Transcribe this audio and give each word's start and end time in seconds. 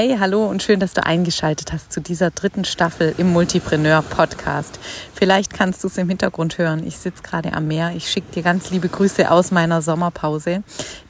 Hey, 0.00 0.16
hallo 0.20 0.46
und 0.46 0.62
schön, 0.62 0.78
dass 0.78 0.92
du 0.92 1.04
eingeschaltet 1.04 1.72
hast 1.72 1.92
zu 1.92 2.00
dieser 2.00 2.30
dritten 2.30 2.64
Staffel 2.64 3.16
im 3.18 3.32
Multipreneur 3.32 4.02
Podcast. 4.02 4.78
Vielleicht 5.12 5.52
kannst 5.52 5.82
du 5.82 5.88
es 5.88 5.98
im 5.98 6.08
Hintergrund 6.08 6.56
hören. 6.56 6.86
Ich 6.86 6.98
sitze 6.98 7.20
gerade 7.24 7.52
am 7.52 7.66
Meer. 7.66 7.90
Ich 7.96 8.08
schicke 8.08 8.30
dir 8.32 8.44
ganz 8.44 8.70
liebe 8.70 8.88
Grüße 8.88 9.28
aus 9.28 9.50
meiner 9.50 9.82
Sommerpause. 9.82 10.62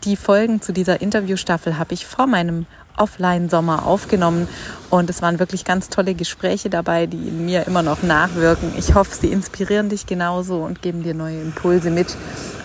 Die 0.04 0.16
Folgen 0.16 0.62
zu 0.62 0.72
dieser 0.72 1.02
Interviewstaffel 1.02 1.76
habe 1.76 1.92
ich 1.92 2.06
vor 2.06 2.26
meinem 2.26 2.64
Offline-Sommer 2.96 3.84
aufgenommen 3.84 4.48
und 4.88 5.10
es 5.10 5.20
waren 5.20 5.38
wirklich 5.38 5.66
ganz 5.66 5.90
tolle 5.90 6.14
Gespräche 6.14 6.70
dabei, 6.70 7.04
die 7.04 7.28
in 7.28 7.44
mir 7.44 7.66
immer 7.66 7.82
noch 7.82 8.02
nachwirken. 8.02 8.72
Ich 8.78 8.94
hoffe, 8.94 9.14
sie 9.14 9.30
inspirieren 9.30 9.90
dich 9.90 10.06
genauso 10.06 10.60
und 10.64 10.80
geben 10.80 11.02
dir 11.02 11.12
neue 11.12 11.42
Impulse 11.42 11.90
mit 11.90 12.16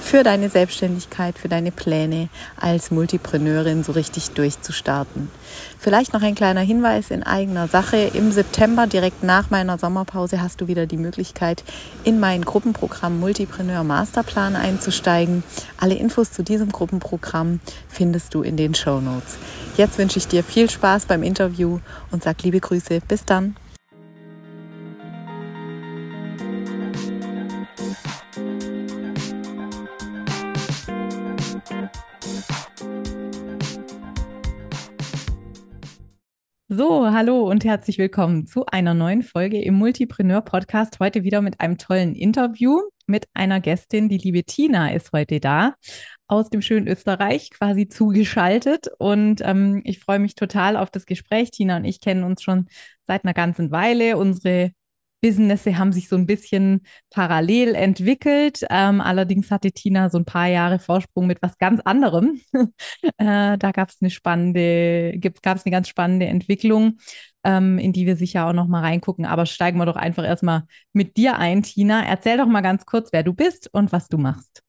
für 0.04 0.22
deine 0.22 0.50
Selbstständigkeit, 0.50 1.40
für 1.40 1.48
deine 1.48 1.72
Pläne 1.72 2.28
als 2.60 2.92
Multipreneurin 2.92 3.84
so 3.84 3.94
richtig 3.94 4.32
durchzustarten. 4.32 5.32
Vielleicht 5.80 6.14
noch 6.14 6.22
ein 6.22 6.36
kleiner 6.36 6.62
Hinweis 6.62 7.10
in 7.10 7.24
eigener 7.24 7.68
Sache. 7.68 7.98
Im 8.14 8.32
September, 8.32 8.86
direkt 8.86 9.24
nach 9.24 9.50
meiner 9.50 9.78
Sommerpause, 9.78 10.42
hast 10.42 10.60
du 10.60 10.68
wieder 10.68 10.86
die 10.86 10.98
Möglichkeit, 10.98 11.64
in 12.04 12.20
mein 12.20 12.44
Gruppenprogramm 12.44 13.20
Multipreneur 13.20 13.84
Masterplan 13.84 14.56
einzusteigen. 14.56 15.42
Alle 15.80 15.96
Infos 15.96 16.32
zu 16.32 16.44
diesem 16.44 16.72
Gruppenprogramm 16.72 17.62
findest 17.88 18.34
du 18.34 18.42
in 18.42 18.58
den 18.58 18.76
Show 18.76 19.00
Notes. 19.00 19.38
Jetzt 19.78 19.98
wünsche 19.98 20.20
ich 20.20 20.28
dir 20.28 20.44
viel 20.44 20.70
Spaß 20.70 21.06
beim 21.06 21.24
Interview 21.24 21.80
und 22.12 22.24
sag 22.24 22.44
liebe 22.44 22.60
Grüße. 22.60 23.00
Bis 23.08 23.24
dann. 23.24 23.56
So, 36.76 37.12
hallo 37.12 37.48
und 37.48 37.66
herzlich 37.66 38.00
willkommen 38.00 38.48
zu 38.48 38.66
einer 38.66 38.96
neuen 38.96 39.22
Folge 39.22 39.62
im 39.62 39.76
Multipreneur 39.76 40.42
Podcast. 40.42 41.00
Heute 41.00 41.24
wieder 41.24 41.44
mit 41.44 41.62
einem 41.62 41.78
tollen 41.78 42.16
Interview 42.16 42.82
mit 43.06 43.28
einer 43.36 43.60
Gästin. 43.60 44.10
Die 44.10 44.18
liebe 44.18 44.44
Tina 44.44 44.92
ist 44.92 45.12
heute 45.14 45.40
da 45.40 45.76
aus 46.26 46.50
dem 46.50 46.64
schönen 46.64 46.88
Österreich 46.88 47.52
quasi 47.52 47.90
zugeschaltet. 47.90 48.88
Und 48.98 49.42
ähm, 49.44 49.82
ich 49.84 50.00
freue 50.00 50.18
mich 50.18 50.34
total 50.34 50.76
auf 50.76 50.90
das 50.90 51.06
Gespräch. 51.06 51.52
Tina 51.52 51.78
und 51.78 51.86
ich 51.86 52.02
kennen 52.02 52.24
uns 52.24 52.42
schon 52.42 52.66
seit 53.06 53.24
einer 53.24 53.36
ganzen 53.36 53.70
Weile. 53.70 54.18
Unsere 54.18 54.72
Businesse 55.24 55.78
haben 55.78 55.94
sich 55.94 56.10
so 56.10 56.18
ein 56.18 56.26
bisschen 56.26 56.82
parallel 57.10 57.76
entwickelt. 57.76 58.66
Ähm, 58.70 59.00
allerdings 59.00 59.52
hatte 59.52 59.72
Tina 59.72 60.10
so 60.10 60.18
ein 60.18 60.26
paar 60.26 60.48
Jahre 60.48 60.80
Vorsprung 60.80 61.28
mit 61.28 61.42
was 61.42 61.58
ganz 61.58 61.80
anderem. 61.80 62.42
äh, 63.18 63.58
da 63.58 63.72
gab 63.72 63.90
es 63.90 64.00
eine 64.02 64.10
spannende, 64.10 65.18
gab 65.42 65.58
es 65.58 65.66
eine 65.66 65.72
ganz 65.72 65.88
spannende 65.88 66.26
Entwicklung, 66.26 66.98
ähm, 67.46 67.80
in 67.80 67.94
die 67.94 68.06
wir 68.06 68.18
sicher 68.18 68.48
auch 68.48 68.54
noch 68.54 68.68
mal 68.68 68.82
reingucken. 68.82 69.26
Aber 69.26 69.46
steigen 69.46 69.78
wir 69.78 69.86
doch 69.86 69.96
einfach 69.96 70.26
erstmal 70.26 70.64
mit 70.92 71.16
dir 71.16 71.38
ein, 71.38 71.64
Tina. 71.64 72.06
Erzähl 72.06 72.38
doch 72.38 72.48
mal 72.48 72.62
ganz 72.62 72.86
kurz, 72.86 73.14
wer 73.14 73.24
du 73.24 73.34
bist 73.34 73.70
und 73.72 73.94
was 73.94 74.10
du 74.10 74.18
machst. 74.18 74.62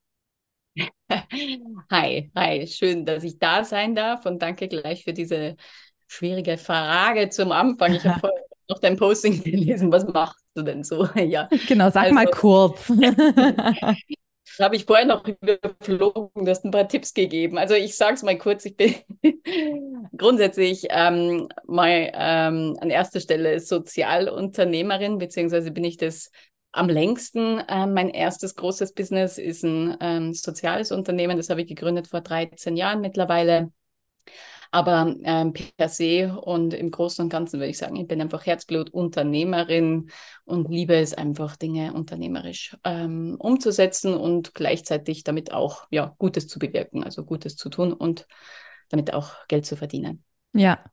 Hi, 1.91 2.31
hi, 2.35 2.67
schön, 2.67 3.05
dass 3.05 3.23
ich 3.23 3.39
da 3.39 3.63
sein 3.63 3.95
darf 3.95 4.25
und 4.25 4.41
danke 4.41 4.67
gleich 4.67 5.03
für 5.03 5.13
diese 5.13 5.55
schwierige 6.07 6.57
Frage 6.57 7.29
zum 7.29 7.51
Anfang. 7.51 7.93
Ich 7.93 8.05
habe 8.05 8.19
vorher 8.19 8.41
noch 8.69 8.79
dein 8.79 8.95
Posting 8.95 9.43
gelesen. 9.43 9.91
Was 9.91 10.05
machst 10.05 10.45
du 10.55 10.63
denn 10.63 10.83
so? 10.83 11.07
Ja. 11.15 11.49
Genau, 11.67 11.89
sag 11.89 12.03
also, 12.03 12.15
mal 12.15 12.27
kurz. 12.27 12.89
habe 14.59 14.75
ich 14.75 14.85
vorher 14.85 15.05
noch 15.05 15.25
überflogen, 15.27 16.45
du 16.45 16.47
hast 16.49 16.65
ein 16.65 16.71
paar 16.71 16.87
Tipps 16.87 17.13
gegeben. 17.13 17.57
Also 17.57 17.73
ich 17.73 17.95
sage 17.95 18.13
es 18.13 18.23
mal 18.23 18.37
kurz, 18.37 18.65
ich 18.65 18.77
bin 18.77 18.95
grundsätzlich 20.17 20.87
ähm, 20.89 21.49
mal 21.65 22.11
ähm, 22.13 22.77
an 22.79 22.89
erster 22.89 23.19
Stelle 23.19 23.59
Sozialunternehmerin, 23.59 25.17
beziehungsweise 25.17 25.71
bin 25.71 25.83
ich 25.83 25.97
das 25.97 26.31
am 26.71 26.89
längsten. 26.89 27.61
Ähm, 27.67 27.93
mein 27.93 28.09
erstes 28.09 28.55
großes 28.55 28.93
Business 28.93 29.37
ist 29.37 29.63
ein 29.63 29.97
ähm, 29.99 30.33
soziales 30.33 30.91
Unternehmen, 30.91 31.37
das 31.37 31.49
habe 31.49 31.61
ich 31.61 31.67
gegründet 31.67 32.07
vor 32.07 32.21
13 32.21 32.77
Jahren 32.77 33.01
mittlerweile. 33.01 33.71
Aber 34.75 35.15
ähm, 35.23 35.53
per 35.53 35.87
se 35.87 36.37
und 36.37 36.73
im 36.73 36.91
Großen 36.91 37.23
und 37.23 37.29
Ganzen 37.29 37.61
würde 37.61 37.69
ich 37.69 37.77
sagen, 37.77 37.95
ich 37.95 38.09
bin 38.09 38.19
einfach 38.19 38.45
Herzblut-Unternehmerin 38.45 40.09
und 40.43 40.69
liebe 40.69 40.95
es 40.95 41.13
einfach, 41.13 41.55
Dinge 41.55 41.93
unternehmerisch 41.93 42.75
ähm, 42.83 43.37
umzusetzen 43.39 44.13
und 44.13 44.53
gleichzeitig 44.53 45.23
damit 45.23 45.53
auch 45.53 45.87
ja, 45.91 46.13
Gutes 46.17 46.49
zu 46.49 46.59
bewirken, 46.59 47.05
also 47.05 47.23
Gutes 47.23 47.55
zu 47.55 47.69
tun 47.69 47.93
und 47.93 48.27
damit 48.89 49.13
auch 49.13 49.47
Geld 49.47 49.65
zu 49.65 49.77
verdienen. 49.77 50.25
Ja, 50.51 50.83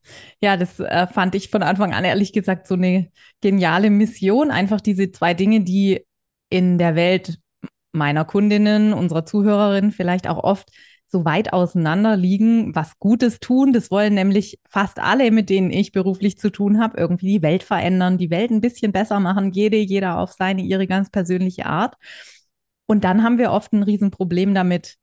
ja, 0.41 0.57
das 0.57 0.79
äh, 0.79 1.09
fand 1.09 1.35
ich 1.35 1.51
von 1.51 1.65
Anfang 1.65 1.93
an 1.93 2.05
ehrlich 2.05 2.33
gesagt 2.33 2.69
so 2.69 2.75
eine 2.75 3.11
geniale 3.41 3.91
Mission. 3.91 4.53
Einfach 4.53 4.81
diese 4.81 5.11
zwei 5.11 5.35
Dinge, 5.35 5.63
die 5.63 6.07
in 6.51 6.79
der 6.79 6.95
Welt 6.95 7.41
meiner 7.91 8.25
Kundinnen, 8.25 8.93
unserer 8.93 9.27
Zuhörerinnen 9.27 9.91
vielleicht 9.91 10.29
auch 10.29 10.39
oft 10.39 10.71
so 11.13 11.25
weit 11.25 11.53
auseinander 11.53 12.17
liegen, 12.17 12.75
was 12.75 12.99
Gutes 12.99 13.39
tun. 13.39 13.73
Das 13.73 13.91
wollen 13.91 14.15
nämlich 14.15 14.59
fast 14.69 14.99
alle, 14.99 15.31
mit 15.31 15.51
denen 15.51 15.71
ich 15.71 15.93
beruflich 15.93 16.39
zu 16.39 16.51
tun 16.51 16.81
habe, 16.81 16.99
irgendwie 16.99 17.35
die 17.35 17.43
Welt 17.43 17.63
verändern, 17.63 18.19
die 18.19 18.31
Welt 18.31 18.51
ein 18.51 18.63
bisschen 18.63 18.93
besser 18.93 19.21
machen, 19.21 19.53
jede, 19.53 19.77
jeder 19.77 20.19
auf 20.19 20.33
seine, 20.33 20.63
ihre 20.63 20.87
ganz 20.87 21.11
persönliche 21.11 21.67
Art. 21.67 21.97
Und 22.87 23.05
dann 23.05 23.23
haben 23.23 23.39
wir 23.39 23.53
oft 23.53 23.73
ein 23.73 23.83
Riesenproblem 23.83 24.55
damit, 24.55 24.97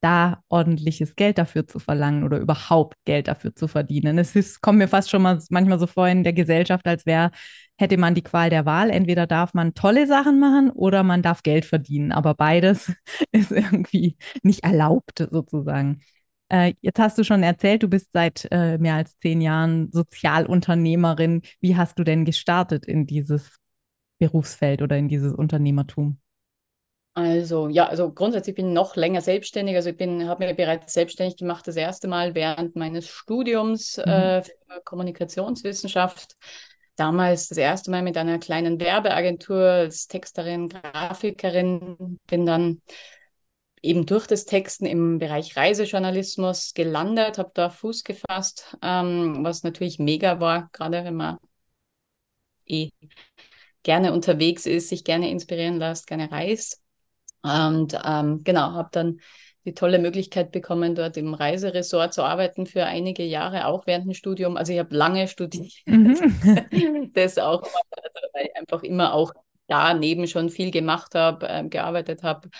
da 0.00 0.42
ordentliches 0.48 1.16
Geld 1.16 1.38
dafür 1.38 1.66
zu 1.66 1.78
verlangen 1.78 2.24
oder 2.24 2.38
überhaupt 2.38 2.96
Geld 3.06 3.28
dafür 3.28 3.54
zu 3.54 3.68
verdienen. 3.68 4.18
Es 4.18 4.36
ist, 4.36 4.60
kommt 4.60 4.78
mir 4.78 4.88
fast 4.88 5.08
schon 5.08 5.22
mal 5.22 5.40
manchmal 5.48 5.78
so 5.78 5.86
vor 5.86 6.06
in 6.08 6.24
der 6.24 6.34
Gesellschaft, 6.34 6.86
als 6.86 7.06
wäre, 7.06 7.30
hätte 7.76 7.96
man 7.96 8.14
die 8.14 8.22
Qual 8.22 8.50
der 8.50 8.66
Wahl. 8.66 8.90
Entweder 8.90 9.26
darf 9.26 9.54
man 9.54 9.74
tolle 9.74 10.06
Sachen 10.06 10.38
machen 10.38 10.70
oder 10.70 11.02
man 11.02 11.22
darf 11.22 11.42
Geld 11.42 11.64
verdienen. 11.64 12.12
Aber 12.12 12.34
beides 12.34 12.92
ist 13.32 13.50
irgendwie 13.50 14.16
nicht 14.42 14.64
erlaubt, 14.64 15.26
sozusagen. 15.30 16.00
Äh, 16.48 16.74
jetzt 16.80 16.98
hast 16.98 17.18
du 17.18 17.24
schon 17.24 17.42
erzählt, 17.42 17.82
du 17.82 17.88
bist 17.88 18.12
seit 18.12 18.46
äh, 18.50 18.78
mehr 18.78 18.94
als 18.94 19.16
zehn 19.18 19.40
Jahren 19.40 19.90
Sozialunternehmerin. 19.90 21.42
Wie 21.60 21.76
hast 21.76 21.98
du 21.98 22.04
denn 22.04 22.24
gestartet 22.24 22.86
in 22.86 23.06
dieses 23.06 23.58
Berufsfeld 24.18 24.82
oder 24.82 24.96
in 24.96 25.08
dieses 25.08 25.32
Unternehmertum? 25.32 26.18
Also 27.16 27.68
ja, 27.68 27.86
also 27.86 28.12
grundsätzlich 28.12 28.56
bin 28.56 28.68
ich 28.68 28.74
noch 28.74 28.96
länger 28.96 29.20
selbstständig. 29.20 29.76
Also 29.76 29.90
ich 29.90 29.96
bin, 29.96 30.28
habe 30.28 30.44
mir 30.44 30.54
bereits 30.54 30.92
selbstständig 30.92 31.36
gemacht 31.36 31.66
das 31.66 31.76
erste 31.76 32.08
Mal 32.08 32.34
während 32.34 32.74
meines 32.74 33.08
Studiums 33.08 33.98
mhm. 33.98 34.10
äh, 34.10 34.42
für 34.42 34.52
Kommunikationswissenschaft. 34.84 36.36
Damals 36.96 37.48
das 37.48 37.58
erste 37.58 37.90
Mal 37.90 38.02
mit 38.02 38.16
einer 38.16 38.38
kleinen 38.38 38.78
Werbeagentur 38.78 39.58
als 39.58 40.06
Texterin, 40.06 40.68
Grafikerin. 40.68 42.18
Bin 42.26 42.46
dann 42.46 42.82
eben 43.82 44.06
durch 44.06 44.26
das 44.26 44.44
Texten 44.46 44.86
im 44.86 45.18
Bereich 45.18 45.56
Reisejournalismus 45.56 46.72
gelandet, 46.74 47.38
habe 47.38 47.50
da 47.54 47.68
Fuß 47.68 48.04
gefasst, 48.04 48.76
ähm, 48.80 49.44
was 49.44 49.62
natürlich 49.62 49.98
mega 49.98 50.40
war, 50.40 50.70
gerade 50.72 51.04
wenn 51.04 51.16
man 51.16 51.38
eh 52.66 52.90
gerne 53.82 54.12
unterwegs 54.12 54.64
ist, 54.64 54.88
sich 54.88 55.04
gerne 55.04 55.30
inspirieren 55.30 55.78
lässt, 55.78 56.06
gerne 56.06 56.30
reist. 56.30 56.80
Und 57.42 57.98
ähm, 58.04 58.42
genau, 58.42 58.72
habe 58.72 58.88
dann 58.92 59.20
die 59.64 59.74
tolle 59.74 59.98
Möglichkeit 59.98 60.52
bekommen, 60.52 60.94
dort 60.94 61.16
im 61.16 61.32
Reiseresort 61.32 62.12
zu 62.12 62.22
arbeiten 62.22 62.66
für 62.66 62.84
einige 62.84 63.24
Jahre, 63.24 63.66
auch 63.66 63.86
während 63.86 64.04
dem 64.04 64.14
Studium. 64.14 64.56
Also 64.56 64.72
ich 64.72 64.78
habe 64.78 64.94
lange 64.94 65.26
studiert. 65.28 65.72
Mhm. 65.86 67.10
das 67.14 67.38
auch, 67.38 67.62
also, 67.62 68.28
weil 68.32 68.46
ich 68.46 68.56
einfach 68.56 68.82
immer 68.82 69.14
auch 69.14 69.32
daneben 69.66 70.26
schon 70.26 70.50
viel 70.50 70.70
gemacht 70.70 71.14
habe, 71.14 71.48
äh, 71.48 71.64
gearbeitet 71.64 72.22
habe. 72.22 72.50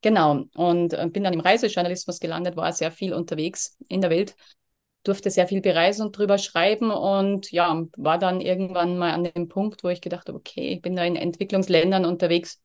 Genau. 0.00 0.44
Und 0.54 0.94
äh, 0.94 1.08
bin 1.08 1.24
dann 1.24 1.34
im 1.34 1.40
Reisejournalismus 1.40 2.20
gelandet, 2.20 2.56
war 2.56 2.72
sehr 2.72 2.92
viel 2.92 3.12
unterwegs 3.12 3.76
in 3.88 4.00
der 4.00 4.10
Welt, 4.10 4.34
durfte 5.02 5.30
sehr 5.30 5.48
viel 5.48 5.60
bereisen 5.60 6.06
und 6.06 6.16
drüber 6.16 6.38
schreiben 6.38 6.90
und 6.90 7.50
ja, 7.50 7.82
war 7.96 8.18
dann 8.18 8.40
irgendwann 8.40 8.96
mal 8.96 9.12
an 9.12 9.24
dem 9.24 9.48
Punkt, 9.48 9.84
wo 9.84 9.88
ich 9.88 10.00
gedacht 10.00 10.28
habe, 10.28 10.38
okay, 10.38 10.74
ich 10.74 10.82
bin 10.82 10.96
da 10.96 11.04
in 11.04 11.16
Entwicklungsländern 11.16 12.04
unterwegs 12.04 12.60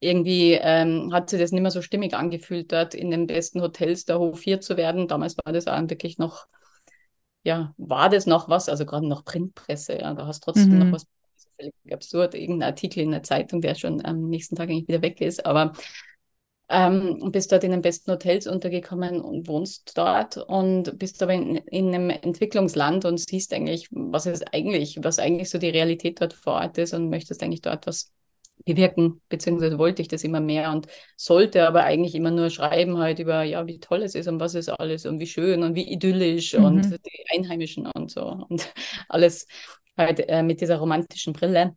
irgendwie 0.00 0.52
ähm, 0.52 1.12
hat 1.12 1.30
sich 1.30 1.40
das 1.40 1.52
nicht 1.52 1.62
mehr 1.62 1.70
so 1.70 1.82
stimmig 1.82 2.14
angefühlt, 2.14 2.72
dort 2.72 2.94
in 2.94 3.10
den 3.10 3.26
besten 3.26 3.62
Hotels 3.62 4.04
der 4.04 4.18
hofiert 4.18 4.62
zu 4.62 4.76
werden. 4.76 5.08
Damals 5.08 5.36
war 5.42 5.52
das 5.52 5.66
auch 5.66 5.80
wirklich 5.88 6.18
noch, 6.18 6.46
ja, 7.42 7.74
war 7.76 8.10
das 8.10 8.26
noch 8.26 8.48
was, 8.48 8.68
also 8.68 8.84
gerade 8.84 9.08
noch 9.08 9.24
Printpresse, 9.24 9.98
ja, 9.98 10.14
da 10.14 10.26
hast 10.26 10.40
trotzdem 10.40 10.70
mhm. 10.70 10.78
noch 10.78 10.92
was 10.92 11.06
völlig 11.58 11.74
absurd, 11.90 12.34
irgendein 12.34 12.70
Artikel 12.70 13.00
in 13.00 13.10
der 13.12 13.22
Zeitung, 13.22 13.60
der 13.60 13.74
schon 13.74 14.04
am 14.04 14.28
nächsten 14.28 14.56
Tag 14.56 14.68
eigentlich 14.68 14.88
wieder 14.88 15.02
weg 15.02 15.20
ist, 15.20 15.46
aber 15.46 15.72
ähm, 16.68 17.30
bist 17.30 17.52
dort 17.52 17.64
in 17.64 17.70
den 17.70 17.80
besten 17.80 18.10
Hotels 18.10 18.46
untergekommen 18.46 19.20
und 19.20 19.46
wohnst 19.46 19.96
dort 19.96 20.36
und 20.36 20.98
bist 20.98 21.22
aber 21.22 21.32
in, 21.32 21.56
in 21.56 21.94
einem 21.94 22.10
Entwicklungsland 22.10 23.04
und 23.04 23.20
siehst 23.20 23.54
eigentlich, 23.54 23.88
was 23.92 24.26
ist 24.26 24.52
eigentlich, 24.52 24.98
was 25.02 25.18
eigentlich 25.20 25.48
so 25.48 25.58
die 25.58 25.68
Realität 25.70 26.20
dort 26.20 26.32
vor 26.32 26.54
Ort 26.54 26.76
ist 26.78 26.92
und 26.92 27.08
möchtest 27.08 27.42
eigentlich 27.42 27.62
dort 27.62 27.86
was 27.86 28.10
bewirken, 28.66 29.22
beziehungsweise 29.28 29.78
wollte 29.78 30.02
ich 30.02 30.08
das 30.08 30.24
immer 30.24 30.40
mehr 30.40 30.72
und 30.72 30.88
sollte 31.16 31.66
aber 31.66 31.84
eigentlich 31.84 32.14
immer 32.14 32.32
nur 32.32 32.50
schreiben 32.50 32.98
halt 32.98 33.20
über, 33.20 33.42
ja, 33.44 33.66
wie 33.66 33.78
toll 33.78 34.02
es 34.02 34.14
ist 34.14 34.28
und 34.28 34.40
was 34.40 34.54
es 34.54 34.68
alles 34.68 35.06
und 35.06 35.20
wie 35.20 35.26
schön 35.26 35.62
und 35.62 35.74
wie 35.74 35.90
idyllisch 35.90 36.52
mhm. 36.54 36.64
und 36.64 36.82
die 36.90 37.24
Einheimischen 37.34 37.86
und 37.86 38.10
so 38.10 38.44
und 38.48 38.72
alles 39.08 39.46
halt 39.96 40.28
äh, 40.28 40.42
mit 40.42 40.60
dieser 40.60 40.78
romantischen 40.78 41.32
Brille. 41.32 41.76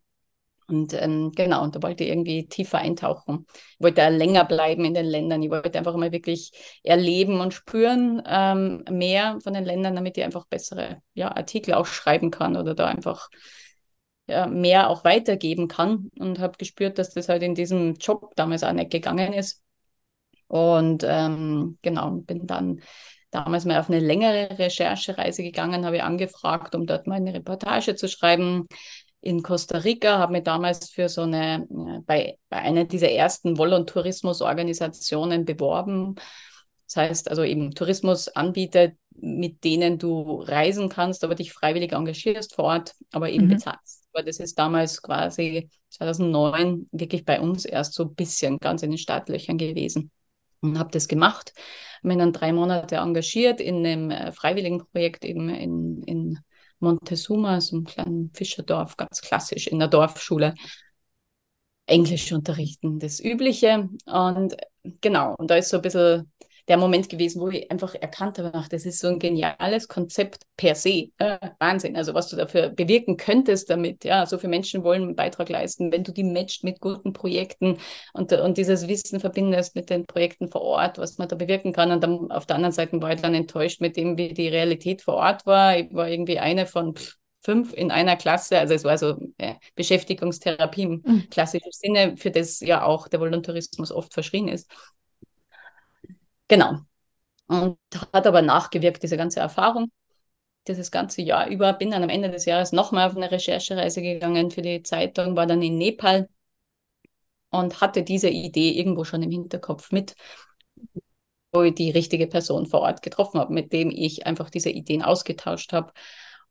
Und 0.66 0.92
ähm, 0.94 1.32
genau, 1.34 1.64
und 1.64 1.74
da 1.74 1.82
wollte 1.82 2.04
ich 2.04 2.10
irgendwie 2.10 2.46
tiefer 2.46 2.78
eintauchen. 2.78 3.44
Ich 3.72 3.80
wollte 3.80 4.08
länger 4.08 4.44
bleiben 4.44 4.84
in 4.84 4.94
den 4.94 5.06
Ländern. 5.06 5.42
Ich 5.42 5.50
wollte 5.50 5.76
einfach 5.76 5.96
mal 5.96 6.12
wirklich 6.12 6.52
erleben 6.84 7.40
und 7.40 7.54
spüren 7.54 8.22
ähm, 8.24 8.84
mehr 8.88 9.38
von 9.42 9.52
den 9.52 9.64
Ländern, 9.64 9.96
damit 9.96 10.16
ich 10.16 10.22
einfach 10.22 10.46
bessere 10.46 11.02
ja, 11.12 11.34
Artikel 11.34 11.74
auch 11.74 11.86
schreiben 11.86 12.30
kann 12.30 12.56
oder 12.56 12.76
da 12.76 12.86
einfach 12.86 13.30
ja, 14.30 14.46
mehr 14.46 14.88
auch 14.88 15.04
weitergeben 15.04 15.68
kann. 15.68 16.10
Und 16.18 16.38
habe 16.38 16.58
gespürt, 16.58 16.98
dass 16.98 17.10
das 17.10 17.28
halt 17.28 17.42
in 17.42 17.54
diesem 17.54 17.94
Job 17.94 18.32
damals 18.36 18.62
auch 18.62 18.72
nicht 18.72 18.90
gegangen 18.90 19.32
ist. 19.32 19.62
Und 20.46 21.04
ähm, 21.06 21.78
genau, 21.82 22.10
bin 22.10 22.46
dann 22.46 22.80
damals 23.30 23.64
mal 23.64 23.78
auf 23.78 23.88
eine 23.88 24.00
längere 24.00 24.58
Recherchereise 24.58 25.42
gegangen, 25.42 25.86
habe 25.86 25.96
ich 25.96 26.02
angefragt, 26.02 26.74
um 26.74 26.86
dort 26.86 27.06
mal 27.06 27.16
eine 27.16 27.34
Reportage 27.34 27.94
zu 27.94 28.08
schreiben 28.08 28.66
in 29.20 29.42
Costa 29.42 29.78
Rica, 29.78 30.18
habe 30.18 30.32
mich 30.32 30.44
damals 30.44 30.90
für 30.90 31.08
so 31.08 31.22
eine, 31.22 31.66
bei, 32.06 32.38
bei 32.48 32.56
einer 32.56 32.84
dieser 32.84 33.10
ersten 33.10 33.58
Volontourismusorganisationen 33.58 35.44
beworben. 35.44 36.14
Das 36.86 36.96
heißt 36.96 37.30
also 37.30 37.44
eben 37.44 37.72
Tourismusanbieter, 37.72 38.92
mit 39.20 39.62
denen 39.62 39.98
du 39.98 40.40
reisen 40.40 40.88
kannst, 40.88 41.22
aber 41.22 41.34
dich 41.34 41.52
freiwillig 41.52 41.92
engagierst 41.92 42.54
vor 42.54 42.64
Ort, 42.64 42.94
aber 43.12 43.30
eben 43.30 43.44
mhm. 43.44 43.50
bezahlst. 43.50 43.99
Aber 44.12 44.22
das 44.24 44.38
ist 44.38 44.58
damals 44.58 45.02
quasi 45.02 45.70
2009 45.90 46.88
wirklich 46.92 47.24
bei 47.24 47.40
uns 47.40 47.64
erst 47.64 47.94
so 47.94 48.04
ein 48.04 48.14
bisschen 48.14 48.58
ganz 48.58 48.82
in 48.82 48.90
den 48.90 48.98
Startlöchern 48.98 49.58
gewesen. 49.58 50.10
Und 50.60 50.78
habe 50.78 50.90
das 50.90 51.08
gemacht, 51.08 51.54
mich 52.02 52.18
dann 52.18 52.32
drei 52.32 52.52
Monate 52.52 52.96
engagiert 52.96 53.60
in 53.60 53.86
einem 53.86 54.10
äh, 54.10 54.32
freiwilligen 54.32 54.84
Projekt 54.86 55.24
eben 55.24 55.48
in, 55.48 56.02
in 56.02 56.38
Montezuma, 56.80 57.60
so 57.60 57.76
einem 57.76 57.84
kleinen 57.84 58.30
Fischerdorf, 58.34 58.96
ganz 58.96 59.20
klassisch 59.22 59.66
in 59.66 59.78
der 59.78 59.88
Dorfschule. 59.88 60.54
Englisch 61.86 62.32
unterrichten, 62.32 62.98
das 62.98 63.20
Übliche. 63.20 63.88
Und 64.06 64.56
genau, 65.00 65.34
und 65.36 65.50
da 65.50 65.56
ist 65.56 65.70
so 65.70 65.76
ein 65.76 65.82
bisschen 65.82 66.30
der 66.70 66.76
Moment 66.76 67.08
gewesen, 67.08 67.40
wo 67.40 67.48
ich 67.48 67.68
einfach 67.68 67.96
erkannt 67.96 68.38
habe, 68.38 68.52
ach, 68.54 68.68
das 68.68 68.86
ist 68.86 69.00
so 69.00 69.08
ein 69.08 69.18
geniales 69.18 69.88
Konzept 69.88 70.44
per 70.56 70.76
se. 70.76 71.08
Äh, 71.18 71.38
Wahnsinn. 71.58 71.96
Also 71.96 72.14
was 72.14 72.28
du 72.28 72.36
dafür 72.36 72.68
bewirken 72.68 73.16
könntest 73.16 73.70
damit. 73.70 74.04
Ja, 74.04 74.24
so 74.24 74.38
viele 74.38 74.50
Menschen 74.50 74.84
wollen 74.84 75.02
einen 75.02 75.16
Beitrag 75.16 75.48
leisten, 75.48 75.90
wenn 75.90 76.04
du 76.04 76.12
die 76.12 76.22
matcht 76.22 76.62
mit 76.62 76.80
guten 76.80 77.12
Projekten 77.12 77.78
und, 78.12 78.32
und 78.32 78.56
dieses 78.56 78.86
Wissen 78.86 79.18
verbindest 79.18 79.74
mit 79.74 79.90
den 79.90 80.06
Projekten 80.06 80.48
vor 80.48 80.60
Ort, 80.60 80.98
was 80.98 81.18
man 81.18 81.26
da 81.26 81.34
bewirken 81.34 81.72
kann. 81.72 81.90
Und 81.90 82.04
dann 82.04 82.30
auf 82.30 82.46
der 82.46 82.54
anderen 82.54 82.72
Seite 82.72 83.02
war 83.02 83.12
ich 83.12 83.20
dann 83.20 83.34
enttäuscht 83.34 83.80
mit 83.80 83.96
dem, 83.96 84.16
wie 84.16 84.32
die 84.32 84.46
Realität 84.46 85.02
vor 85.02 85.14
Ort 85.14 85.46
war. 85.46 85.76
Ich 85.76 85.92
war 85.92 86.08
irgendwie 86.08 86.38
eine 86.38 86.66
von 86.66 86.94
fünf 87.42 87.72
in 87.72 87.90
einer 87.90 88.14
Klasse. 88.14 88.60
Also 88.60 88.74
es 88.74 88.84
war 88.84 88.96
so 88.96 89.16
äh, 89.38 89.54
Beschäftigungstherapie 89.74 90.82
im 90.82 91.02
mhm. 91.04 91.26
klassischen 91.30 91.72
Sinne, 91.72 92.16
für 92.16 92.30
das 92.30 92.60
ja 92.60 92.84
auch 92.84 93.08
der 93.08 93.18
Voluntarismus 93.18 93.90
oft 93.90 94.14
verschrien 94.14 94.46
ist. 94.46 94.70
Genau. 96.50 96.78
Und 97.48 97.78
hat 98.14 98.26
aber 98.26 98.42
nachgewirkt, 98.42 99.02
diese 99.02 99.16
ganze 99.16 99.40
Erfahrung, 99.40 99.90
dieses 100.68 100.90
ganze 100.90 101.22
Jahr 101.22 101.48
über. 101.48 101.72
Bin 101.74 101.92
dann 101.92 102.02
am 102.04 102.08
Ende 102.10 102.30
des 102.30 102.46
Jahres 102.46 102.72
nochmal 102.72 103.08
auf 103.08 103.16
eine 103.16 103.30
Recherchereise 103.30 104.02
gegangen 104.02 104.50
für 104.50 104.62
die 104.62 104.82
Zeitung, 104.82 105.36
war 105.36 105.46
dann 105.46 105.62
in 105.62 105.78
Nepal 105.78 106.28
und 107.50 107.80
hatte 107.80 108.02
diese 108.02 108.28
Idee 108.28 108.70
irgendwo 108.72 109.04
schon 109.04 109.22
im 109.22 109.30
Hinterkopf 109.30 109.92
mit, 109.92 110.14
wo 111.52 111.62
ich 111.62 111.74
die 111.74 111.90
richtige 111.90 112.26
Person 112.26 112.66
vor 112.66 112.80
Ort 112.80 113.02
getroffen 113.02 113.40
habe, 113.40 113.52
mit 113.52 113.72
dem 113.72 113.90
ich 113.90 114.26
einfach 114.26 114.50
diese 114.50 114.70
Ideen 114.70 115.02
ausgetauscht 115.02 115.72
habe 115.72 115.92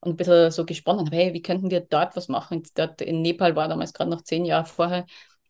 und 0.01 0.11
ein 0.13 0.17
bisschen 0.17 0.51
so 0.51 0.65
gesponnen 0.65 1.05
habe, 1.05 1.15
hey, 1.15 1.33
wie 1.33 1.41
könnten 1.41 1.71
wir 1.71 1.81
dort 1.81 2.15
was 2.15 2.27
machen? 2.27 2.63
Dort 2.75 3.01
in 3.01 3.21
Nepal 3.21 3.55
war 3.55 3.67
damals 3.67 3.93
gerade 3.93 4.09
noch 4.09 4.21
zehn 4.23 4.45
Jahre 4.45 4.65
vorher 4.65 5.05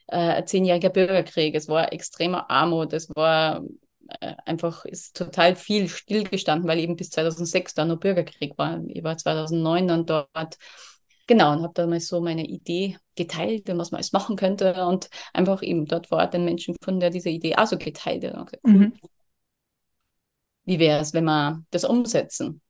äh, 0.08 0.18
ein 0.18 0.48
zehnjähriger 0.48 0.90
Bürgerkrieg. 0.90 1.56
Es 1.56 1.68
war 1.68 1.94
extremer 1.94 2.50
Armut, 2.50 2.94
es 2.94 3.10
war 3.16 3.62
einfach 4.46 4.86
ist 4.86 5.16
total 5.16 5.56
viel 5.56 5.88
stillgestanden, 5.88 6.68
weil 6.68 6.80
eben 6.80 6.96
bis 6.96 7.10
2006 7.12 7.74
da 7.74 7.86
nur 7.86 8.00
Bürgerkrieg 8.00 8.58
war. 8.58 8.82
Ich 8.88 9.04
war 9.04 9.18
2009 9.18 9.88
dann 9.88 10.06
dort. 10.06 10.58
Genau, 11.28 11.54
und 11.54 11.62
habe 11.62 11.74
da 11.76 11.86
mal 11.86 12.00
so 12.00 12.22
meine 12.22 12.46
Idee 12.46 12.98
geteilt, 13.16 13.68
was 13.68 13.92
man 13.92 14.00
alles 14.00 14.14
machen 14.14 14.36
könnte 14.36 14.84
und 14.86 15.10
einfach 15.32 15.62
eben 15.62 15.86
dort 15.86 16.08
vor 16.08 16.18
Ort 16.18 16.34
den 16.34 16.46
Menschen 16.46 16.74
gefunden, 16.74 17.00
der 17.02 17.12
diese 17.12 17.30
Idee 17.30 17.56
auch 17.56 17.68
so 17.68 17.78
geteilt 17.78 18.24
hat. 18.24 18.34
Gesagt, 18.34 18.66
mhm. 18.66 18.94
Wie 20.66 20.80
wäre 20.80 21.00
es, 21.00 21.14
wenn 21.14 21.26
wir 21.26 21.64
das 21.70 21.84
umsetzen? 21.84 22.62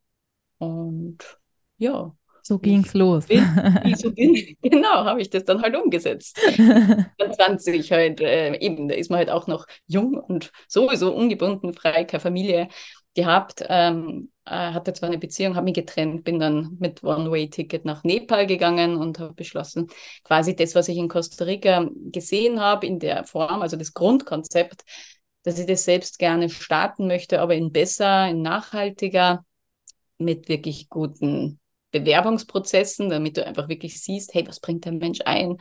Und 0.58 1.40
ja, 1.78 2.14
so 2.42 2.60
ging 2.60 2.84
es 2.84 2.94
los. 2.94 3.26
Bin, 3.28 3.46
so 3.96 4.12
bin, 4.12 4.36
genau, 4.62 5.06
habe 5.06 5.22
ich 5.22 5.30
das 5.30 5.44
dann 5.44 5.62
halt 5.62 5.76
umgesetzt. 5.76 6.40
20 7.36 7.92
halt, 7.92 8.22
äh, 8.22 8.56
eben, 8.58 8.88
da 8.88 8.96
ist 8.96 9.10
man 9.10 9.20
halt 9.20 9.30
auch 9.30 9.48
noch 9.48 9.66
jung 9.88 10.16
und 10.16 10.52
sowieso 10.68 11.14
ungebunden, 11.14 11.74
frei, 11.74 12.04
keine 12.06 12.22
Familie 12.22 12.68
gehabt. 13.16 13.64
Ähm, 13.68 14.32
äh, 14.46 14.52
hatte 14.52 14.94
zwar 14.94 15.10
eine 15.10 15.20
Beziehung, 15.20 15.56
habe 15.56 15.66
mich 15.66 15.76
getrennt, 15.76 16.24
bin 16.24 16.40
dann 16.40 16.78
mit 16.80 17.04
One-Way-Ticket 17.04 17.86
nach 17.86 18.04
Nepal 18.04 18.48
gegangen 18.48 18.98
und 18.98 19.20
habe 19.20 19.34
beschlossen, 19.34 19.88
quasi 20.24 20.56
das, 20.56 20.76
was 20.76 20.88
ich 20.88 20.98
in 20.98 21.08
Costa 21.08 21.46
Rica 21.46 21.88
gesehen 22.12 22.60
habe, 22.60 22.88
in 22.88 23.00
der 23.00 23.26
Form, 23.26 23.62
also 23.62 23.78
das 23.78 23.94
Grundkonzept, 23.94 24.84
dass 25.44 25.60
ich 25.60 25.66
das 25.66 25.86
selbst 25.86 26.20
gerne 26.20 26.50
starten 26.50 27.08
möchte, 27.08 27.42
aber 27.42 27.56
in 27.56 27.72
besser, 27.72 28.28
in 28.28 28.42
nachhaltiger, 28.42 29.46
mit 30.18 30.50
wirklich 30.50 30.90
guten 30.90 31.60
Bewerbungsprozessen, 31.92 33.10
damit 33.10 33.38
du 33.38 33.46
einfach 33.46 33.68
wirklich 33.70 34.02
siehst, 34.02 34.34
hey, 34.34 34.48
was 34.48 34.60
bringt 34.60 34.86
der 34.86 34.92
Mensch 34.92 35.20
ein? 35.26 35.58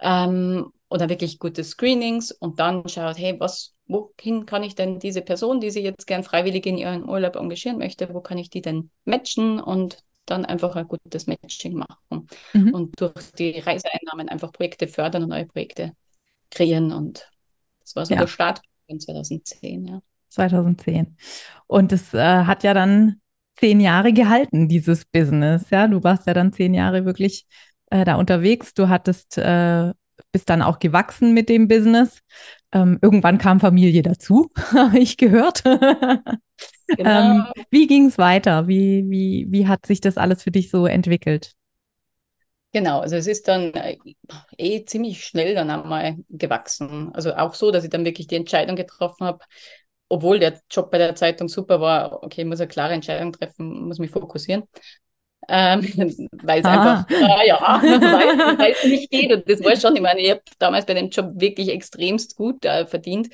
Ähm, 0.00 0.72
oder 0.88 1.08
wirklich 1.08 1.38
gute 1.38 1.64
Screenings 1.64 2.30
und 2.30 2.60
dann 2.60 2.88
schaut, 2.88 3.18
hey, 3.18 3.38
was, 3.38 3.74
wohin 3.86 4.46
kann 4.46 4.62
ich 4.62 4.74
denn 4.74 4.98
diese 4.98 5.22
Person, 5.22 5.60
die 5.60 5.70
sie 5.70 5.82
jetzt 5.82 6.06
gern 6.06 6.22
freiwillig 6.22 6.66
in 6.66 6.78
ihren 6.78 7.08
Urlaub 7.08 7.36
engagieren 7.36 7.78
möchte, 7.78 8.12
wo 8.12 8.20
kann 8.20 8.38
ich 8.38 8.50
die 8.50 8.62
denn 8.62 8.90
matchen 9.04 9.60
und 9.60 9.98
dann 10.26 10.44
einfach 10.44 10.76
ein 10.76 10.88
gutes 10.88 11.26
Matching 11.26 11.74
machen 11.74 12.28
mhm. 12.52 12.72
und 12.72 13.00
durch 13.00 13.32
die 13.38 13.58
Reiseeinnahmen 13.58 14.28
einfach 14.28 14.52
Projekte 14.52 14.88
fördern 14.88 15.24
und 15.24 15.30
neue 15.30 15.46
Projekte 15.46 15.92
kreieren 16.50 16.92
und 16.92 17.28
das 17.80 17.96
war 17.96 18.06
so 18.06 18.14
ja. 18.14 18.20
der 18.20 18.28
Start 18.28 18.62
in 18.86 19.00
2010, 19.00 19.84
ja. 19.86 20.02
2010. 20.30 21.16
Und 21.66 21.92
es 21.92 22.14
äh, 22.14 22.44
hat 22.44 22.64
ja 22.64 22.74
dann 22.74 23.20
zehn 23.56 23.80
Jahre 23.80 24.12
gehalten, 24.12 24.68
dieses 24.68 25.04
Business. 25.04 25.70
Ja, 25.70 25.86
du 25.86 26.02
warst 26.02 26.26
ja 26.26 26.34
dann 26.34 26.52
zehn 26.52 26.74
Jahre 26.74 27.04
wirklich 27.04 27.46
äh, 27.90 28.04
da 28.04 28.16
unterwegs. 28.16 28.74
Du 28.74 28.88
hattest, 28.88 29.38
äh, 29.38 29.92
bist 30.32 30.50
dann 30.50 30.62
auch 30.62 30.78
gewachsen 30.78 31.34
mit 31.34 31.48
dem 31.48 31.68
Business. 31.68 32.20
Ähm, 32.72 32.98
irgendwann 33.00 33.38
kam 33.38 33.60
Familie 33.60 34.02
dazu, 34.02 34.50
habe 34.72 34.98
ich 34.98 35.16
gehört. 35.16 35.62
Genau. 36.86 37.10
ähm, 37.10 37.44
wie 37.70 37.86
ging 37.86 38.06
es 38.06 38.18
weiter? 38.18 38.68
Wie, 38.68 39.04
wie, 39.08 39.46
wie 39.48 39.66
hat 39.66 39.86
sich 39.86 40.02
das 40.02 40.18
alles 40.18 40.42
für 40.42 40.50
dich 40.50 40.70
so 40.70 40.86
entwickelt? 40.86 41.54
Genau, 42.72 43.00
also 43.00 43.14
es 43.14 43.26
ist 43.28 43.46
dann 43.46 43.72
äh, 43.72 43.96
eh 44.58 44.84
ziemlich 44.84 45.24
schnell 45.24 45.54
dann 45.54 45.70
einmal 45.70 46.16
gewachsen. 46.28 47.14
Also 47.14 47.34
auch 47.34 47.54
so, 47.54 47.70
dass 47.70 47.84
ich 47.84 47.90
dann 47.90 48.04
wirklich 48.04 48.26
die 48.26 48.34
Entscheidung 48.34 48.74
getroffen 48.74 49.26
habe, 49.26 49.44
obwohl 50.08 50.38
der 50.38 50.60
Job 50.70 50.90
bei 50.90 50.98
der 50.98 51.14
Zeitung 51.14 51.48
super 51.48 51.80
war, 51.80 52.22
okay, 52.22 52.42
ich 52.42 52.46
muss 52.46 52.60
eine 52.60 52.68
klare 52.68 52.94
Entscheidung 52.94 53.32
treffen, 53.32 53.86
muss 53.86 53.98
mich 53.98 54.10
fokussieren. 54.10 54.64
Ähm, 55.48 55.82
weil 56.42 56.60
es 56.60 56.64
einfach, 56.64 57.08
äh, 57.10 57.48
ja, 57.48 57.60
weil 57.82 58.72
es 58.72 58.84
nicht 58.84 59.10
geht. 59.10 59.32
Und 59.32 59.48
das 59.48 59.62
war 59.62 59.76
schon, 59.76 59.96
ich 59.96 60.02
meine, 60.02 60.20
ich 60.20 60.30
habe 60.30 60.42
damals 60.58 60.86
bei 60.86 60.94
dem 60.94 61.10
Job 61.10 61.32
wirklich 61.34 61.68
extremst 61.68 62.36
gut 62.36 62.64
äh, 62.64 62.86
verdient 62.86 63.28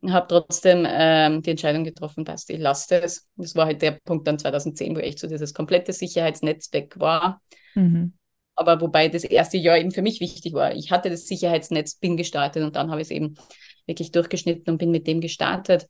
und 0.00 0.12
habe 0.12 0.26
trotzdem 0.28 0.86
ähm, 0.86 1.42
die 1.42 1.50
Entscheidung 1.50 1.84
getroffen, 1.84 2.24
dass 2.24 2.48
ich 2.48 2.58
lasse 2.58 3.00
es. 3.02 3.26
Das 3.36 3.54
war 3.56 3.66
halt 3.66 3.80
der 3.80 3.92
Punkt 4.04 4.26
dann 4.26 4.38
2010, 4.38 4.94
wo 4.94 5.00
echt 5.00 5.18
so 5.18 5.26
dieses 5.26 5.54
komplette 5.54 5.92
Sicherheitsnetzwerk 5.92 6.98
war. 7.00 7.40
Mhm. 7.74 8.12
Aber 8.54 8.80
wobei 8.80 9.08
das 9.08 9.24
erste 9.24 9.56
Jahr 9.56 9.78
eben 9.78 9.90
für 9.90 10.02
mich 10.02 10.20
wichtig 10.20 10.52
war. 10.52 10.74
Ich 10.74 10.90
hatte 10.90 11.10
das 11.10 11.26
Sicherheitsnetz, 11.26 11.96
bin 11.96 12.16
gestartet 12.16 12.62
und 12.62 12.76
dann 12.76 12.90
habe 12.90 13.00
ich 13.00 13.08
es 13.08 13.10
eben 13.10 13.36
wirklich 13.86 14.12
durchgeschnitten 14.12 14.70
und 14.72 14.78
bin 14.78 14.90
mit 14.90 15.06
dem 15.06 15.20
gestartet. 15.20 15.88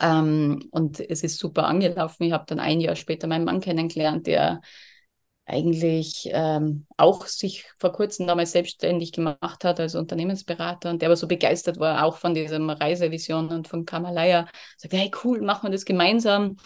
Ähm, 0.00 0.68
und 0.70 1.00
es 1.00 1.22
ist 1.22 1.38
super 1.38 1.66
angelaufen. 1.66 2.24
Ich 2.24 2.32
habe 2.32 2.44
dann 2.46 2.60
ein 2.60 2.80
Jahr 2.80 2.96
später 2.96 3.26
meinen 3.26 3.44
Mann 3.44 3.60
kennengelernt, 3.60 4.26
der 4.26 4.60
eigentlich 5.46 6.28
ähm, 6.32 6.86
auch 6.96 7.26
sich 7.26 7.66
vor 7.78 7.92
kurzem 7.92 8.26
damals 8.26 8.52
selbstständig 8.52 9.12
gemacht 9.12 9.64
hat 9.64 9.78
als 9.78 9.94
Unternehmensberater 9.94 10.90
und 10.90 11.00
der 11.00 11.08
aber 11.08 11.16
so 11.16 11.28
begeistert 11.28 11.78
war, 11.78 12.04
auch 12.04 12.16
von 12.16 12.34
diesem 12.34 12.68
Reisevision 12.68 13.48
und 13.48 13.68
von 13.68 13.84
Kamalaya. 13.84 14.48
Sagt, 14.76 14.94
hey 14.94 15.10
cool, 15.24 15.40
machen 15.42 15.68
wir 15.68 15.70
das 15.70 15.84
gemeinsam. 15.84 16.56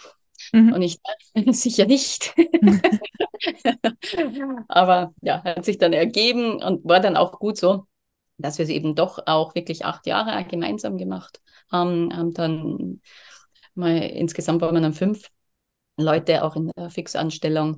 Mhm. 0.51 0.73
Und 0.73 0.81
ich 0.81 0.99
sicher 1.51 1.85
nicht. 1.85 2.33
aber 4.67 5.13
ja, 5.21 5.43
hat 5.43 5.65
sich 5.65 5.77
dann 5.77 5.93
ergeben 5.93 6.61
und 6.61 6.83
war 6.83 6.99
dann 6.99 7.17
auch 7.17 7.39
gut 7.39 7.57
so 7.57 7.85
dass 8.41 8.57
wir 8.57 8.63
es 8.63 8.69
eben 8.69 8.95
doch 8.95 9.19
auch 9.25 9.55
wirklich 9.55 9.85
acht 9.85 10.05
Jahre 10.07 10.43
gemeinsam 10.45 10.97
gemacht 10.97 11.41
haben, 11.71 12.15
haben 12.15 12.33
dann 12.33 13.01
mal 13.75 13.97
insgesamt 13.97 14.61
waren 14.61 14.75
wir 14.75 14.81
dann 14.81 14.93
fünf 14.93 15.29
Leute 15.97 16.43
auch 16.43 16.55
in 16.55 16.71
der 16.75 16.89
Fixanstellung. 16.89 17.77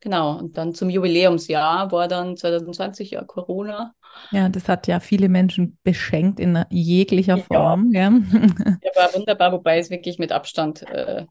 Genau, 0.00 0.36
und 0.36 0.56
dann 0.56 0.74
zum 0.74 0.90
Jubiläumsjahr 0.90 1.92
war 1.92 2.08
dann 2.08 2.36
2020 2.36 3.12
ja 3.12 3.24
Corona. 3.24 3.94
Ja, 4.32 4.48
das 4.48 4.68
hat 4.68 4.88
ja 4.88 4.98
viele 4.98 5.28
Menschen 5.28 5.78
beschenkt 5.84 6.40
in 6.40 6.64
jeglicher 6.70 7.38
ja. 7.38 7.42
Form. 7.44 7.92
Ja. 7.92 8.10
ja, 8.82 8.90
war 8.96 9.14
wunderbar, 9.14 9.52
wobei 9.52 9.78
es 9.78 9.90
wirklich 9.90 10.18
mit 10.18 10.32
Abstand 10.32 10.82
äh, 10.82 11.26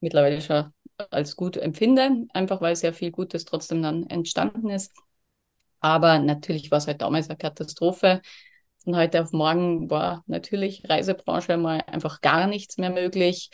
mittlerweile 0.00 0.40
schon 0.40 0.72
als 1.10 1.36
gut 1.36 1.56
empfinde, 1.56 2.26
einfach 2.32 2.60
weil 2.60 2.74
sehr 2.74 2.92
viel 2.92 3.10
Gutes 3.10 3.44
trotzdem 3.44 3.82
dann 3.82 4.06
entstanden 4.06 4.70
ist. 4.70 4.92
Aber 5.80 6.18
natürlich 6.18 6.70
war 6.70 6.78
es 6.78 6.86
halt 6.86 7.02
damals 7.02 7.28
eine 7.28 7.36
Katastrophe. 7.38 8.22
Von 8.84 8.96
heute 8.96 9.22
auf 9.22 9.32
morgen 9.32 9.90
war 9.90 10.24
natürlich 10.26 10.88
Reisebranche 10.88 11.56
mal 11.56 11.82
einfach 11.86 12.20
gar 12.20 12.46
nichts 12.46 12.78
mehr 12.78 12.90
möglich. 12.90 13.50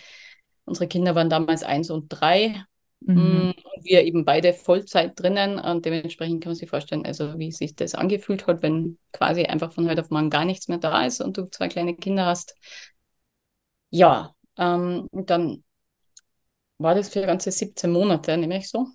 Unsere 0.65 0.89
Kinder 0.89 1.15
waren 1.15 1.31
damals 1.31 1.63
eins 1.63 1.91
und 1.91 2.09
drei. 2.09 2.65
Mhm. 3.01 3.15
Mm, 3.15 3.51
und 3.51 3.85
wir 3.85 4.05
eben 4.05 4.25
beide 4.25 4.53
Vollzeit 4.53 5.19
drinnen 5.19 5.59
und 5.59 5.85
dementsprechend 5.85 6.43
kann 6.43 6.51
man 6.51 6.57
sich 6.57 6.71
vorstellen, 6.71 7.05
also 7.05 7.39
wie 7.39 7.51
sich 7.51 7.75
das 7.75 7.95
angefühlt 7.95 8.47
hat, 8.47 8.63
wenn 8.63 8.99
quasi 9.13 9.45
einfach 9.45 9.73
von 9.73 9.89
heute 9.89 10.03
auf 10.03 10.11
morgen 10.11 10.31
gar 10.31 10.45
nichts 10.45 10.69
mehr 10.69 10.79
da 10.79 11.05
ist 11.05 11.21
und 11.21 11.37
du 11.37 11.47
zwei 11.51 11.69
kleine 11.69 11.97
Kinder 11.97 12.27
hast. 12.27 12.55
Ja, 13.91 14.35
ähm, 14.57 15.09
dann 15.13 15.65
war 16.79 16.95
das 16.95 17.09
für 17.09 17.23
ganze 17.23 17.51
17 17.51 17.91
Monate, 17.91 18.37
nämlich 18.37 18.69
so. 18.69 18.87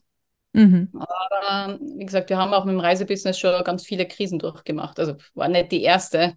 Mhm. 0.54 0.90
Aber 0.94 1.80
wie 1.80 2.06
gesagt, 2.06 2.30
wir 2.30 2.38
haben 2.38 2.54
auch 2.54 2.66
mit 2.66 2.74
dem 2.74 2.80
Reisebusiness 2.80 3.38
schon 3.38 3.64
ganz 3.64 3.86
viele 3.86 4.08
Krisen 4.08 4.40
durchgemacht. 4.40 5.00
Also 5.00 5.16
war 5.34 5.48
nicht 5.48 5.72
die 5.72 5.84
erste 5.84 6.36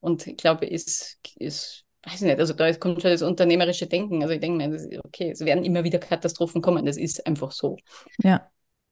und 0.00 0.26
ich 0.26 0.36
glaube, 0.36 0.66
ist, 0.66 1.18
ist 1.36 1.84
weiß 2.04 2.14
ich 2.16 2.22
nicht, 2.22 2.40
also 2.40 2.52
da 2.54 2.72
kommt 2.74 3.00
schon 3.00 3.10
das 3.10 3.22
unternehmerische 3.22 3.86
Denken. 3.86 4.22
Also 4.22 4.34
ich 4.34 4.40
denke 4.40 4.68
mir, 4.68 5.00
okay, 5.04 5.30
es 5.30 5.40
werden 5.44 5.64
immer 5.64 5.84
wieder 5.84 5.98
Katastrophen 5.98 6.60
kommen, 6.60 6.84
das 6.84 6.96
ist 6.96 7.26
einfach 7.26 7.52
so. 7.52 7.76
Ja. 8.22 8.48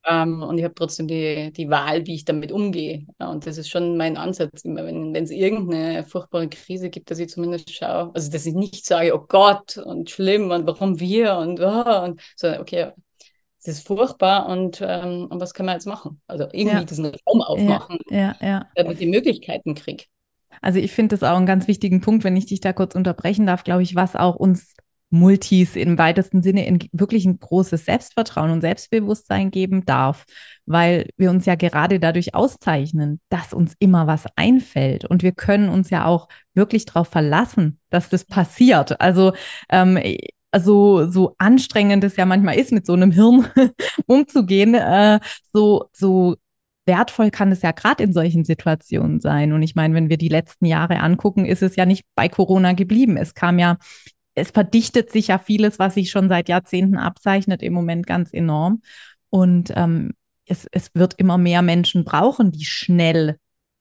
Ähm, 0.06 0.42
und 0.42 0.56
ich 0.56 0.64
habe 0.64 0.74
trotzdem 0.74 1.08
die, 1.08 1.52
die 1.52 1.68
Wahl, 1.68 2.06
wie 2.06 2.14
ich 2.14 2.24
damit 2.24 2.52
umgehe. 2.52 3.06
Ja, 3.18 3.30
und 3.30 3.46
das 3.46 3.58
ist 3.58 3.68
schon 3.68 3.96
mein 3.96 4.16
Ansatz, 4.16 4.64
immer 4.64 4.84
wenn 4.86 5.14
es 5.14 5.30
irgendeine 5.30 6.04
furchtbare 6.04 6.48
Krise 6.48 6.88
gibt, 6.88 7.10
dass 7.10 7.18
ich 7.18 7.28
zumindest 7.28 7.74
schaue, 7.74 8.10
also 8.14 8.30
dass 8.30 8.46
ich 8.46 8.54
nicht 8.54 8.86
sage, 8.86 9.14
oh 9.14 9.26
Gott 9.28 9.76
und 9.76 10.08
schlimm 10.08 10.50
und 10.50 10.66
warum 10.66 11.00
wir 11.00 11.36
und, 11.36 11.60
oh, 11.60 12.04
und 12.04 12.22
so, 12.36 12.48
okay, 12.58 12.92
es 13.61 13.69
ist 13.69 13.87
furchtbar 13.87 14.49
und, 14.49 14.81
ähm, 14.83 15.26
und 15.31 15.40
was 15.40 15.52
können 15.55 15.69
wir 15.69 15.75
jetzt 15.75 15.87
machen? 15.87 16.21
Also 16.26 16.45
irgendwie 16.52 16.76
ja. 16.76 16.85
diesen 16.85 17.07
Raum 17.07 17.43
aufmachen, 17.43 17.99
ja, 18.09 18.35
ja, 18.40 18.67
damit 18.75 18.95
ich 18.95 18.99
die 19.00 19.07
Möglichkeiten 19.07 19.75
kriege. 19.75 20.05
Also 20.62 20.79
ich 20.79 20.93
finde 20.93 21.17
das 21.17 21.29
auch 21.29 21.37
einen 21.37 21.47
ganz 21.47 21.69
wichtigen 21.69 22.00
Punkt, 22.00 22.25
wenn 22.25 22.37
ich 22.37 22.47
dich 22.47 22.61
da 22.61 22.73
kurz 22.73 22.95
unterbrechen 22.95 23.47
darf, 23.47 23.64
glaube 23.64 23.83
ich, 23.83 23.95
was 23.95 24.17
auch 24.17 24.37
uns 24.37 24.75
Multis 25.11 25.75
im 25.75 25.99
weitesten 25.99 26.40
Sinne 26.40 26.67
in 26.67 26.79
wirklich 26.93 27.26
ein 27.26 27.38
großes 27.38 27.85
Selbstvertrauen 27.85 28.50
und 28.50 28.61
Selbstbewusstsein 28.61 29.50
geben 29.50 29.85
darf, 29.85 30.25
weil 30.67 31.11
wir 31.17 31.31
uns 31.31 31.47
ja 31.47 31.57
gerade 31.57 31.99
dadurch 31.99 32.35
auszeichnen, 32.35 33.21
dass 33.29 33.52
uns 33.52 33.75
immer 33.81 34.07
was 34.07 34.26
einfällt 34.37 35.05
und 35.05 35.23
wir 35.23 35.33
können 35.33 35.69
uns 35.69 35.90
ja 35.90 36.07
auch 36.07 36.29
wirklich 36.55 36.87
darauf 36.87 37.09
verlassen, 37.09 37.81
dass 37.90 38.09
das 38.09 38.25
passiert. 38.25 39.00
Also 39.00 39.33
ähm, 39.69 39.99
also 40.50 41.11
so 41.11 41.35
anstrengend 41.38 42.04
es 42.04 42.16
ja 42.16 42.26
manchmal 42.26 42.57
ist, 42.57 42.73
mit 42.73 42.87
so 42.87 42.92
einem 42.92 43.12
Hirn 43.12 43.47
umzugehen, 44.07 44.75
äh, 44.75 45.21
so, 45.52 45.88
so 45.92 46.37
wertvoll 46.87 47.30
kann 47.30 47.52
es 47.52 47.62
ja 47.62 47.73
gerade 47.73 48.02
in 48.02 48.12
solchen 48.12 48.45
Situationen 48.45 49.21
sein. 49.21 49.52
Und 49.52 49.62
ich 49.62 49.75
meine, 49.75 49.95
wenn 49.95 50.09
wir 50.09 50.16
die 50.16 50.28
letzten 50.28 50.66
Jahre 50.66 51.00
angucken, 51.00 51.45
ist 51.45 51.62
es 51.62 51.76
ja 51.76 51.87
nicht 51.87 52.04
bei 52.14 52.28
Corona 52.28 52.73
geblieben. 52.73 53.16
Es 53.16 53.35
kam 53.35 53.59
ja, 53.59 53.76
es 54.35 54.50
verdichtet 54.50 55.11
sich 55.11 55.28
ja 55.28 55.38
vieles, 55.38 55.78
was 55.78 55.95
sich 55.95 56.11
schon 56.11 56.28
seit 56.28 56.49
Jahrzehnten 56.49 56.97
abzeichnet, 56.97 57.62
im 57.62 57.73
Moment 57.73 58.07
ganz 58.07 58.33
enorm. 58.33 58.83
Und 59.28 59.73
ähm, 59.76 60.12
es, 60.47 60.66
es 60.73 60.90
wird 60.95 61.14
immer 61.14 61.38
mehr 61.38 61.62
Menschen 61.62 62.04
brauchen, 62.04 62.50
die 62.50 62.64
schnell 62.64 63.37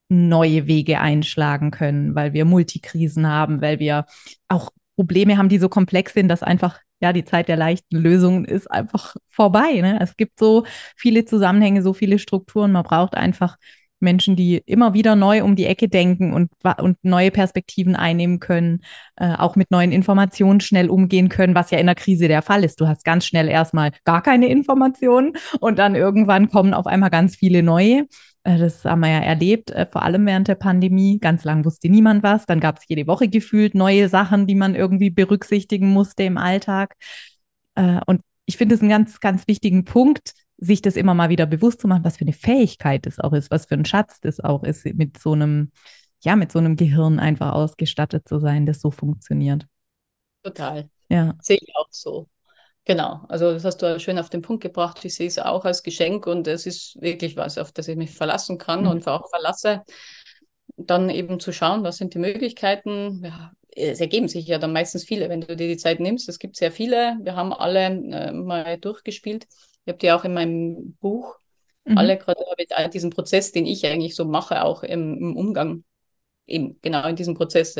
neue 0.10 0.68
Wege 0.68 1.00
einschlagen 1.00 1.72
können, 1.72 2.16
weil 2.16 2.34
wir 2.34 2.46
Multikrisen 2.46 3.28
haben, 3.28 3.62
weil 3.62 3.80
wir 3.80 4.06
auch 4.48 4.72
Probleme 5.00 5.38
haben, 5.38 5.48
die 5.48 5.60
so 5.60 5.70
komplex 5.70 6.13
sind, 6.13 6.27
dass 6.27 6.44
einfach 6.44 6.82
ja, 7.00 7.13
die 7.13 7.24
Zeit 7.24 7.48
der 7.48 7.56
leichten 7.56 7.96
Lösungen 7.96 8.44
ist 8.44 8.70
einfach 8.70 9.15
vorbei. 9.29 9.79
Ne? 9.79 9.98
Es 10.01 10.18
gibt 10.18 10.38
so 10.38 10.65
viele 10.98 11.24
Zusammenhänge, 11.24 11.82
so 11.82 11.94
viele 11.94 12.20
Strukturen. 12.20 12.74
Man 12.74 12.84
braucht 12.84 13.15
einfach 13.15 13.56
Menschen, 14.01 14.36
die 14.36 14.58
immer 14.65 14.94
wieder 14.94 15.15
neu 15.15 15.44
um 15.44 15.56
die 15.56 15.65
Ecke 15.65 15.89
denken 15.89 16.34
und, 16.34 16.51
und 16.79 16.98
neue 17.03 17.32
Perspektiven 17.32 17.96
einnehmen 17.96 18.39
können, 18.39 18.82
äh, 19.15 19.34
auch 19.34 19.56
mit 19.56 19.72
neuen 19.72 19.91
Informationen 19.91 20.60
schnell 20.60 20.89
umgehen 20.89 21.29
können, 21.29 21.56
was 21.56 21.72
ja 21.72 21.79
in 21.79 21.86
der 21.86 21.96
Krise 21.96 22.27
der 22.27 22.41
Fall 22.41 22.63
ist. 22.63 22.79
Du 22.82 22.88
hast 22.88 23.03
ganz 23.03 23.25
schnell 23.25 23.48
erstmal 23.48 23.91
gar 24.06 24.22
keine 24.22 24.48
Informationen 24.48 25.34
und 25.60 25.79
dann 25.79 25.96
irgendwann 25.96 26.50
kommen 26.50 26.74
auf 26.74 26.88
einmal 26.88 27.10
ganz 27.10 27.36
viele 27.36 27.63
neue. 27.63 28.06
Äh, 28.44 28.58
das 28.58 28.86
haben 28.86 29.01
wir 29.01 29.10
ja 29.10 29.20
erlebt, 29.20 29.72
äh, 29.72 29.86
vor 29.86 30.03
allem 30.03 30.25
während 30.25 30.48
der 30.48 30.56
Pandemie. 30.56 31.20
Ganz 31.20 31.44
lang 31.44 31.65
wusste 31.65 31.89
niemand 31.89 32.24
was. 32.24 32.46
Dann 32.46 32.60
gab 32.60 32.77
es 32.79 32.86
jede 32.88 33.08
Woche 33.08 33.27
gefühlt 33.27 33.75
neue 33.75 34.10
Sachen, 34.10 34.48
die 34.48 34.56
man 34.56 34.75
irgendwie 34.75 35.10
berücksichtigen 35.10 35.89
musste 35.89 36.24
im 36.24 36.38
Alltag. 36.38 36.96
Äh, 37.75 38.00
und 38.06 38.22
ich 38.46 38.58
finde 38.58 38.75
es 38.75 38.82
einen 38.82 38.89
ganz, 38.89 39.20
ganz 39.20 39.48
wichtigen 39.48 39.86
Punkt, 39.86 40.34
sich 40.60 40.82
das 40.82 40.96
immer 40.96 41.13
mal 41.13 41.30
wieder 41.30 41.46
bewusst 41.46 41.82
zu 41.82 41.88
machen, 41.88 42.04
was 42.04 42.18
für 42.18 42.25
eine 42.25 42.34
Fähigkeit 42.34 43.06
das 43.06 43.20
auch 43.20 43.34
ist, 43.34 43.50
was 43.51 43.66
für 43.66 43.75
ein 43.75 43.86
Schatz 43.86 44.20
das 44.20 44.39
auch 44.39 44.63
ist, 44.63 44.86
mit 44.86 45.20
so 45.20 45.34
einem, 45.34 45.72
ja, 46.22 46.36
mit 46.36 46.51
so 46.51 46.60
einem 46.60 46.75
Gehirn 46.75 47.20
einfach 47.20 47.54
ausgestattet 47.54 48.28
zu 48.28 48.39
sein, 48.39 48.66
das 48.66 48.82
so 48.82 48.92
funktioniert. 48.92 49.66
Total. 50.44 50.89
Ja. 51.10 51.36
Sehe 51.42 51.60
ich 51.62 51.74
auch 51.75 51.88
so. 51.89 52.28
Genau, 52.86 53.22
also 53.30 53.51
das 53.54 53.66
hast 53.66 53.82
du 53.82 54.00
schön 54.00 54.18
auf 54.18 54.30
den 54.30 54.42
Punkt 54.42 54.63
gebracht. 54.63 55.04
Ich 55.06 55.16
sehe 55.16 55.28
es 55.28 55.38
auch 55.38 55.63
als 55.63 55.84
Geschenk 55.84 56.25
und 56.25 56.48
es 56.48 56.66
ist 56.66 57.00
wirklich 57.01 57.38
was, 57.38 57.58
auf 57.58 57.72
das 57.72 57.88
ich 57.88 57.96
mich 57.96 58.12
verlassen 58.12 58.58
kann 58.58 58.82
mhm. 58.82 58.88
und 58.88 59.08
auch 59.08 59.30
verlasse. 59.30 59.84
Dann 60.75 61.10
eben 61.10 61.39
zu 61.39 61.51
schauen, 61.51 61.84
was 61.84 61.98
sind 61.98 62.13
die 62.13 62.20
Möglichkeiten. 62.20 63.24
Ja, 63.24 63.51
es 63.75 64.00
ergeben 64.00 64.28
sich 64.28 64.48
ja 64.48 64.58
dann 64.58 64.74
meistens 64.74 65.04
viele, 65.04 65.30
wenn 65.30 65.42
du 65.42 65.56
dir 65.56 65.68
die 65.68 65.78
Zeit 65.78 66.00
nimmst. 66.00 66.30
Es 66.30 66.39
gibt 66.39 66.56
sehr 66.56 66.72
viele. 66.72 67.18
Wir 67.22 67.36
haben 67.36 67.54
alle 67.54 67.86
äh, 67.86 68.32
mal 68.32 68.78
durchgespielt. 68.78 69.46
Ich 69.86 69.92
habe 69.92 70.00
die 70.00 70.12
auch 70.12 70.24
in 70.24 70.34
meinem 70.34 70.98
Buch. 71.00 71.36
Mhm. 71.86 71.98
Alle 71.98 72.18
gerade 72.18 72.90
diesen 72.92 73.10
Prozess, 73.10 73.52
den 73.52 73.66
ich 73.66 73.86
eigentlich 73.86 74.16
so 74.16 74.26
mache, 74.26 74.64
auch 74.64 74.84
im, 74.84 75.18
im 75.18 75.38
Umgang, 75.38 75.84
eben 76.46 76.80
genau 76.82 77.08
in 77.08 77.16
diesem 77.16 77.36
Prozess 77.36 77.76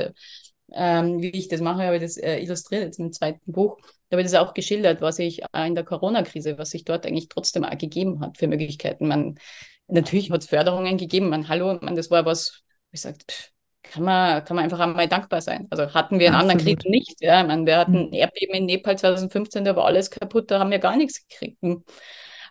ähm, 0.74 1.22
wie 1.22 1.30
ich 1.30 1.48
das 1.48 1.62
mache, 1.62 1.84
habe 1.84 1.96
ich 1.96 2.02
das 2.02 2.18
äh, 2.18 2.40
illustriert 2.40 2.84
jetzt 2.84 3.00
im 3.00 3.12
zweiten 3.12 3.52
Buch. 3.52 3.78
Da 4.10 4.16
habe 4.16 4.22
ich 4.22 4.32
das 4.32 4.40
auch 4.40 4.54
geschildert, 4.54 5.02
was 5.02 5.20
ich 5.20 5.42
in 5.54 5.76
der 5.76 5.84
Corona-Krise, 5.84 6.58
was 6.58 6.72
sich 6.72 6.84
dort 6.84 7.06
eigentlich 7.06 7.30
trotzdem 7.30 7.64
auch 7.64 7.78
gegeben 7.78 8.20
hat 8.22 8.38
für 8.38 8.48
Möglichkeiten. 8.48 9.08
Man, 9.08 9.40
natürlich 9.88 10.32
hat 10.32 10.42
es 10.42 10.50
Förderungen 10.50 10.98
gegeben, 10.98 11.30
man, 11.30 11.48
hallo, 11.48 11.80
man, 11.82 11.96
das 11.96 12.12
war 12.12 12.26
was, 12.26 12.62
ich 12.92 13.02
sagte, 13.02 13.36
kann 13.84 14.04
man, 14.04 14.44
kann 14.44 14.56
man 14.56 14.66
einfach 14.66 14.80
einmal 14.80 15.08
dankbar 15.08 15.42
sein. 15.42 15.68
Also 15.70 15.94
hatten 15.94 16.20
wir 16.20 16.28
in 16.28 16.34
Absolut. 16.34 16.52
anderen 16.52 16.78
Krisen 16.78 16.92
nicht. 16.92 17.22
Ja, 17.22 17.44
man, 17.44 17.66
wir 17.66 17.78
hatten 17.78 18.08
mhm. 18.08 18.14
Erdbeben 18.14 18.56
in 18.56 18.66
Nepal 18.66 18.98
2015, 18.98 19.66
da 19.66 19.76
war 19.76 19.86
alles 19.86 20.12
kaputt, 20.12 20.52
da 20.52 20.60
haben 20.60 20.72
wir 20.72 20.80
gar 20.80 20.98
nichts 20.98 21.28
gekriegt. 21.28 21.58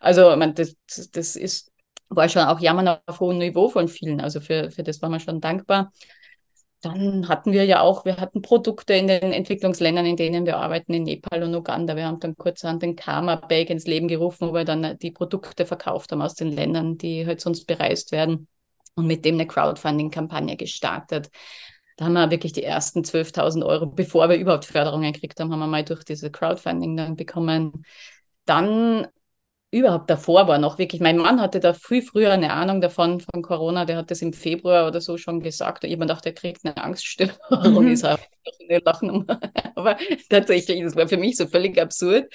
Also 0.01 0.37
man, 0.37 0.55
das, 0.55 0.77
das 1.13 1.37
ist, 1.37 1.73
war 2.09 2.29
schon 2.29 2.43
auch 2.43 2.61
Jammern 2.61 2.99
auf 3.07 3.21
hohem 3.21 3.39
Niveau 3.39 3.69
von 3.69 3.89
vielen. 3.89 4.21
Also 4.21 4.41
für, 4.41 4.71
für 4.71 4.83
das 4.83 5.03
war 5.03 5.09
man 5.09 5.21
schon 5.21 5.41
dankbar. 5.41 5.93
Dann 6.81 7.29
hatten 7.29 7.51
wir 7.51 7.65
ja 7.65 7.81
auch, 7.81 8.05
wir 8.05 8.19
hatten 8.19 8.41
Produkte 8.41 8.95
in 8.95 9.09
den 9.09 9.33
Entwicklungsländern, 9.33 10.07
in 10.07 10.17
denen 10.17 10.47
wir 10.47 10.59
arbeiten, 10.59 10.95
in 10.95 11.03
Nepal 11.03 11.43
und 11.43 11.55
Uganda. 11.55 11.97
Wir 11.97 12.07
haben 12.07 12.21
dann 12.21 12.37
kurzerhand 12.37 12.83
den 12.83 12.95
Karma 12.95 13.35
Bag 13.35 13.71
ins 13.71 13.87
Leben 13.87 14.07
gerufen, 14.07 14.49
wo 14.49 14.55
wir 14.55 14.65
dann 14.65 14.97
die 14.99 15.11
Produkte 15.11 15.67
verkauft 15.67 16.13
haben 16.13 16.23
aus 16.23 16.35
den 16.35 16.53
Ländern, 16.53 16.97
die 16.97 17.27
halt 17.27 17.41
sonst 17.41 17.67
bereist 17.67 18.13
werden 18.13 18.47
und 18.95 19.07
mit 19.07 19.25
dem 19.25 19.35
eine 19.35 19.47
Crowdfunding-Kampagne 19.47 20.57
gestartet. 20.57 21.31
Da 21.97 22.05
haben 22.05 22.13
wir 22.13 22.31
wirklich 22.31 22.53
die 22.53 22.63
ersten 22.63 23.03
12.000 23.03 23.67
Euro, 23.67 23.87
bevor 23.87 24.29
wir 24.29 24.37
überhaupt 24.37 24.65
Förderungen 24.65 25.13
gekriegt 25.13 25.41
haben, 25.41 25.53
haben 25.53 25.59
wir 25.59 25.67
mal 25.67 25.85
durch 25.85 26.05
diese 26.05 26.31
Crowdfunding 26.31 26.97
dann 26.97 27.17
bekommen. 27.17 27.85
Dann 28.45 29.09
überhaupt 29.71 30.09
davor 30.09 30.49
war 30.49 30.59
noch 30.59 30.79
wirklich, 30.79 31.01
mein 31.01 31.19
Mann 31.19 31.41
hatte 31.41 31.61
da 31.61 31.75
viel 31.75 32.03
früher 32.03 32.33
eine 32.33 32.53
Ahnung 32.53 32.81
davon, 32.81 33.21
von 33.21 33.43
Corona, 33.43 33.85
der 33.85 33.99
hat 33.99 34.11
das 34.11 34.23
im 34.23 34.33
Februar 34.33 34.87
oder 34.87 35.01
so 35.01 35.19
schon 35.19 35.41
gesagt. 35.41 35.85
Ich 35.85 35.93
habe 35.93 36.01
gedacht, 36.01 36.25
er 36.25 36.33
kriegt 36.33 36.65
eine 36.65 36.77
Angststörung, 36.77 37.85
mhm. 37.85 37.89
ist 37.89 38.05
auch 38.05 38.19
eine 38.69 38.79
Lachnummer. 38.79 39.41
Aber 39.75 39.97
tatsächlich, 40.31 40.83
das 40.83 40.97
war 40.97 41.09
für 41.09 41.19
mich 41.19 41.37
so 41.37 41.47
völlig 41.47 41.79
absurd. 41.81 42.33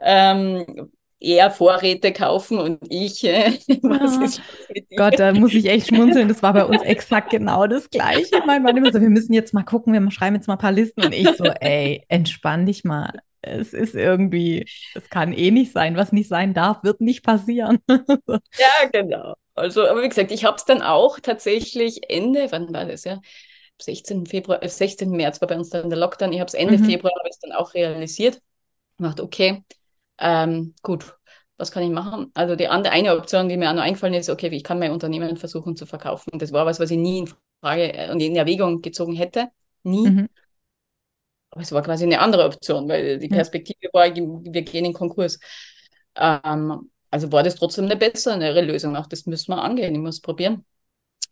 Ähm, 0.00 0.90
er 1.22 1.50
Vorräte 1.50 2.12
kaufen 2.12 2.58
und 2.58 2.80
ich. 2.88 3.24
Äh, 3.24 3.52
was 3.82 4.16
ja. 4.16 4.24
ist 4.24 4.42
Gott, 4.96 5.18
da 5.18 5.32
muss 5.32 5.54
ich 5.54 5.66
echt 5.66 5.88
schmunzeln. 5.88 6.28
Das 6.28 6.42
war 6.42 6.52
bei 6.52 6.64
uns 6.64 6.82
exakt 6.84 7.30
genau 7.30 7.66
das 7.66 7.90
Gleiche. 7.90 8.42
Mein 8.46 8.62
Mann 8.62 8.76
immer 8.76 8.92
so, 8.92 9.00
wir 9.00 9.10
müssen 9.10 9.32
jetzt 9.32 9.54
mal 9.54 9.62
gucken, 9.62 9.92
wir 9.92 10.10
schreiben 10.10 10.36
jetzt 10.36 10.48
mal 10.48 10.54
ein 10.54 10.58
paar 10.58 10.72
Listen. 10.72 11.04
Und 11.04 11.14
ich 11.14 11.28
so, 11.36 11.44
ey, 11.44 12.04
entspann 12.08 12.66
dich 12.66 12.84
mal 12.84 13.12
es 13.42 13.74
ist 13.74 13.94
irgendwie, 13.94 14.64
es 14.94 15.10
kann 15.10 15.32
eh 15.32 15.50
nicht 15.50 15.72
sein. 15.72 15.96
Was 15.96 16.12
nicht 16.12 16.28
sein 16.28 16.54
darf, 16.54 16.84
wird 16.84 17.00
nicht 17.00 17.24
passieren. 17.24 17.80
ja, 17.88 18.88
genau. 18.92 19.34
Also, 19.54 19.86
aber 19.86 20.02
wie 20.02 20.08
gesagt, 20.08 20.30
ich 20.30 20.44
habe 20.44 20.56
es 20.56 20.64
dann 20.64 20.80
auch 20.80 21.18
tatsächlich 21.20 22.08
Ende, 22.08 22.46
wann 22.50 22.72
war 22.72 22.86
das, 22.86 23.04
ja? 23.04 23.20
16. 23.80 24.26
Februar, 24.26 24.60
16. 24.66 25.12
Äh, 25.12 25.16
März 25.16 25.40
war 25.40 25.48
bei 25.48 25.56
uns 25.56 25.70
dann 25.70 25.90
der 25.90 25.98
Lockdown. 25.98 26.32
Ich 26.32 26.40
habe 26.40 26.48
es 26.48 26.54
Ende 26.54 26.78
mhm. 26.78 26.84
Februar 26.84 27.12
habe 27.18 27.28
ich 27.28 27.36
dann 27.42 27.52
auch 27.52 27.74
realisiert. 27.74 28.40
Gemacht, 28.96 29.20
okay, 29.20 29.64
ähm, 30.18 30.74
gut, 30.82 31.16
was 31.56 31.70
kann 31.70 31.82
ich 31.82 31.90
machen? 31.90 32.30
Also 32.34 32.56
die 32.56 32.68
andere 32.68 32.92
eine 32.92 33.16
Option, 33.16 33.48
die 33.48 33.56
mir 33.56 33.70
auch 33.70 33.74
noch 33.74 33.82
eingefallen 33.82 34.14
ist, 34.14 34.30
okay, 34.30 34.48
ich 34.48 34.64
kann 34.64 34.78
mein 34.78 34.90
Unternehmen 34.90 35.36
versuchen 35.36 35.76
zu 35.76 35.86
verkaufen. 35.86 36.38
Das 36.38 36.52
war 36.52 36.66
was, 36.66 36.80
was 36.80 36.90
ich 36.90 36.98
nie 36.98 37.20
in 37.20 37.34
Frage 37.60 37.94
äh, 37.94 38.10
und 38.10 38.20
in 38.20 38.36
Erwägung 38.36 38.82
gezogen 38.82 39.14
hätte. 39.14 39.48
Nie. 39.82 40.08
Mhm. 40.08 40.28
Aber 41.50 41.60
es 41.60 41.72
war 41.72 41.82
quasi 41.82 42.04
eine 42.04 42.20
andere 42.20 42.44
Option, 42.44 42.88
weil 42.88 43.18
die 43.18 43.28
Perspektive 43.28 43.90
war, 43.92 44.06
wir 44.06 44.62
gehen 44.62 44.86
in 44.86 44.94
Konkurs. 44.94 45.38
Ähm, 46.16 46.90
also 47.10 47.30
war 47.30 47.42
das 47.42 47.56
trotzdem 47.56 47.84
eine 47.84 47.96
bessere 47.96 48.62
Lösung. 48.62 48.96
Auch 48.96 49.06
das 49.06 49.26
müssen 49.26 49.52
wir 49.52 49.62
angehen. 49.62 49.94
Ich 49.94 50.00
muss 50.00 50.20
probieren. 50.20 50.64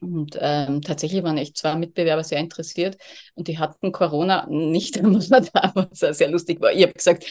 Und 0.01 0.39
ähm, 0.41 0.81
tatsächlich 0.83 1.23
waren 1.23 1.37
echt 1.39 1.57
zwei 1.59 1.75
Mitbewerber 1.75 2.25
sehr 2.25 2.39
interessiert 2.39 2.97
und 3.35 3.49
die 3.49 3.59
hatten 3.59 3.93
Corona 3.93 4.47
nicht, 4.49 5.03
muss 5.03 5.29
man 5.29 5.47
da, 5.53 5.73
was 5.75 6.17
sehr 6.17 6.31
lustig 6.31 6.61
war. 6.61 6.73
Ich 6.73 6.83
habe 6.83 6.95
gesagt, 6.95 7.25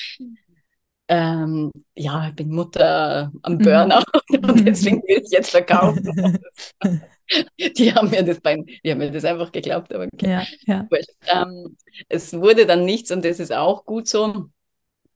ähm, 1.10 1.72
ja, 1.96 2.30
ich 2.30 2.36
bin 2.36 2.50
Mutter 2.50 3.32
am 3.42 3.54
mhm. 3.54 3.58
Burnout 3.58 4.04
mhm. 4.30 4.50
und 4.50 4.66
deswegen 4.66 5.02
will 5.04 5.22
ich 5.24 5.32
jetzt 5.32 5.50
verkaufen. 5.50 6.40
die 7.78 7.94
haben 7.94 8.10
mir 8.10 8.24
das 8.24 8.40
bein, 8.40 8.66
die 8.84 8.92
haben 8.92 9.00
mir 9.00 9.12
das 9.12 9.26
einfach 9.26 9.52
geglaubt, 9.52 9.94
aber 9.94 10.08
okay. 10.14 10.30
ja, 10.30 10.46
ja. 10.66 10.88
Ähm, 11.28 11.78
es 12.08 12.34
wurde 12.34 12.66
dann 12.66 12.86
nichts 12.86 13.12
und 13.12 13.26
das 13.26 13.40
ist 13.40 13.54
auch 13.54 13.86
gut 13.86 14.08
so. 14.08 14.46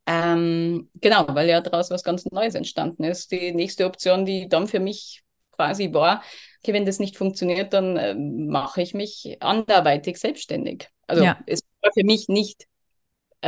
Ähm, 0.06 0.90
genau, 1.00 1.26
weil 1.30 1.48
ja 1.48 1.62
daraus 1.62 1.90
was 1.90 2.04
ganz 2.04 2.26
Neues 2.26 2.56
entstanden 2.56 3.04
ist. 3.04 3.32
Die 3.32 3.54
nächste 3.54 3.86
Option, 3.86 4.26
die 4.26 4.50
dann 4.50 4.68
für 4.68 4.80
mich 4.80 5.24
quasi 5.52 5.94
war, 5.94 6.22
okay, 6.62 6.74
wenn 6.74 6.86
das 6.86 7.00
nicht 7.00 7.18
funktioniert, 7.18 7.74
dann 7.74 7.98
äh, 7.98 8.16
mache 8.16 8.82
ich 8.82 8.94
mich 8.94 9.38
anderweitig 9.40 10.18
selbstständig. 10.18 10.90
Also 11.08 11.24
ja. 11.24 11.40
es 11.46 11.62
war 11.82 11.92
für 11.94 12.04
mich 12.04 12.28
nicht 12.28 12.68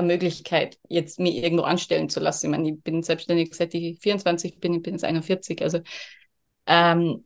Möglichkeit, 0.04 0.78
jetzt 0.90 1.20
mich 1.20 1.36
irgendwo 1.36 1.64
anstellen 1.64 2.10
zu 2.10 2.20
lassen. 2.20 2.48
Ich 2.48 2.52
meine, 2.52 2.70
ich 2.70 2.82
bin 2.82 3.04
selbstständig 3.04 3.54
seit 3.54 3.74
ich 3.74 4.00
24 4.00 4.60
bin, 4.60 4.74
ich 4.74 4.82
bin 4.82 4.94
jetzt 4.96 5.04
41. 5.04 5.62
Also 5.62 5.82
ähm, 6.68 7.24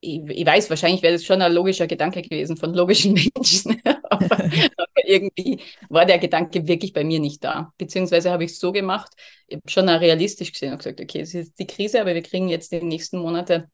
ich, 0.00 0.20
ich, 0.28 0.46
weiß, 0.46 0.70
wahrscheinlich 0.70 1.02
wäre 1.02 1.12
das 1.12 1.24
schon 1.24 1.42
ein 1.42 1.52
logischer 1.52 1.86
Gedanke 1.86 2.22
gewesen 2.22 2.56
von 2.56 2.72
logischen 2.74 3.14
Menschen. 3.34 3.80
aber, 3.84 4.36
aber, 4.38 5.04
irgendwie 5.04 5.60
war 5.88 6.06
der 6.06 6.18
Gedanke 6.18 6.66
wirklich 6.66 6.92
bei 6.92 7.04
mir 7.04 7.20
nicht 7.20 7.44
da. 7.44 7.72
Beziehungsweise 7.78 8.30
habe 8.30 8.44
ich 8.44 8.52
es 8.52 8.58
so 8.58 8.72
gemacht, 8.72 9.12
ich 9.46 9.56
habe 9.56 9.70
schon 9.70 9.88
realistisch 9.88 10.52
gesehen 10.52 10.72
und 10.72 10.78
gesagt, 10.78 11.00
okay, 11.00 11.20
es 11.20 11.34
ist 11.34 11.58
die 11.58 11.66
Krise, 11.66 12.00
aber 12.00 12.14
wir 12.14 12.22
kriegen 12.22 12.48
jetzt 12.48 12.72
die 12.72 12.82
nächsten 12.82 13.18
Monate 13.18 13.70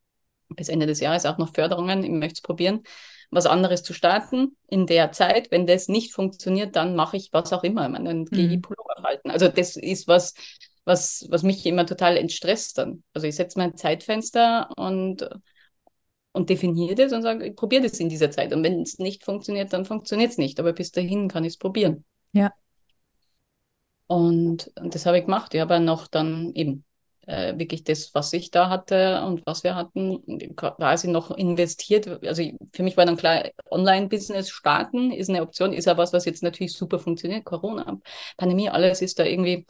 bis 0.49 0.69
Ende 0.69 0.87
des 0.87 1.01
Jahres 1.01 1.27
auch 1.27 1.39
noch 1.39 1.55
Förderungen. 1.55 2.03
Ich 2.05 2.11
möchte 2.11 2.35
es 2.35 2.43
probieren 2.43 2.83
was 3.31 3.47
anderes 3.47 3.83
zu 3.83 3.93
starten 3.93 4.57
in 4.69 4.87
der 4.87 5.13
Zeit. 5.13 5.51
Wenn 5.51 5.67
das 5.67 5.89
nicht 5.89 6.13
funktioniert, 6.13 6.77
dann 6.77 6.95
mache 6.97 7.17
ich 7.17 7.33
was 7.33 7.53
auch 7.53 7.65
immer. 7.65 7.89
Man, 7.89 8.05
dann 8.05 8.25
gehe 8.27 8.47
ich 8.47 8.57
mhm. 8.57 8.63
Pullover 8.63 8.95
falten. 9.01 9.31
Also 9.31 9.49
das 9.49 9.77
ist 9.77 10.09
was, 10.09 10.35
was, 10.85 11.27
was 11.31 11.43
mich 11.43 11.65
immer 11.67 11.87
total 11.87 12.17
entstresst 12.17 12.79
dann. 12.79 13.03
Also 13.13 13.27
ich 13.27 13.37
setze 13.37 13.59
mein 13.59 13.77
Zeitfenster 13.77 14.71
und, 14.77 15.29
und 16.33 16.51
definiere 16.51 16.95
das 16.95 17.13
und 17.13 17.23
sage, 17.23 17.47
ich 17.47 17.57
probiere 17.57 17.83
das 17.83 17.99
in 17.99 18.09
dieser 18.09 18.31
Zeit. 18.31 18.53
Und 18.53 18.63
wenn 18.63 18.83
es 18.83 18.99
nicht 18.99 19.25
funktioniert, 19.25 19.73
dann 19.73 19.85
funktioniert 19.85 20.31
es 20.31 20.39
nicht. 20.39 20.61
Aber 20.61 20.73
bis 20.73 20.93
dahin 20.93 21.29
kann 21.29 21.45
ich 21.45 21.55
es 21.55 21.59
probieren. 21.59 22.05
Ja. 22.33 22.53
Und, 24.07 24.71
und 24.79 24.95
das 24.95 25.07
habe 25.07 25.19
ich 25.19 25.25
gemacht. 25.25 25.53
Ich 25.55 25.61
habe 25.61 25.81
noch 25.81 26.07
dann 26.07 26.53
eben 26.55 26.85
äh, 27.27 27.59
wirklich 27.59 27.85
das, 27.85 28.15
was 28.15 28.33
ich 28.33 28.51
da 28.51 28.69
hatte 28.69 29.23
und 29.25 29.45
was 29.47 29.65
wir 29.65 29.75
hatten, 29.75 30.23
quasi 30.57 31.09
noch 31.09 31.31
investiert. 31.31 32.25
Also 32.25 32.43
für 32.73 32.83
mich 32.83 32.97
war 32.97 33.05
dann 33.05 33.17
klar, 33.17 33.51
Online-Business 33.71 34.49
starten 34.49 35.11
ist 35.11 35.29
eine 35.29 35.43
Option, 35.43 35.73
ist 35.73 35.87
ja 35.87 35.97
was, 35.97 36.13
was 36.13 36.25
jetzt 36.25 36.43
natürlich 36.43 36.73
super 36.73 36.99
funktioniert. 36.99 37.45
Corona, 37.45 37.99
Pandemie, 38.37 38.71
alles 38.71 39.03
ist 39.03 39.19
da 39.19 39.25
irgendwie 39.25 39.67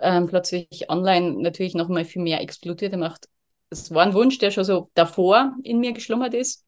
ähm, 0.00 0.26
plötzlich 0.26 0.88
online 0.88 1.42
natürlich 1.42 1.74
noch 1.74 1.88
mal 1.88 2.04
viel 2.04 2.22
mehr 2.22 2.40
explodiert 2.40 2.92
gemacht. 2.92 3.28
Es 3.70 3.92
war 3.92 4.04
ein 4.04 4.14
Wunsch, 4.14 4.38
der 4.38 4.50
schon 4.50 4.64
so 4.64 4.90
davor 4.94 5.54
in 5.62 5.80
mir 5.80 5.92
geschlummert 5.92 6.34
ist, 6.34 6.64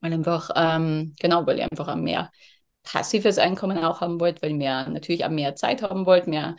weil 0.00 0.12
einfach, 0.12 0.50
ähm, 0.54 1.14
genau, 1.18 1.46
weil 1.46 1.58
ich 1.58 1.64
einfach 1.70 1.94
mehr 1.96 2.30
passives 2.82 3.38
Einkommen 3.38 3.78
auch 3.78 4.00
haben 4.00 4.20
wollte, 4.20 4.42
weil 4.42 4.50
ich 4.50 4.56
mehr, 4.56 4.88
natürlich 4.88 5.24
auch 5.24 5.30
mehr 5.30 5.54
Zeit 5.56 5.82
haben 5.82 6.06
wollte, 6.06 6.30
mehr 6.30 6.56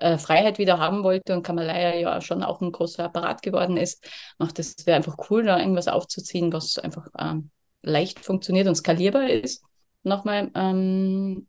äh, 0.00 0.18
Freiheit 0.18 0.58
wieder 0.58 0.78
haben 0.78 1.02
wollte 1.02 1.34
und 1.34 1.42
Kamalaya 1.42 1.94
ja 1.96 2.20
schon 2.20 2.42
auch 2.42 2.60
ein 2.60 2.72
großer 2.72 3.04
Apparat 3.04 3.42
geworden 3.42 3.76
ist, 3.76 4.06
macht 4.38 4.58
es 4.58 4.86
wäre 4.86 4.96
einfach 4.96 5.16
cool, 5.30 5.44
da 5.44 5.58
irgendwas 5.58 5.88
aufzuziehen, 5.88 6.52
was 6.52 6.78
einfach 6.78 7.08
ähm, 7.18 7.50
leicht 7.82 8.20
funktioniert 8.20 8.68
und 8.68 8.74
skalierbar 8.74 9.28
ist. 9.28 9.62
Nochmal. 10.02 10.50
Ähm, 10.54 11.46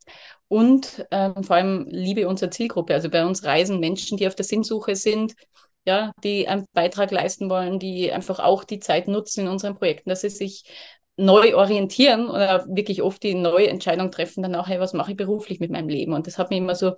und 0.47 1.05
ähm, 1.11 1.43
vor 1.43 1.57
allem 1.57 1.85
liebe 1.89 2.27
unsere 2.27 2.49
Zielgruppe. 2.49 2.93
Also 2.93 3.09
bei 3.09 3.25
uns 3.25 3.43
reisen 3.43 3.79
Menschen, 3.79 4.17
die 4.17 4.27
auf 4.27 4.35
der 4.35 4.45
Sinnsuche 4.45 4.95
sind, 4.95 5.35
ja, 5.85 6.11
die 6.23 6.47
einen 6.47 6.65
Beitrag 6.73 7.11
leisten 7.11 7.49
wollen, 7.49 7.79
die 7.79 8.11
einfach 8.11 8.39
auch 8.39 8.63
die 8.63 8.79
Zeit 8.79 9.07
nutzen 9.07 9.41
in 9.41 9.47
unseren 9.47 9.75
Projekten, 9.75 10.09
dass 10.09 10.21
sie 10.21 10.29
sich 10.29 10.63
neu 11.17 11.55
orientieren 11.55 12.29
oder 12.29 12.65
wirklich 12.67 13.01
oft 13.01 13.23
die 13.23 13.33
neue 13.35 13.69
Entscheidung 13.69 14.11
treffen, 14.11 14.43
dann 14.43 14.55
auch, 14.55 14.67
hey, 14.67 14.79
was 14.79 14.93
mache 14.93 15.11
ich 15.11 15.17
beruflich 15.17 15.59
mit 15.59 15.71
meinem 15.71 15.89
Leben? 15.89 16.13
Und 16.13 16.27
das 16.27 16.37
hat 16.37 16.49
mich 16.49 16.59
immer 16.59 16.75
so 16.75 16.93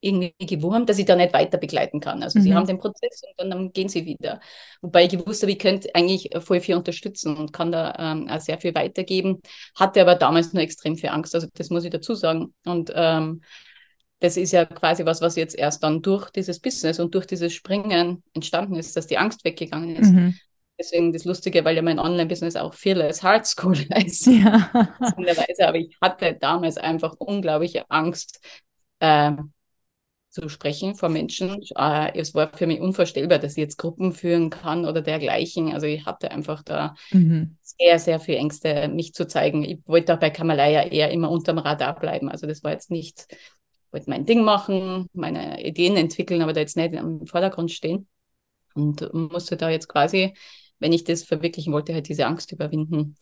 irgendwie 0.00 0.34
gewurmt, 0.46 0.88
dass 0.88 0.98
ich 0.98 1.06
da 1.06 1.16
nicht 1.16 1.32
weiter 1.32 1.58
begleiten 1.58 2.00
kann. 2.00 2.22
Also 2.22 2.38
mhm. 2.38 2.42
sie 2.42 2.54
haben 2.54 2.66
den 2.66 2.78
Prozess 2.78 3.22
und 3.22 3.34
dann, 3.36 3.50
dann, 3.50 3.72
gehen 3.72 3.88
sie 3.88 4.06
wieder. 4.06 4.40
Wobei 4.80 5.04
ich 5.04 5.10
gewusst 5.10 5.42
habe, 5.42 5.52
ich 5.52 5.58
könnte 5.58 5.92
eigentlich 5.94 6.30
voll 6.40 6.60
viel 6.60 6.76
unterstützen 6.76 7.36
und 7.36 7.52
kann 7.52 7.72
da 7.72 7.94
ähm, 7.98 8.28
auch 8.28 8.40
sehr 8.40 8.58
viel 8.58 8.74
weitergeben. 8.74 9.40
Hatte 9.74 10.00
aber 10.00 10.14
damals 10.14 10.52
nur 10.52 10.62
extrem 10.62 10.96
viel 10.96 11.08
Angst. 11.10 11.34
Also 11.34 11.48
das 11.52 11.70
muss 11.70 11.84
ich 11.84 11.90
dazu 11.90 12.14
sagen. 12.14 12.54
Und 12.64 12.92
ähm, 12.94 13.42
das 14.20 14.36
ist 14.36 14.52
ja 14.52 14.64
quasi 14.64 15.04
was, 15.04 15.20
was 15.20 15.36
jetzt 15.36 15.56
erst 15.56 15.82
dann 15.82 16.02
durch 16.02 16.30
dieses 16.30 16.60
Business 16.60 17.00
und 17.00 17.14
durch 17.14 17.26
dieses 17.26 17.52
Springen 17.52 18.22
entstanden 18.34 18.76
ist, 18.76 18.96
dass 18.96 19.06
die 19.06 19.18
Angst 19.18 19.44
weggegangen 19.44 19.96
ist. 19.96 20.12
Mhm. 20.12 20.34
Deswegen 20.78 21.12
das 21.12 21.24
Lustige, 21.24 21.64
weil 21.64 21.74
ja 21.74 21.82
mein 21.82 21.98
Online-Business 21.98 22.54
auch 22.54 22.72
Fearless 22.72 23.22
Hard 23.24 23.46
School 23.46 23.76
heißt. 23.92 24.26
Ja. 24.26 24.70
Aber 24.70 25.76
ich 25.76 25.96
hatte 26.00 26.36
damals 26.40 26.76
einfach 26.76 27.14
unglaubliche 27.18 27.84
Angst, 27.90 28.40
äh, 29.00 29.32
zu 30.30 30.48
sprechen 30.48 30.94
vor 30.94 31.08
Menschen. 31.08 31.62
Äh, 31.76 32.18
es 32.18 32.34
war 32.34 32.52
für 32.52 32.66
mich 32.66 32.80
unvorstellbar, 32.80 33.38
dass 33.38 33.52
ich 33.52 33.58
jetzt 33.58 33.78
Gruppen 33.78 34.12
führen 34.12 34.50
kann 34.50 34.84
oder 34.84 35.00
dergleichen. 35.00 35.72
Also 35.72 35.86
ich 35.86 36.04
hatte 36.04 36.30
einfach 36.30 36.62
da 36.62 36.94
mhm. 37.10 37.56
sehr, 37.62 37.98
sehr 37.98 38.20
viel 38.20 38.36
Ängste, 38.36 38.88
mich 38.88 39.14
zu 39.14 39.26
zeigen. 39.26 39.64
Ich 39.64 39.78
wollte 39.86 40.14
auch 40.14 40.20
bei 40.20 40.30
Kamalaya 40.30 40.82
eher 40.82 41.10
immer 41.10 41.30
unterm 41.30 41.58
Radar 41.58 41.98
bleiben. 41.98 42.28
Also 42.28 42.46
das 42.46 42.62
war 42.62 42.72
jetzt 42.72 42.90
nicht, 42.90 43.26
ich 43.30 43.92
wollte 43.92 44.10
mein 44.10 44.26
Ding 44.26 44.42
machen, 44.42 45.08
meine 45.12 45.64
Ideen 45.64 45.96
entwickeln, 45.96 46.42
aber 46.42 46.52
da 46.52 46.60
jetzt 46.60 46.76
nicht 46.76 46.94
im 46.94 47.26
Vordergrund 47.26 47.70
stehen. 47.70 48.06
Und 48.74 49.12
musste 49.12 49.56
da 49.56 49.70
jetzt 49.70 49.88
quasi, 49.88 50.34
wenn 50.78 50.92
ich 50.92 51.04
das 51.04 51.24
verwirklichen 51.24 51.72
wollte, 51.72 51.94
halt 51.94 52.08
diese 52.08 52.26
Angst 52.26 52.52
überwinden. 52.52 53.16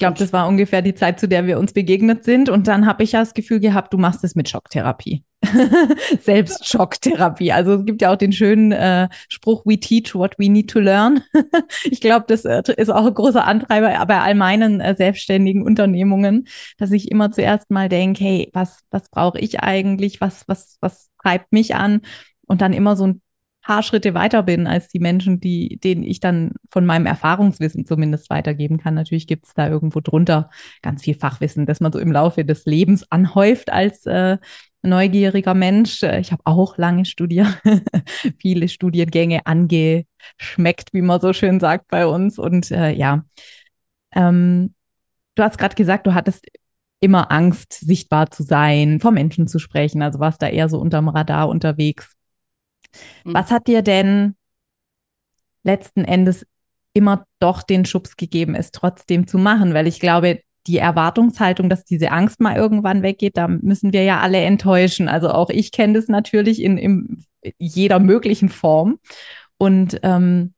Ich 0.00 0.02
glaube, 0.02 0.18
das 0.18 0.32
war 0.32 0.48
ungefähr 0.48 0.80
die 0.80 0.94
Zeit, 0.94 1.20
zu 1.20 1.28
der 1.28 1.46
wir 1.46 1.58
uns 1.58 1.74
begegnet 1.74 2.24
sind. 2.24 2.48
Und 2.48 2.68
dann 2.68 2.86
habe 2.86 3.02
ich 3.02 3.12
ja 3.12 3.20
das 3.20 3.34
Gefühl 3.34 3.60
gehabt, 3.60 3.92
du 3.92 3.98
machst 3.98 4.24
es 4.24 4.34
mit 4.34 4.48
Schocktherapie. 4.48 5.24
Selbst 6.22 6.66
Schocktherapie. 6.66 7.52
Also 7.52 7.74
es 7.74 7.84
gibt 7.84 8.00
ja 8.00 8.10
auch 8.10 8.16
den 8.16 8.32
schönen 8.32 8.72
äh, 8.72 9.10
Spruch, 9.28 9.66
we 9.66 9.78
teach 9.78 10.14
what 10.14 10.38
we 10.38 10.48
need 10.48 10.70
to 10.70 10.80
learn. 10.80 11.22
ich 11.84 12.00
glaube, 12.00 12.24
das 12.28 12.46
äh, 12.46 12.62
ist 12.78 12.88
auch 12.88 13.04
ein 13.04 13.12
großer 13.12 13.44
Antreiber 13.44 14.06
bei 14.06 14.20
all 14.22 14.34
meinen 14.34 14.80
äh, 14.80 14.94
selbstständigen 14.94 15.62
Unternehmungen, 15.62 16.48
dass 16.78 16.92
ich 16.92 17.10
immer 17.10 17.30
zuerst 17.30 17.70
mal 17.70 17.90
denke, 17.90 18.24
hey, 18.24 18.50
was, 18.54 18.80
was 18.90 19.10
brauche 19.10 19.38
ich 19.38 19.60
eigentlich? 19.60 20.22
Was, 20.22 20.48
was, 20.48 20.78
was 20.80 21.10
treibt 21.22 21.52
mich 21.52 21.74
an? 21.74 22.00
Und 22.46 22.62
dann 22.62 22.72
immer 22.72 22.96
so 22.96 23.06
ein 23.06 23.20
paar 23.62 23.82
Schritte 23.82 24.14
weiter 24.14 24.42
bin 24.42 24.66
als 24.66 24.88
die 24.88 25.00
Menschen, 25.00 25.40
die, 25.40 25.78
denen 25.78 26.02
ich 26.02 26.20
dann 26.20 26.52
von 26.70 26.86
meinem 26.86 27.06
Erfahrungswissen 27.06 27.86
zumindest 27.86 28.30
weitergeben 28.30 28.78
kann. 28.78 28.94
Natürlich 28.94 29.26
gibt 29.26 29.46
es 29.46 29.54
da 29.54 29.68
irgendwo 29.68 30.00
drunter 30.00 30.50
ganz 30.82 31.02
viel 31.02 31.14
Fachwissen, 31.14 31.66
das 31.66 31.80
man 31.80 31.92
so 31.92 31.98
im 31.98 32.12
Laufe 32.12 32.44
des 32.44 32.64
Lebens 32.64 33.10
anhäuft 33.10 33.70
als 33.70 34.06
äh, 34.06 34.38
neugieriger 34.82 35.54
Mensch. 35.54 36.02
Ich 36.02 36.32
habe 36.32 36.42
auch 36.44 36.78
lange 36.78 37.04
studiert, 37.04 37.60
viele 38.38 38.68
Studiengänge 38.68 39.46
angeschmeckt, 39.46 40.92
wie 40.92 41.02
man 41.02 41.20
so 41.20 41.32
schön 41.32 41.60
sagt 41.60 41.88
bei 41.88 42.06
uns. 42.06 42.38
Und 42.38 42.70
äh, 42.70 42.92
ja, 42.92 43.24
ähm, 44.14 44.74
du 45.34 45.42
hast 45.42 45.58
gerade 45.58 45.74
gesagt, 45.74 46.06
du 46.06 46.14
hattest 46.14 46.46
immer 47.00 47.30
Angst, 47.30 47.72
sichtbar 47.72 48.30
zu 48.30 48.42
sein, 48.42 49.00
vor 49.00 49.10
Menschen 49.10 49.48
zu 49.48 49.58
sprechen. 49.58 50.02
Also 50.02 50.18
warst 50.18 50.42
da 50.42 50.48
eher 50.48 50.68
so 50.68 50.78
unterm 50.78 51.08
Radar 51.08 51.48
unterwegs. 51.48 52.16
Mhm. 53.24 53.34
Was 53.34 53.50
hat 53.50 53.66
dir 53.66 53.82
denn 53.82 54.36
letzten 55.62 56.04
Endes 56.04 56.46
immer 56.92 57.26
doch 57.38 57.62
den 57.62 57.84
Schubs 57.84 58.16
gegeben, 58.16 58.54
es 58.54 58.72
trotzdem 58.72 59.26
zu 59.26 59.38
machen? 59.38 59.74
Weil 59.74 59.86
ich 59.86 60.00
glaube, 60.00 60.40
die 60.66 60.78
Erwartungshaltung, 60.78 61.68
dass 61.68 61.84
diese 61.84 62.10
Angst 62.12 62.40
mal 62.40 62.56
irgendwann 62.56 63.02
weggeht, 63.02 63.36
da 63.36 63.48
müssen 63.48 63.92
wir 63.92 64.04
ja 64.04 64.20
alle 64.20 64.38
enttäuschen. 64.38 65.08
Also 65.08 65.30
auch 65.30 65.50
ich 65.50 65.72
kenne 65.72 65.94
das 65.94 66.08
natürlich 66.08 66.62
in, 66.62 66.76
in 66.78 67.24
jeder 67.58 67.98
möglichen 67.98 68.48
Form. 68.50 68.98
Und 69.58 70.00
ähm, 70.02 70.54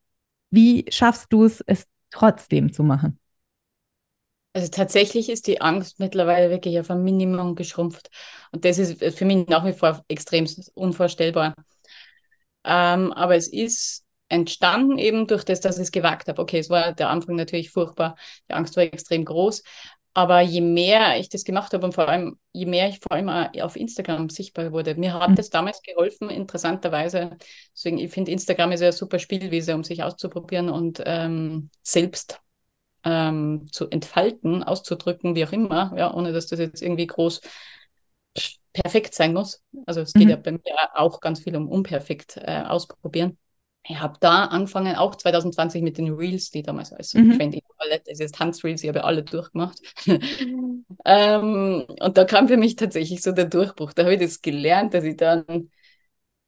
Wie 0.50 0.86
schaffst 0.90 1.32
du 1.32 1.44
es, 1.44 1.62
es 1.66 1.86
trotzdem 2.10 2.72
zu 2.72 2.84
machen? 2.84 3.18
Also 4.54 4.68
tatsächlich 4.68 5.30
ist 5.30 5.46
die 5.46 5.62
Angst 5.62 5.98
mittlerweile 5.98 6.50
wirklich 6.50 6.78
auf 6.78 6.90
ein 6.90 7.02
Minimum 7.02 7.54
geschrumpft. 7.54 8.10
Und 8.52 8.64
das 8.64 8.78
ist 8.78 9.02
für 9.16 9.24
mich 9.24 9.48
nach 9.48 9.64
wie 9.64 9.72
vor 9.72 10.04
extrem 10.08 10.46
unvorstellbar. 10.74 11.54
Ähm, 12.64 13.12
aber 13.12 13.36
es 13.36 13.48
ist 13.48 14.04
entstanden 14.28 14.96
eben 14.96 15.26
durch 15.26 15.44
das, 15.44 15.60
dass 15.60 15.76
ich 15.76 15.84
es 15.84 15.92
gewagt 15.92 16.28
habe. 16.28 16.40
Okay, 16.40 16.58
es 16.58 16.70
war 16.70 16.92
der 16.92 17.10
Anfang 17.10 17.36
natürlich 17.36 17.70
furchtbar. 17.70 18.16
Die 18.48 18.54
Angst 18.54 18.76
war 18.76 18.82
extrem 18.82 19.24
groß. 19.24 19.62
Aber 20.14 20.40
je 20.40 20.60
mehr 20.60 21.18
ich 21.18 21.30
das 21.30 21.44
gemacht 21.44 21.72
habe 21.72 21.84
und 21.86 21.94
vor 21.94 22.08
allem, 22.08 22.38
je 22.52 22.66
mehr 22.66 22.88
ich 22.88 23.00
vor 23.00 23.12
allem 23.12 23.28
auf 23.62 23.76
Instagram 23.76 24.28
sichtbar 24.28 24.72
wurde, 24.72 24.94
mir 24.94 25.14
hat 25.14 25.30
mhm. 25.30 25.34
das 25.36 25.48
damals 25.48 25.80
geholfen, 25.82 26.28
interessanterweise. 26.28 27.36
Deswegen, 27.74 27.98
ich 27.98 28.12
finde, 28.12 28.30
Instagram 28.30 28.72
ist 28.72 28.80
ja 28.80 28.88
eine 28.88 28.92
super 28.92 29.18
Spielwiese, 29.18 29.74
um 29.74 29.84
sich 29.84 30.02
auszuprobieren 30.02 30.68
und 30.68 31.02
ähm, 31.06 31.70
selbst 31.82 32.40
ähm, 33.04 33.66
zu 33.70 33.88
entfalten, 33.88 34.62
auszudrücken, 34.62 35.34
wie 35.34 35.46
auch 35.46 35.52
immer, 35.52 35.94
ja, 35.96 36.12
ohne 36.12 36.32
dass 36.32 36.46
das 36.46 36.58
jetzt 36.58 36.82
irgendwie 36.82 37.06
groß 37.06 37.40
perfekt 38.72 39.14
sein 39.14 39.34
muss. 39.34 39.62
Also 39.86 40.00
es 40.00 40.12
geht 40.12 40.24
mhm. 40.24 40.30
ja 40.30 40.36
bei 40.36 40.52
mir 40.52 40.60
auch 40.94 41.20
ganz 41.20 41.40
viel 41.40 41.56
um 41.56 41.68
unperfekt 41.68 42.38
äh, 42.38 42.62
ausprobieren. 42.62 43.38
Ich 43.84 43.98
habe 43.98 44.16
da 44.20 44.44
angefangen, 44.44 44.94
auch 44.94 45.16
2020 45.16 45.82
mit 45.82 45.98
den 45.98 46.12
Reels, 46.12 46.50
die 46.50 46.62
damals 46.62 46.92
als 46.92 47.14
mhm. 47.14 47.36
trendy 47.36 47.62
alle, 47.78 48.00
das 48.06 48.20
ist 48.20 48.36
Tanzreels, 48.36 48.82
ich 48.82 48.88
habe 48.88 49.02
alle 49.02 49.24
durchgemacht. 49.24 49.78
ähm, 51.04 51.84
und 52.00 52.16
da 52.16 52.24
kam 52.24 52.46
für 52.46 52.56
mich 52.56 52.76
tatsächlich 52.76 53.22
so 53.22 53.32
der 53.32 53.46
Durchbruch. 53.46 53.92
Da 53.92 54.04
habe 54.04 54.14
ich 54.14 54.20
das 54.20 54.40
gelernt, 54.40 54.94
dass 54.94 55.02
ich 55.02 55.16
dann 55.16 55.70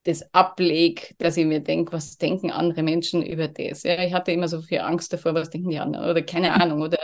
das 0.04 0.32
ablege, 0.32 1.14
dass 1.18 1.36
ich 1.36 1.46
mir 1.46 1.60
denke, 1.60 1.92
was 1.92 2.18
denken 2.18 2.50
andere 2.52 2.82
Menschen 2.82 3.22
über 3.22 3.48
das? 3.48 3.82
Ja, 3.82 4.02
ich 4.04 4.12
hatte 4.12 4.32
immer 4.32 4.48
so 4.48 4.60
viel 4.62 4.80
Angst 4.80 5.12
davor, 5.12 5.34
was 5.34 5.50
denken 5.50 5.70
die 5.70 5.78
anderen? 5.78 6.08
Oder 6.08 6.22
keine 6.22 6.52
Ahnung, 6.52 6.82
oder 6.82 6.98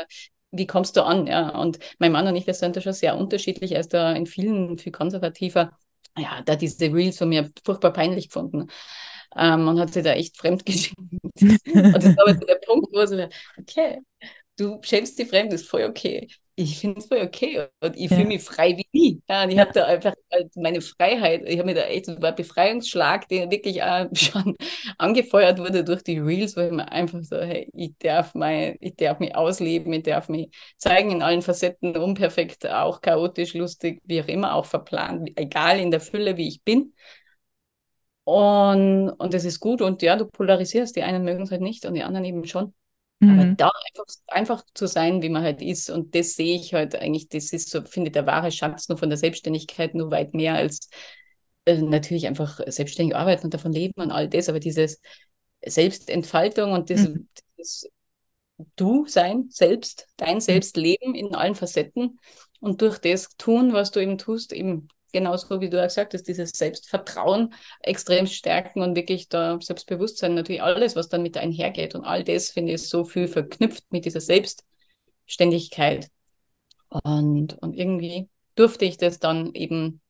wie 0.52 0.66
kommst 0.66 0.96
du 0.96 1.04
an? 1.04 1.26
Ja, 1.26 1.50
und 1.58 1.78
mein 1.98 2.12
Mann 2.12 2.26
und 2.26 2.36
ich, 2.36 2.46
wir 2.46 2.54
sind 2.54 2.76
da 2.76 2.80
schon 2.80 2.92
sehr 2.92 3.16
unterschiedlich. 3.16 3.72
Er 3.72 3.80
ist 3.80 3.94
da 3.94 4.12
in 4.12 4.26
vielen 4.26 4.78
viel 4.78 4.92
konservativer. 4.92 5.72
Ja, 6.18 6.42
da 6.44 6.56
diese 6.56 6.92
Reels 6.92 7.18
von 7.18 7.28
mir 7.28 7.50
furchtbar 7.64 7.92
peinlich 7.92 8.28
gefunden. 8.28 8.66
Ähm, 9.36 9.68
und 9.68 9.78
hat 9.78 9.92
sie 9.92 10.02
da 10.02 10.12
echt 10.12 10.36
fremd 10.36 10.66
geschämt. 10.66 10.98
und 11.40 11.94
das 11.94 12.16
war 12.16 12.34
der 12.34 12.60
Punkt, 12.66 12.88
wo 12.92 13.06
so, 13.06 13.28
okay, 13.58 14.00
du 14.60 14.78
schämst 14.82 15.18
die 15.18 15.24
fremd, 15.26 15.52
ist 15.52 15.68
voll 15.68 15.84
okay 15.84 16.28
ich 16.62 16.78
finde 16.78 17.00
es 17.00 17.06
voll 17.06 17.22
okay 17.22 17.66
und 17.80 17.96
ich 17.96 18.10
ja. 18.10 18.16
fühle 18.16 18.28
mich 18.28 18.42
frei 18.42 18.76
wie 18.76 18.86
nie. 18.92 19.22
Ja, 19.28 19.44
und 19.44 19.50
ich 19.50 19.58
habe 19.58 19.72
da 19.72 19.86
einfach 19.86 20.14
halt 20.30 20.54
meine 20.56 20.80
Freiheit, 20.82 21.42
ich 21.46 21.58
habe 21.58 21.66
mir 21.66 21.74
da 21.74 21.82
echt 21.82 22.06
so 22.06 22.14
einen 22.14 22.34
Befreiungsschlag, 22.34 23.28
der 23.28 23.50
wirklich 23.50 23.82
auch 23.82 24.06
schon 24.14 24.56
angefeuert 24.98 25.58
wurde 25.58 25.84
durch 25.84 26.02
die 26.02 26.18
Reels, 26.18 26.56
wo 26.56 26.60
ich 26.60 26.70
mir 26.70 26.90
einfach 26.92 27.20
so, 27.22 27.36
hey, 27.40 27.70
ich 27.72 27.94
darf, 27.98 28.34
mein, 28.34 28.76
ich 28.80 28.96
darf 28.96 29.18
mich 29.20 29.34
ausleben, 29.34 29.92
ich 29.92 30.02
darf 30.02 30.28
mich 30.28 30.50
zeigen 30.76 31.10
in 31.10 31.22
allen 31.22 31.42
Facetten, 31.42 31.96
unperfekt, 31.96 32.68
auch 32.68 33.00
chaotisch, 33.00 33.54
lustig, 33.54 34.02
wie 34.04 34.20
auch 34.20 34.28
immer, 34.28 34.54
auch 34.54 34.66
verplant, 34.66 35.30
egal 35.36 35.80
in 35.80 35.90
der 35.90 36.00
Fülle, 36.00 36.36
wie 36.36 36.48
ich 36.48 36.62
bin. 36.62 36.92
Und, 38.24 39.10
und 39.10 39.34
das 39.34 39.44
ist 39.44 39.60
gut 39.60 39.80
und 39.82 40.02
ja, 40.02 40.14
du 40.16 40.26
polarisierst, 40.26 40.94
die 40.94 41.02
einen 41.02 41.24
mögen 41.24 41.42
es 41.44 41.50
halt 41.50 41.62
nicht 41.62 41.84
und 41.86 41.94
die 41.94 42.02
anderen 42.02 42.24
eben 42.24 42.44
schon. 42.46 42.74
Mhm. 43.20 43.30
Aber 43.30 43.44
da 43.54 43.70
einfach, 43.88 44.14
einfach 44.26 44.64
zu 44.74 44.86
sein, 44.86 45.22
wie 45.22 45.28
man 45.28 45.42
halt 45.42 45.62
ist. 45.62 45.90
Und 45.90 46.14
das 46.14 46.34
sehe 46.34 46.56
ich 46.56 46.74
halt 46.74 46.96
eigentlich, 46.96 47.28
das 47.28 47.52
ist 47.52 47.70
so, 47.70 47.82
finde 47.82 48.08
ich, 48.08 48.12
der 48.12 48.26
wahre 48.26 48.50
Schatz 48.50 48.88
nur 48.88 48.98
von 48.98 49.10
der 49.10 49.18
Selbstständigkeit 49.18 49.94
nur 49.94 50.10
weit 50.10 50.34
mehr 50.34 50.54
als 50.54 50.88
äh, 51.66 51.76
natürlich 51.76 52.26
einfach 52.26 52.60
selbstständig 52.66 53.14
arbeiten 53.14 53.44
und 53.44 53.54
davon 53.54 53.72
leben 53.72 54.00
und 54.00 54.10
all 54.10 54.28
das. 54.28 54.48
Aber 54.48 54.60
dieses 54.60 55.00
Selbstentfaltung 55.64 56.72
und 56.72 56.88
dieses, 56.88 57.08
mhm. 57.08 57.28
dieses 57.56 57.90
Du 58.76 59.06
sein, 59.06 59.46
selbst, 59.50 60.06
dein 60.16 60.36
mhm. 60.36 60.40
Selbstleben 60.40 61.14
in 61.14 61.34
allen 61.34 61.54
Facetten 61.54 62.18
und 62.60 62.82
durch 62.82 62.98
das 62.98 63.36
tun, 63.36 63.72
was 63.72 63.90
du 63.90 64.00
eben 64.00 64.18
tust, 64.18 64.52
eben 64.52 64.88
genauso 65.12 65.60
wie 65.60 65.70
du 65.70 65.78
auch 65.80 65.86
gesagt 65.86 66.14
hast, 66.14 66.24
dieses 66.24 66.50
Selbstvertrauen 66.50 67.54
extrem 67.80 68.26
stärken 68.26 68.82
und 68.82 68.96
wirklich 68.96 69.28
da 69.28 69.60
Selbstbewusstsein, 69.60 70.34
natürlich 70.34 70.62
alles, 70.62 70.96
was 70.96 71.08
dann 71.08 71.22
mit 71.22 71.36
einhergeht. 71.36 71.94
Und 71.94 72.04
all 72.04 72.24
das 72.24 72.50
finde 72.50 72.72
ich 72.72 72.88
so 72.88 73.04
viel 73.04 73.28
verknüpft 73.28 73.84
mit 73.90 74.04
dieser 74.04 74.20
Selbstständigkeit. 74.20 76.08
Und, 76.88 77.54
und 77.60 77.74
irgendwie 77.74 78.28
durfte 78.54 78.84
ich 78.84 78.96
das 78.96 79.18
dann 79.18 79.54
eben 79.54 80.00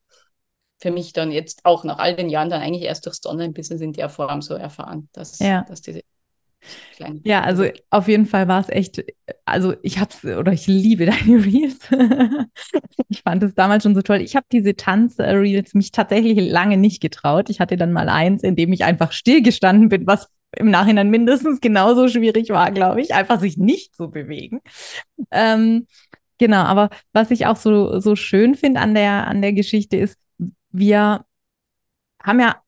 für 0.79 0.91
mich 0.91 1.13
dann 1.13 1.31
jetzt 1.31 1.65
auch 1.65 1.85
nach 1.85 1.99
all 1.99 2.17
den 2.17 2.31
Jahren 2.31 2.49
dann 2.49 2.63
eigentlich 2.63 2.85
erst 2.85 3.05
durchs 3.05 3.25
Online-Business 3.27 3.83
in 3.83 3.93
der 3.93 4.09
Form 4.09 4.41
so 4.41 4.55
erfahren, 4.55 5.09
dass, 5.13 5.39
ja. 5.39 5.63
dass 5.69 5.83
diese 5.83 6.03
Kleine. 6.95 7.21
Ja, 7.25 7.43
also 7.43 7.65
auf 7.91 8.09
jeden 8.09 8.27
Fall 8.27 8.49
war 8.49 8.61
es 8.61 8.69
echt, 8.69 9.03
also 9.45 9.75
ich 9.83 9.99
hab's 9.99 10.25
oder 10.25 10.53
ich 10.53 10.67
liebe 10.67 11.07
deine 11.07 11.45
Reels. 11.45 11.79
ich 13.09 13.23
fand 13.23 13.43
es 13.43 13.55
damals 13.55 13.85
schon 13.85 13.95
so 13.95 14.03
toll. 14.03 14.21
Ich 14.21 14.37
habe 14.37 14.47
diese 14.53 14.77
Tanz-Reels 14.77 15.75
mich 15.75 15.93
tatsächlich 15.93 16.51
lange 16.51 16.77
nicht 16.77 17.01
getraut. 17.01 17.51
Ich 17.51 17.61
hatte 17.61 17.77
dann 17.77 17.93
mal 17.93 18.09
eins, 18.09 18.43
in 18.43 18.57
dem 18.57 18.73
ich 18.73 18.85
einfach 18.85 19.13
stillgestanden 19.13 19.89
bin, 19.89 20.07
was 20.07 20.29
im 20.57 20.71
Nachhinein 20.71 21.11
mindestens 21.11 21.61
genauso 21.61 22.09
schwierig 22.09 22.51
war, 22.51 22.71
glaube 22.73 23.01
ich, 23.01 23.15
einfach 23.15 23.41
sich 23.41 23.57
nicht 23.57 23.95
zu 23.95 24.11
bewegen. 24.11 24.61
Ähm, 25.31 25.87
genau, 26.39 26.63
aber 26.63 26.91
was 27.13 27.31
ich 27.31 27.47
auch 27.47 27.57
so, 27.57 28.01
so 28.01 28.17
schön 28.17 28.55
finde 28.55 28.81
an 28.81 28.95
der, 28.95 29.27
an 29.29 29.43
der 29.43 29.53
Geschichte 29.53 29.97
ist, 29.97 30.19
wir 30.73 31.25
haben 32.23 32.41
ja 32.41 32.63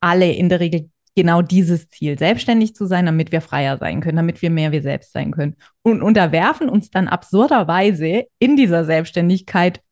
alle 0.00 0.32
in 0.32 0.48
der 0.48 0.60
Regel 0.60 0.90
genau 1.14 1.42
dieses 1.42 1.88
Ziel, 1.88 2.18
selbstständig 2.18 2.74
zu 2.74 2.86
sein, 2.86 3.06
damit 3.06 3.32
wir 3.32 3.40
freier 3.40 3.78
sein 3.78 4.00
können, 4.00 4.16
damit 4.16 4.40
wir 4.42 4.50
mehr 4.50 4.72
wir 4.72 4.82
selbst 4.82 5.12
sein 5.12 5.30
können. 5.32 5.56
Und 5.82 6.02
unterwerfen 6.02 6.68
uns 6.68 6.90
dann 6.90 7.08
absurderweise 7.08 8.24
in 8.38 8.56
dieser 8.56 8.84
Selbstständigkeit 8.84 9.82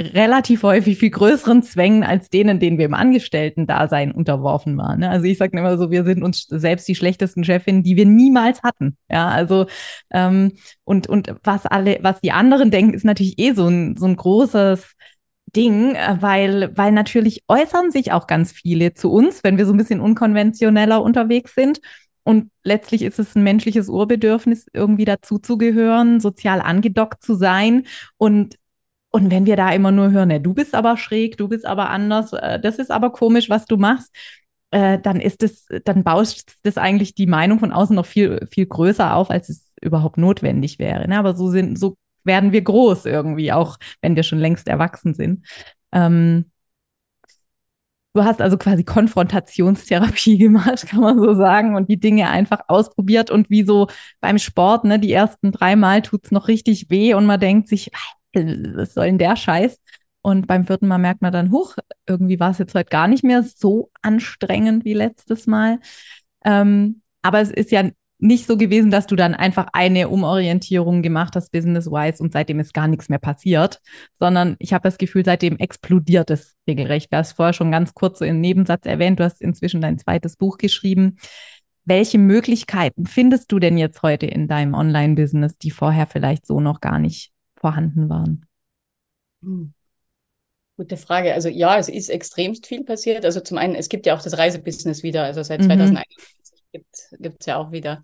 relativ 0.00 0.62
häufig 0.62 0.98
viel 0.98 1.10
größeren 1.10 1.62
Zwängen 1.62 2.02
als 2.04 2.30
denen, 2.30 2.58
denen 2.58 2.78
wir 2.78 2.86
im 2.86 2.94
Angestellten-Dasein 2.94 4.12
unterworfen 4.12 4.76
waren. 4.78 5.00
Ne? 5.00 5.10
Also 5.10 5.26
ich 5.26 5.36
sage 5.36 5.58
immer 5.58 5.76
so, 5.76 5.90
wir 5.90 6.04
sind 6.04 6.22
uns 6.22 6.46
selbst 6.48 6.88
die 6.88 6.94
schlechtesten 6.94 7.44
Chefinnen, 7.44 7.82
die 7.82 7.96
wir 7.96 8.06
niemals 8.06 8.62
hatten. 8.62 8.96
Ja, 9.10 9.28
also 9.28 9.66
ähm, 10.10 10.52
und 10.84 11.06
und 11.06 11.34
was 11.44 11.66
alle, 11.66 11.98
was 12.00 12.20
die 12.22 12.32
anderen 12.32 12.70
denken, 12.70 12.94
ist 12.94 13.04
natürlich 13.04 13.38
eh 13.38 13.52
so 13.52 13.68
ein 13.68 13.96
so 13.98 14.06
ein 14.06 14.16
großes 14.16 14.94
Ding, 15.54 15.94
äh, 15.94 16.16
weil, 16.20 16.76
weil 16.76 16.92
natürlich 16.92 17.44
äußern 17.48 17.90
sich 17.90 18.12
auch 18.12 18.26
ganz 18.26 18.52
viele 18.52 18.94
zu 18.94 19.10
uns, 19.10 19.44
wenn 19.44 19.58
wir 19.58 19.66
so 19.66 19.72
ein 19.72 19.78
bisschen 19.78 20.00
unkonventioneller 20.00 21.02
unterwegs 21.02 21.54
sind. 21.54 21.80
Und 22.22 22.50
letztlich 22.64 23.02
ist 23.02 23.18
es 23.18 23.34
ein 23.34 23.42
menschliches 23.42 23.88
Urbedürfnis, 23.88 24.66
irgendwie 24.72 25.04
dazuzugehören, 25.04 26.20
sozial 26.20 26.60
angedockt 26.60 27.22
zu 27.22 27.34
sein. 27.34 27.86
Und, 28.18 28.56
und 29.10 29.30
wenn 29.30 29.46
wir 29.46 29.56
da 29.56 29.72
immer 29.72 29.90
nur 29.90 30.10
hören, 30.10 30.28
ne, 30.28 30.40
du 30.40 30.54
bist 30.54 30.74
aber 30.74 30.96
schräg, 30.96 31.36
du 31.38 31.48
bist 31.48 31.66
aber 31.66 31.90
anders, 31.90 32.32
äh, 32.32 32.60
das 32.60 32.78
ist 32.78 32.90
aber 32.90 33.10
komisch, 33.10 33.50
was 33.50 33.66
du 33.66 33.76
machst, 33.76 34.14
äh, 34.70 34.98
dann 34.98 35.20
ist 35.20 35.42
es, 35.42 35.66
dann 35.84 36.04
bauscht 36.04 36.52
das 36.62 36.78
eigentlich 36.78 37.14
die 37.14 37.26
Meinung 37.26 37.58
von 37.58 37.72
außen 37.72 37.96
noch 37.96 38.06
viel, 38.06 38.46
viel 38.50 38.66
größer 38.66 39.14
auf, 39.14 39.30
als 39.30 39.48
es 39.48 39.70
überhaupt 39.80 40.16
notwendig 40.18 40.78
wäre. 40.78 41.08
Ne? 41.08 41.18
Aber 41.18 41.34
so 41.34 41.50
sind, 41.50 41.78
so 41.78 41.96
werden 42.24 42.52
wir 42.52 42.62
groß 42.62 43.06
irgendwie, 43.06 43.52
auch 43.52 43.78
wenn 44.00 44.16
wir 44.16 44.22
schon 44.22 44.38
längst 44.38 44.68
erwachsen 44.68 45.14
sind. 45.14 45.46
Ähm, 45.92 46.50
du 48.14 48.24
hast 48.24 48.40
also 48.40 48.56
quasi 48.58 48.84
Konfrontationstherapie 48.84 50.38
gemacht, 50.38 50.86
kann 50.86 51.00
man 51.00 51.18
so 51.18 51.34
sagen, 51.34 51.76
und 51.76 51.88
die 51.88 52.00
Dinge 52.00 52.28
einfach 52.28 52.60
ausprobiert 52.68 53.30
und 53.30 53.50
wie 53.50 53.64
so 53.64 53.88
beim 54.20 54.38
Sport, 54.38 54.84
ne, 54.84 54.98
die 54.98 55.12
ersten 55.12 55.52
dreimal 55.52 56.02
tut 56.02 56.24
es 56.24 56.30
noch 56.30 56.48
richtig 56.48 56.90
weh 56.90 57.14
und 57.14 57.26
man 57.26 57.40
denkt 57.40 57.68
sich, 57.68 57.90
was 58.32 58.94
soll 58.94 59.06
denn 59.06 59.18
der 59.18 59.36
Scheiß? 59.36 59.78
Und 60.22 60.46
beim 60.46 60.66
vierten 60.66 60.86
Mal 60.86 60.98
merkt 60.98 61.22
man 61.22 61.32
dann, 61.32 61.50
huch, 61.50 61.76
irgendwie 62.06 62.38
war 62.38 62.50
es 62.50 62.58
jetzt 62.58 62.74
heute 62.74 62.90
gar 62.90 63.08
nicht 63.08 63.24
mehr 63.24 63.42
so 63.42 63.90
anstrengend 64.02 64.84
wie 64.84 64.92
letztes 64.92 65.46
Mal. 65.46 65.80
Ähm, 66.44 67.02
aber 67.22 67.40
es 67.40 67.50
ist 67.50 67.70
ja 67.70 67.90
nicht 68.20 68.46
so 68.46 68.56
gewesen, 68.56 68.90
dass 68.90 69.06
du 69.06 69.16
dann 69.16 69.34
einfach 69.34 69.68
eine 69.72 70.08
Umorientierung 70.08 71.02
gemacht 71.02 71.36
hast, 71.36 71.52
business-wise, 71.52 72.22
und 72.22 72.32
seitdem 72.32 72.60
ist 72.60 72.74
gar 72.74 72.88
nichts 72.88 73.08
mehr 73.08 73.18
passiert, 73.18 73.80
sondern 74.18 74.56
ich 74.58 74.72
habe 74.72 74.82
das 74.82 74.98
Gefühl, 74.98 75.24
seitdem 75.24 75.56
explodiert 75.56 76.30
es 76.30 76.54
regelrecht. 76.68 77.12
Du 77.12 77.16
hast 77.16 77.32
vorher 77.32 77.52
schon 77.52 77.70
ganz 77.70 77.94
kurz 77.94 78.20
in 78.20 78.40
Nebensatz 78.40 78.86
erwähnt, 78.86 79.20
du 79.20 79.24
hast 79.24 79.40
inzwischen 79.40 79.80
dein 79.80 79.98
zweites 79.98 80.36
Buch 80.36 80.58
geschrieben. 80.58 81.16
Welche 81.84 82.18
Möglichkeiten 82.18 83.06
findest 83.06 83.50
du 83.52 83.58
denn 83.58 83.78
jetzt 83.78 84.02
heute 84.02 84.26
in 84.26 84.48
deinem 84.48 84.74
Online-Business, 84.74 85.58
die 85.58 85.70
vorher 85.70 86.06
vielleicht 86.06 86.46
so 86.46 86.60
noch 86.60 86.80
gar 86.80 86.98
nicht 86.98 87.32
vorhanden 87.56 88.08
waren? 88.08 88.46
Hm. 89.42 89.72
Gute 90.76 90.96
Frage. 90.96 91.34
Also 91.34 91.48
ja, 91.48 91.78
es 91.78 91.90
ist 91.90 92.08
extremst 92.08 92.66
viel 92.66 92.84
passiert. 92.84 93.26
Also 93.26 93.40
zum 93.40 93.58
einen, 93.58 93.74
es 93.74 93.90
gibt 93.90 94.06
ja 94.06 94.14
auch 94.14 94.22
das 94.22 94.38
Reisebusiness 94.38 95.02
wieder. 95.02 95.24
Also 95.24 95.42
seit 95.42 95.60
mhm. 95.60 95.66
2021 95.66 96.39
gibt 96.72 97.40
es 97.40 97.46
ja 97.46 97.56
auch 97.56 97.72
wieder. 97.72 98.02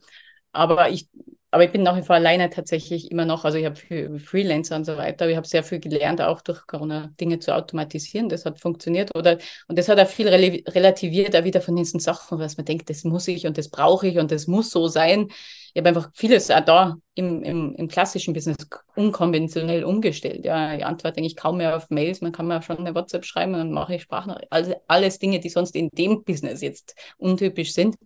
Aber 0.53 0.91
ich, 0.91 1.09
aber 1.51 1.65
ich 1.65 1.73
bin 1.73 1.83
nach 1.83 1.97
wie 1.97 2.03
vor 2.03 2.17
alleine 2.17 2.51
tatsächlich 2.51 3.11
immer 3.11 3.25
noch. 3.25 3.45
Also 3.45 3.59
ich 3.59 3.67
habe 3.67 4.19
Freelancer 4.19 4.77
und 4.77 4.85
so 4.85 4.97
weiter. 4.97 5.29
Ich 5.29 5.37
habe 5.37 5.47
sehr 5.47 5.63
viel 5.63 5.81
gelernt, 5.81 6.21
auch 6.21 6.41
durch 6.41 6.67
Corona 6.67 7.13
Dinge 7.21 7.39
zu 7.39 7.55
automatisieren. 7.55 8.29
Das 8.29 8.45
hat 8.45 8.61
funktioniert. 8.61 9.15
Oder, 9.15 9.39
und 9.69 9.79
das 9.79 9.89
hat 9.89 10.01
auch 10.01 10.09
viel 10.09 10.29
relativiert, 10.29 11.37
auch 11.37 11.45
wieder 11.45 11.61
von 11.61 11.77
diesen 11.77 12.01
Sachen, 12.01 12.39
was 12.39 12.57
man 12.57 12.67
denkt, 12.67 12.91
das 12.91 13.05
muss 13.05 13.29
ich 13.29 13.47
und 13.47 13.59
das 13.59 13.69
brauche 13.69 14.09
ich 14.09 14.19
und 14.19 14.33
das 14.33 14.47
muss 14.47 14.71
so 14.71 14.89
sein. 14.89 15.29
Ich 15.73 15.81
habe 15.81 15.91
einfach 15.91 16.11
vieles 16.15 16.51
auch 16.51 16.61
da 16.61 16.97
im, 17.15 17.43
im, 17.43 17.75
im 17.77 17.89
klassischen 17.89 18.33
Business 18.33 18.57
unkonventionell 18.95 19.85
umgestellt. 19.85 20.45
Ja, 20.47 20.75
ich 20.75 20.87
antworte 20.87 21.19
eigentlich 21.19 21.37
kaum 21.37 21.59
mehr 21.59 21.77
auf 21.77 21.91
Mails. 21.91 22.23
Man 22.23 22.33
kann 22.33 22.47
mir 22.47 22.63
schon 22.63 22.79
eine 22.79 22.95
WhatsApp 22.95 23.27
schreiben 23.27 23.53
und 23.53 23.59
dann 23.59 23.73
mache 23.73 23.95
ich 23.95 24.03
Sprachnachrichten. 24.03 24.51
Also 24.51 24.75
alles 24.89 25.19
Dinge, 25.19 25.39
die 25.39 25.51
sonst 25.51 25.77
in 25.77 25.91
dem 25.91 26.25
Business 26.25 26.63
jetzt 26.63 26.95
untypisch 27.19 27.75
sind 27.75 27.97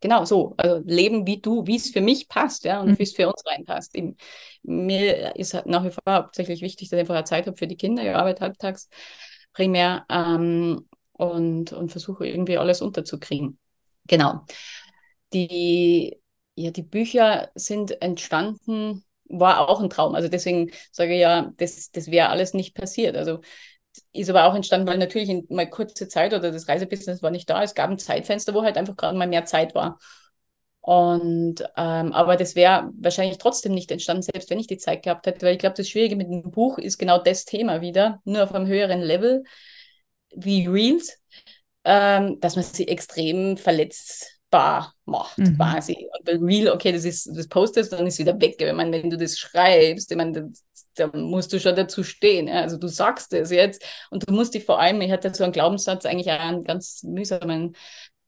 genau 0.00 0.24
so, 0.24 0.54
also 0.56 0.82
leben 0.84 1.26
wie 1.26 1.40
du, 1.40 1.66
wie 1.66 1.76
es 1.76 1.90
für 1.90 2.00
mich 2.00 2.28
passt, 2.28 2.64
ja, 2.64 2.80
und 2.80 2.92
mhm. 2.92 2.98
wie 2.98 3.02
es 3.02 3.14
für 3.14 3.28
uns 3.28 3.42
reinpasst. 3.46 3.94
Eben, 3.94 4.16
mir 4.62 5.36
ist 5.36 5.54
halt 5.54 5.66
nach 5.66 5.84
wie 5.84 5.90
vor 5.90 6.02
hauptsächlich 6.06 6.62
wichtig, 6.62 6.88
dass 6.88 6.98
ich 6.98 7.00
einfach 7.00 7.24
Zeit 7.24 7.46
habe 7.46 7.56
für 7.56 7.66
die 7.66 7.76
Kinder. 7.76 8.02
Ich 8.02 8.14
arbeite 8.14 8.42
halbtags 8.42 8.88
primär 9.52 10.04
ähm, 10.08 10.86
und, 11.12 11.72
und 11.72 11.90
versuche 11.90 12.26
irgendwie 12.26 12.58
alles 12.58 12.82
unterzukriegen. 12.82 13.58
Genau. 14.06 14.44
Die, 15.32 16.18
ja, 16.54 16.70
die 16.70 16.82
Bücher 16.82 17.50
sind 17.54 18.02
entstanden, 18.02 19.04
war 19.26 19.68
auch 19.68 19.80
ein 19.80 19.90
Traum. 19.90 20.14
Also 20.14 20.28
deswegen 20.28 20.70
sage 20.92 21.14
ich 21.14 21.20
ja, 21.20 21.52
das, 21.56 21.90
das 21.90 22.10
wäre 22.10 22.28
alles 22.28 22.54
nicht 22.54 22.74
passiert. 22.74 23.16
Also 23.16 23.40
ist 24.12 24.30
aber 24.30 24.44
auch 24.44 24.54
entstanden, 24.54 24.86
weil 24.86 24.98
natürlich 24.98 25.28
in 25.28 25.46
mal 25.50 25.68
kurze 25.68 26.08
Zeit 26.08 26.32
oder 26.34 26.50
das 26.52 26.68
Reisebusiness 26.68 27.22
war 27.22 27.30
nicht 27.30 27.48
da. 27.50 27.62
Es 27.62 27.74
gab 27.74 27.90
ein 27.90 27.98
Zeitfenster, 27.98 28.54
wo 28.54 28.62
halt 28.62 28.76
einfach 28.76 28.96
gerade 28.96 29.16
mal 29.16 29.28
mehr 29.28 29.44
Zeit 29.44 29.74
war. 29.74 29.98
Und 30.80 31.62
ähm, 31.76 32.12
aber 32.12 32.36
das 32.36 32.56
wäre 32.56 32.90
wahrscheinlich 33.00 33.38
trotzdem 33.38 33.72
nicht 33.72 33.90
entstanden, 33.90 34.22
selbst 34.22 34.50
wenn 34.50 34.58
ich 34.58 34.66
die 34.66 34.76
Zeit 34.76 35.02
gehabt 35.02 35.26
hätte, 35.26 35.46
weil 35.46 35.54
ich 35.54 35.58
glaube, 35.58 35.76
das 35.76 35.88
Schwierige 35.88 36.16
mit 36.16 36.28
dem 36.28 36.50
Buch 36.50 36.76
ist 36.78 36.98
genau 36.98 37.18
das 37.18 37.46
Thema 37.46 37.80
wieder, 37.80 38.20
nur 38.24 38.42
auf 38.44 38.54
einem 38.54 38.66
höheren 38.66 39.00
Level 39.00 39.44
wie 40.34 40.66
Reels, 40.66 41.18
ähm, 41.84 42.38
dass 42.40 42.56
man 42.56 42.64
sie 42.64 42.88
extrem 42.88 43.56
verletzbar 44.54 44.94
macht, 45.06 45.38
mhm. 45.38 45.56
quasi. 45.56 46.08
Und 46.16 46.24
bei 46.24 46.36
Reel, 46.36 46.70
okay, 46.70 46.92
das 46.92 47.04
ist, 47.04 47.28
das 47.36 47.48
postest, 47.48 47.92
dann 47.92 48.06
ist 48.06 48.18
wieder 48.18 48.40
weg. 48.40 48.56
Ich 48.58 48.72
meine, 48.72 48.92
wenn 48.92 49.10
du 49.10 49.16
das 49.16 49.38
schreibst, 49.38 50.10
ich 50.10 50.16
meine, 50.16 50.52
da 50.94 51.10
musst 51.12 51.52
du 51.52 51.60
schon 51.60 51.76
dazu 51.76 52.02
stehen. 52.02 52.48
Ja? 52.48 52.62
Also 52.62 52.76
du 52.78 52.88
sagst 52.88 53.32
es 53.32 53.50
jetzt 53.50 53.84
und 54.10 54.28
du 54.28 54.32
musst 54.32 54.54
dich 54.54 54.64
vor 54.64 54.80
allem, 54.80 55.00
ich 55.00 55.10
hatte 55.10 55.34
so 55.34 55.44
einen 55.44 55.52
Glaubenssatz, 55.52 56.06
eigentlich 56.06 56.30
auch 56.30 56.40
einen 56.40 56.64
ganz 56.64 57.02
mühsamen, 57.02 57.76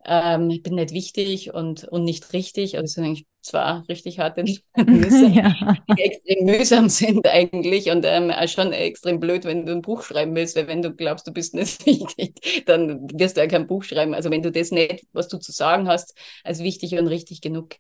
ähm, 0.07 0.51
ich 0.51 0.62
bin 0.62 0.77
nicht 0.77 0.92
wichtig 0.92 1.53
und, 1.53 1.85
und 1.85 2.05
nicht 2.05 2.33
richtig. 2.33 2.77
Also 2.77 2.85
es 2.85 2.92
sind 2.92 3.05
eigentlich 3.05 3.27
zwar 3.42 3.88
richtig 3.88 4.19
harte 4.19 4.45
Nüsse, 4.77 5.27
ja. 5.35 5.77
die 5.97 6.03
extrem 6.03 6.45
mühsam 6.47 6.88
sind 6.88 7.27
eigentlich 7.27 7.90
und 7.90 8.05
ähm, 8.07 8.33
schon 8.47 8.73
extrem 8.73 9.21
blöd, 9.21 9.45
wenn 9.45 9.66
du 9.66 9.73
ein 9.73 9.83
Buch 9.83 10.03
schreiben 10.03 10.35
willst, 10.35 10.57
weil 10.57 10.69
wenn 10.69 10.83
du 10.83 10.92
glaubst, 10.95 11.27
du 11.27 11.33
bist 11.33 11.55
nicht 11.55 11.85
wichtig, 11.87 12.64
dann 12.66 13.09
wirst 13.19 13.37
du 13.37 13.40
ja 13.40 13.47
kein 13.47 13.66
Buch 13.66 13.83
schreiben. 13.83 14.14
Also 14.14 14.31
wenn 14.31 14.42
du 14.42 14.53
das 14.53 14.71
nicht, 14.71 15.05
was 15.12 15.29
du 15.29 15.38
zu 15.38 15.53
sagen 15.53 15.88
hast, 15.88 16.16
als 16.45 16.61
wichtig 16.61 16.99
und 16.99 17.09
richtig 17.09 17.40
genug 17.40 17.77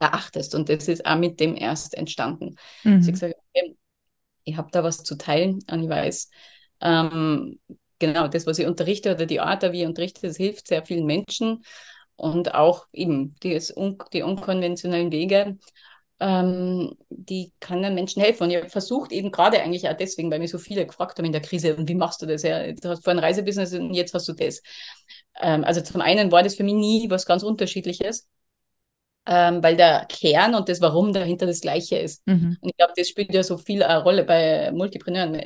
erachtest. 0.00 0.54
Und 0.54 0.68
das 0.68 0.88
ist 0.88 1.06
auch 1.06 1.16
mit 1.16 1.40
dem 1.40 1.56
erst 1.56 1.94
entstanden. 1.94 2.56
Mhm. 2.82 2.94
Also 2.94 3.08
ich 3.08 3.14
gesagt, 3.14 3.34
okay, 3.54 3.76
ich 4.44 4.56
habe 4.56 4.68
da 4.72 4.82
was 4.82 5.02
zu 5.02 5.16
teilen 5.16 5.60
und 5.70 5.82
ich 5.82 5.88
weiß, 5.88 6.30
ähm, 6.80 7.58
genau 7.98 8.28
das, 8.28 8.46
was 8.46 8.58
ich 8.58 8.66
unterrichte 8.66 9.14
oder 9.14 9.26
die 9.26 9.40
Art, 9.40 9.62
wie 9.72 9.82
ich 9.82 9.86
unterrichte, 9.86 10.26
das 10.26 10.36
hilft 10.36 10.68
sehr 10.68 10.84
vielen 10.84 11.06
Menschen 11.06 11.64
und 12.16 12.54
auch 12.54 12.86
eben 12.92 13.34
die, 13.42 13.58
die 14.12 14.22
unkonventionellen 14.22 15.12
Wege, 15.12 15.58
ähm, 16.20 16.96
die 17.10 17.52
kann 17.60 17.82
den 17.82 17.94
Menschen 17.94 18.22
helfen. 18.22 18.44
Und 18.44 18.50
ich 18.50 18.68
versucht 18.70 19.12
eben 19.12 19.30
gerade 19.30 19.60
eigentlich 19.60 19.88
auch 19.88 19.96
deswegen, 19.96 20.30
weil 20.30 20.40
mir 20.40 20.48
so 20.48 20.58
viele 20.58 20.84
gefragt 20.86 21.18
haben 21.18 21.26
in 21.26 21.32
der 21.32 21.42
Krise, 21.42 21.76
und 21.76 21.88
wie 21.88 21.94
machst 21.94 22.20
du 22.22 22.26
das? 22.26 22.42
Ja, 22.42 22.72
du 22.72 22.88
hast 22.88 23.04
vorhin 23.04 23.22
Reisebusiness 23.22 23.74
und 23.74 23.94
jetzt 23.94 24.14
hast 24.14 24.28
du 24.28 24.32
das. 24.32 24.62
Ähm, 25.40 25.64
also 25.64 25.80
zum 25.80 26.00
einen 26.00 26.32
war 26.32 26.42
das 26.42 26.56
für 26.56 26.64
mich 26.64 26.74
nie 26.74 27.10
was 27.10 27.26
ganz 27.26 27.42
Unterschiedliches 27.42 28.28
ähm, 29.28 29.62
weil 29.62 29.76
der 29.76 30.06
Kern 30.08 30.54
und 30.54 30.68
das 30.70 30.80
Warum 30.80 31.12
dahinter 31.12 31.44
das 31.46 31.60
Gleiche 31.60 31.98
ist. 31.98 32.26
Mhm. 32.26 32.56
Und 32.60 32.70
ich 32.70 32.76
glaube, 32.76 32.94
das 32.96 33.08
spielt 33.08 33.32
ja 33.34 33.42
so 33.42 33.58
viel 33.58 33.82
eine 33.82 34.02
Rolle 34.02 34.24
bei 34.24 34.72
Multipreneuren. 34.72 35.38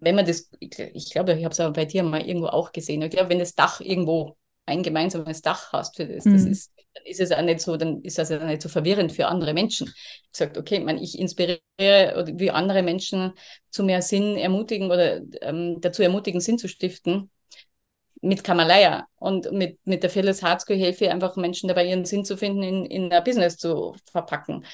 Wenn 0.00 0.14
man 0.14 0.26
das, 0.26 0.50
ich 0.60 1.10
glaube, 1.10 1.34
ich 1.34 1.44
habe 1.44 1.52
es 1.52 1.60
aber 1.60 1.72
bei 1.72 1.84
dir 1.84 2.02
mal 2.02 2.26
irgendwo 2.26 2.48
auch 2.48 2.72
gesehen. 2.72 3.02
Ich 3.02 3.10
glaube, 3.10 3.30
wenn 3.30 3.38
das 3.38 3.54
Dach 3.54 3.80
irgendwo 3.80 4.36
ein 4.66 4.82
gemeinsames 4.82 5.42
Dach 5.42 5.72
hast 5.72 5.96
für 5.96 6.06
das, 6.06 6.24
mhm. 6.24 6.32
das 6.32 6.44
ist, 6.44 6.72
dann 6.94 7.04
ist 7.04 7.20
es 7.20 7.32
auch 7.32 7.42
nicht 7.42 7.60
so, 7.60 7.76
dann 7.76 8.02
ist 8.02 8.18
das 8.18 8.30
ja 8.30 8.44
nicht 8.44 8.62
so 8.62 8.68
verwirrend 8.68 9.12
für 9.12 9.28
andere 9.28 9.54
Menschen. 9.54 9.86
Ich 9.86 10.38
sage, 10.38 10.58
okay, 10.58 10.80
man, 10.80 10.98
ich 10.98 11.18
inspiriere 11.18 11.60
oder 12.16 12.26
wie 12.38 12.50
andere 12.50 12.82
Menschen 12.82 13.32
zu 13.70 13.84
mehr 13.84 14.02
Sinn 14.02 14.36
ermutigen 14.36 14.90
oder 14.90 15.20
ähm, 15.40 15.80
dazu 15.80 16.02
ermutigen, 16.02 16.40
Sinn 16.40 16.58
zu 16.58 16.68
stiften 16.68 17.30
mit 18.22 18.42
Kamalaya 18.42 19.06
und 19.16 19.52
mit, 19.52 19.78
mit 19.84 20.02
der 20.02 20.10
Phyllis 20.10 20.42
Harzko 20.42 20.74
helfe 20.74 21.04
ich 21.04 21.10
einfach 21.10 21.36
Menschen 21.36 21.68
dabei, 21.68 21.86
ihren 21.86 22.04
Sinn 22.04 22.24
zu 22.24 22.36
finden, 22.36 22.62
in, 22.62 22.86
in 22.86 23.12
ein 23.12 23.24
Business 23.24 23.56
zu 23.56 23.94
verpacken. 24.10 24.64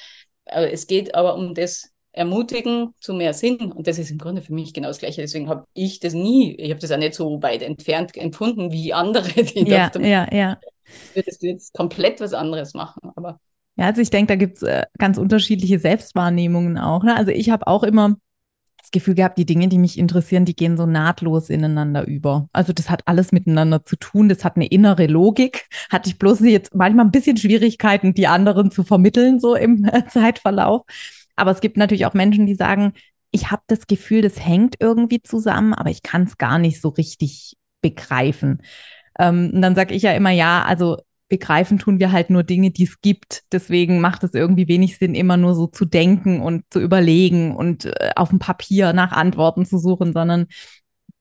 Also 0.47 0.69
es 0.69 0.87
geht 0.87 1.15
aber 1.15 1.35
um 1.35 1.55
das 1.55 1.92
Ermutigen 2.13 2.95
zu 3.01 3.15
mehr 3.15 3.33
Sinn 3.33 3.73
und 3.73 3.87
das 3.87 3.99
ist 3.99 4.11
im 4.11 4.19
Grunde 4.19 4.43
für 4.43 4.53
mich 4.53 4.75
genau 4.75 4.89
das 4.89 4.99
Gleiche. 4.99 5.23
Deswegen 5.23 5.49
habe 5.49 5.65
ich 5.73 6.01
das 6.01 6.13
nie, 6.13 6.55
ich 6.57 6.71
habe 6.71 6.81
das 6.81 6.93
auch 6.93 6.99
nicht 6.99 7.15
so 7.15 7.43
weit 7.43 7.63
entfernt 7.63 8.17
empfunden 8.17 8.71
wie 8.71 8.93
andere, 8.93 9.29
die 9.45 9.69
ja, 9.69 9.89
dachten, 9.89 10.05
ja, 10.05 10.27
ja. 10.33 10.59
würdest 11.15 11.43
du 11.43 11.47
jetzt 11.47 11.73
komplett 11.75 12.21
was 12.21 12.35
anderes 12.35 12.75
machen, 12.75 13.11
aber 13.17 13.41
ja, 13.77 13.87
also 13.87 14.03
ich 14.03 14.11
denke, 14.11 14.29
da 14.29 14.37
gibt 14.37 14.59
es 14.59 14.63
äh, 14.65 14.83
ganz 14.99 15.17
unterschiedliche 15.17 15.79
Selbstwahrnehmungen 15.79 16.77
auch. 16.77 17.03
Ne? 17.05 17.17
Also 17.17 17.31
ich 17.31 17.49
habe 17.49 17.67
auch 17.67 17.83
immer 17.83 18.17
das 18.83 18.91
Gefühl 18.91 19.15
gehabt, 19.15 19.39
die 19.39 19.47
Dinge, 19.47 19.69
die 19.69 19.79
mich 19.79 19.97
interessieren, 19.97 20.45
die 20.45 20.57
gehen 20.57 20.77
so 20.77 20.87
nahtlos 20.87 21.49
ineinander 21.49 22.07
über. 22.07 22.49
Also 22.53 22.73
das 22.73 22.91
hat 22.91 23.03
alles 23.07 23.33
miteinander 23.33 23.85
zu 23.85 23.97
tun. 23.97 24.29
Das 24.29 24.45
hat 24.45 24.57
eine 24.57 24.67
innere 24.67 25.07
Logik. 25.07 25.69
Hatte 25.91 26.11
ich 26.11 26.19
bloß 26.19 26.41
jetzt 26.41 26.75
manchmal 26.75 27.07
ein 27.07 27.13
bisschen 27.13 27.37
Schwierigkeiten, 27.37 28.13
die 28.13 28.27
anderen 28.27 28.71
zu 28.71 28.83
vermitteln, 28.83 29.41
so 29.41 29.55
im 29.55 29.89
Zeitverlauf. 30.09 30.83
Aber 31.37 31.51
es 31.51 31.61
gibt 31.61 31.77
natürlich 31.77 32.07
auch 32.07 32.15
Menschen, 32.15 32.47
die 32.47 32.55
sagen, 32.55 32.93
ich 33.31 33.51
habe 33.51 33.63
das 33.67 33.87
Gefühl, 33.87 34.23
das 34.23 34.45
hängt 34.45 34.77
irgendwie 34.79 35.23
zusammen, 35.23 35.75
aber 35.75 35.91
ich 35.91 36.03
kann 36.03 36.25
es 36.25 36.39
gar 36.39 36.59
nicht 36.59 36.81
so 36.81 36.91
richtig 36.91 37.57
begreifen. 37.81 38.63
Ähm, 39.19 39.51
und 39.55 39.63
dann 39.63 39.75
sage 39.75 39.95
ich 39.95 40.03
ja 40.03 40.13
immer, 40.13 40.31
ja, 40.31 40.63
also 40.63 40.99
begreifen 41.29 41.79
tun 41.79 41.99
wir 41.99 42.13
halt 42.13 42.29
nur 42.29 42.43
Dinge, 42.43 42.71
die 42.73 42.85
es 42.85 43.01
gibt. 43.01 43.45
Deswegen 43.53 44.01
macht 44.01 44.23
es 44.23 44.35
irgendwie 44.35 44.69
wenig 44.69 44.99
Sinn, 44.99 45.15
immer 45.15 45.39
nur 45.39 45.55
so 45.55 45.67
zu 45.67 45.87
denken 45.87 46.43
und 46.43 46.65
zu 46.71 46.79
überlegen 46.79 47.57
und 47.57 47.87
äh, 47.87 48.11
auf 48.17 48.29
dem 48.29 48.39
Papier 48.39 48.93
nach 48.93 49.13
Antworten 49.13 49.65
zu 49.65 49.79
suchen, 49.79 50.13
sondern 50.13 50.47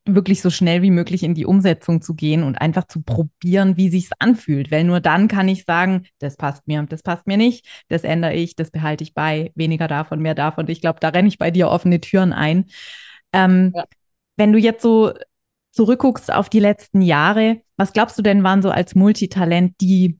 wirklich 0.06 0.42
so 0.42 0.50
schnell 0.50 0.82
wie 0.82 0.92
möglich 0.92 1.24
in 1.24 1.36
die 1.36 1.46
Umsetzung 1.46 2.02
zu 2.02 2.16
gehen 2.16 2.44
und 2.44 2.56
einfach 2.60 2.86
zu 2.86 3.02
probieren, 3.02 3.78
wie 3.78 3.90
sich's 3.90 4.12
anfühlt. 4.20 4.72
Weil 4.72 4.84
nur 4.84 5.00
dann 5.00 5.28
kann 5.28 5.48
ich 5.48 5.64
sagen, 5.66 6.08
das 6.20 6.38
passt 6.38 6.68
mir, 6.68 6.84
das 6.84 7.04
passt 7.04 7.28
mir 7.28 7.38
nicht, 7.38 7.68
das 7.88 8.04
ändere 8.04 8.34
ich, 8.34 8.56
das 8.56 8.72
behalte 8.72 9.04
ich 9.04 9.14
bei, 9.14 9.52
weniger 9.56 9.88
davon, 9.88 10.20
mehr 10.20 10.36
davon. 10.36 10.68
Ich 10.70 10.82
glaube, 10.82 11.00
da 11.00 11.10
renne 11.10 11.28
ich 11.28 11.38
bei 11.38 11.52
dir 11.52 11.70
offene 11.70 12.02
Türen 12.02 12.34
ein. 12.34 12.66
Ähm, 13.32 13.74
ja. 13.76 13.86
Wenn 14.38 14.52
du 14.52 14.60
jetzt 14.60 14.82
so 14.82 15.14
zurückguckst 15.72 16.34
auf 16.34 16.50
die 16.50 16.60
letzten 16.60 17.02
Jahre, 17.02 17.62
was 17.78 17.94
glaubst 17.94 18.18
du 18.18 18.22
denn 18.24 18.44
waren 18.44 18.62
so 18.62 18.72
als 18.72 18.96
Multitalent 18.96 19.76
die, 19.82 20.20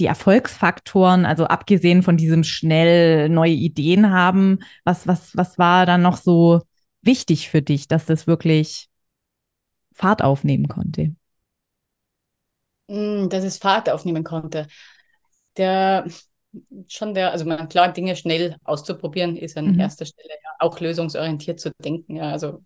die 0.00 0.06
Erfolgsfaktoren, 0.06 1.26
also 1.26 1.44
abgesehen 1.44 2.02
von 2.02 2.16
diesem 2.16 2.44
schnell 2.44 3.28
neue 3.28 3.52
Ideen 3.52 4.10
haben, 4.10 4.58
was, 4.84 5.06
was, 5.06 5.36
was 5.36 5.58
war 5.58 5.86
dann 5.86 6.02
noch 6.02 6.16
so 6.16 6.62
wichtig 7.02 7.48
für 7.48 7.62
dich, 7.62 7.88
dass 7.88 8.06
das 8.06 8.26
wirklich 8.26 8.88
Fahrt 9.92 10.22
aufnehmen 10.22 10.68
konnte? 10.68 11.14
Mm, 12.88 13.28
dass 13.28 13.44
es 13.44 13.58
Fahrt 13.58 13.90
aufnehmen 13.90 14.24
konnte. 14.24 14.66
Der, 15.56 16.06
schon 16.88 17.14
der, 17.14 17.32
also 17.32 17.44
man, 17.44 17.68
klar, 17.68 17.92
Dinge 17.92 18.16
schnell 18.16 18.56
auszuprobieren, 18.64 19.36
ist 19.36 19.56
an 19.56 19.72
mhm. 19.72 19.80
erster 19.80 20.06
Stelle 20.06 20.28
ja 20.30 20.50
auch 20.58 20.80
lösungsorientiert 20.80 21.60
zu 21.60 21.70
denken. 21.82 22.16
Ja, 22.16 22.30
also 22.30 22.62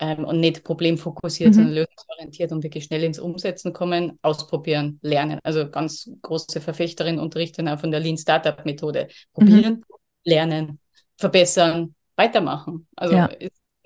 ähm, 0.00 0.24
und 0.24 0.40
nicht 0.40 0.64
problemfokussiert, 0.64 1.50
mhm. 1.50 1.54
sondern 1.54 1.74
lösungsorientiert 1.74 2.52
und 2.52 2.62
wirklich 2.62 2.84
schnell 2.84 3.04
ins 3.04 3.18
Umsetzen 3.18 3.72
kommen, 3.72 4.18
ausprobieren, 4.22 4.98
lernen. 5.02 5.38
Also 5.42 5.70
ganz 5.70 6.10
große 6.22 6.60
Verfechterin 6.60 7.18
unterrichten 7.18 7.68
auch 7.68 7.78
von 7.78 7.90
der 7.90 8.00
Lean 8.00 8.18
Startup 8.18 8.64
Methode. 8.64 9.08
Probieren, 9.32 9.74
mhm. 9.74 9.84
lernen, 10.24 10.80
verbessern, 11.16 11.94
weitermachen. 12.16 12.86
Also 12.96 13.14
ja. 13.14 13.28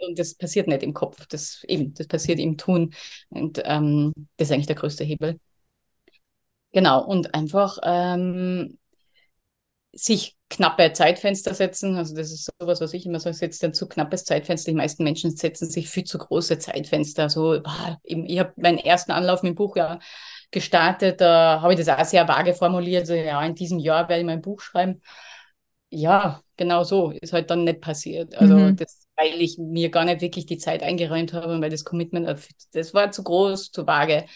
Und 0.06 0.18
das 0.18 0.34
passiert 0.34 0.68
nicht 0.68 0.82
im 0.82 0.94
Kopf, 0.94 1.26
das 1.26 1.64
eben, 1.64 1.94
das 1.94 2.06
passiert 2.06 2.38
im 2.38 2.56
Tun. 2.56 2.94
Und 3.30 3.60
ähm, 3.64 4.12
das 4.36 4.48
ist 4.48 4.52
eigentlich 4.52 4.66
der 4.66 4.76
größte 4.76 5.04
Hebel. 5.04 5.38
Genau, 6.72 7.04
und 7.04 7.34
einfach 7.34 7.78
ähm, 7.82 8.78
sich 9.92 10.36
knappe 10.50 10.92
Zeitfenster 10.92 11.54
setzen. 11.54 11.96
Also 11.96 12.14
das 12.14 12.30
ist 12.30 12.50
sowas, 12.60 12.80
was 12.80 12.92
ich 12.94 13.06
immer 13.06 13.20
sage, 13.20 13.34
setzt 13.36 13.64
ein 13.64 13.74
zu 13.74 13.88
knappes 13.88 14.24
Zeitfenster. 14.24 14.70
Die 14.70 14.76
meisten 14.76 15.04
Menschen 15.04 15.36
setzen 15.36 15.68
sich 15.68 15.88
viel 15.88 16.04
zu 16.04 16.18
große 16.18 16.58
Zeitfenster. 16.58 17.28
So, 17.30 17.62
ich 18.04 18.38
habe 18.38 18.52
meinen 18.56 18.78
ersten 18.78 19.12
Anlauf 19.12 19.42
mit 19.42 19.50
dem 19.50 19.56
Buch 19.56 19.76
ja 19.76 19.98
gestartet. 20.50 21.20
Da 21.20 21.60
habe 21.60 21.74
ich 21.74 21.78
das 21.78 21.88
auch 21.88 22.04
sehr 22.04 22.28
vage 22.28 22.54
formuliert. 22.54 23.06
So, 23.06 23.14
ja, 23.14 23.42
in 23.44 23.54
diesem 23.54 23.78
Jahr 23.78 24.08
werde 24.08 24.20
ich 24.20 24.26
mein 24.26 24.42
Buch 24.42 24.60
schreiben. 24.60 25.02
Ja, 25.90 26.42
genau 26.56 26.84
so 26.84 27.12
ist 27.12 27.32
halt 27.32 27.50
dann 27.50 27.64
nicht 27.64 27.80
passiert. 27.80 28.34
Also 28.34 28.56
mhm. 28.56 28.76
das, 28.76 29.06
weil 29.16 29.40
ich 29.40 29.56
mir 29.58 29.90
gar 29.90 30.04
nicht 30.04 30.20
wirklich 30.20 30.46
die 30.46 30.58
Zeit 30.58 30.82
eingeräumt 30.82 31.32
habe 31.32 31.54
und 31.54 31.62
weil 31.62 31.70
das 31.70 31.84
Commitment, 31.84 32.28
das 32.72 32.94
war 32.94 33.10
zu 33.10 33.22
groß, 33.22 33.70
zu 33.72 33.86
vage. 33.86 34.26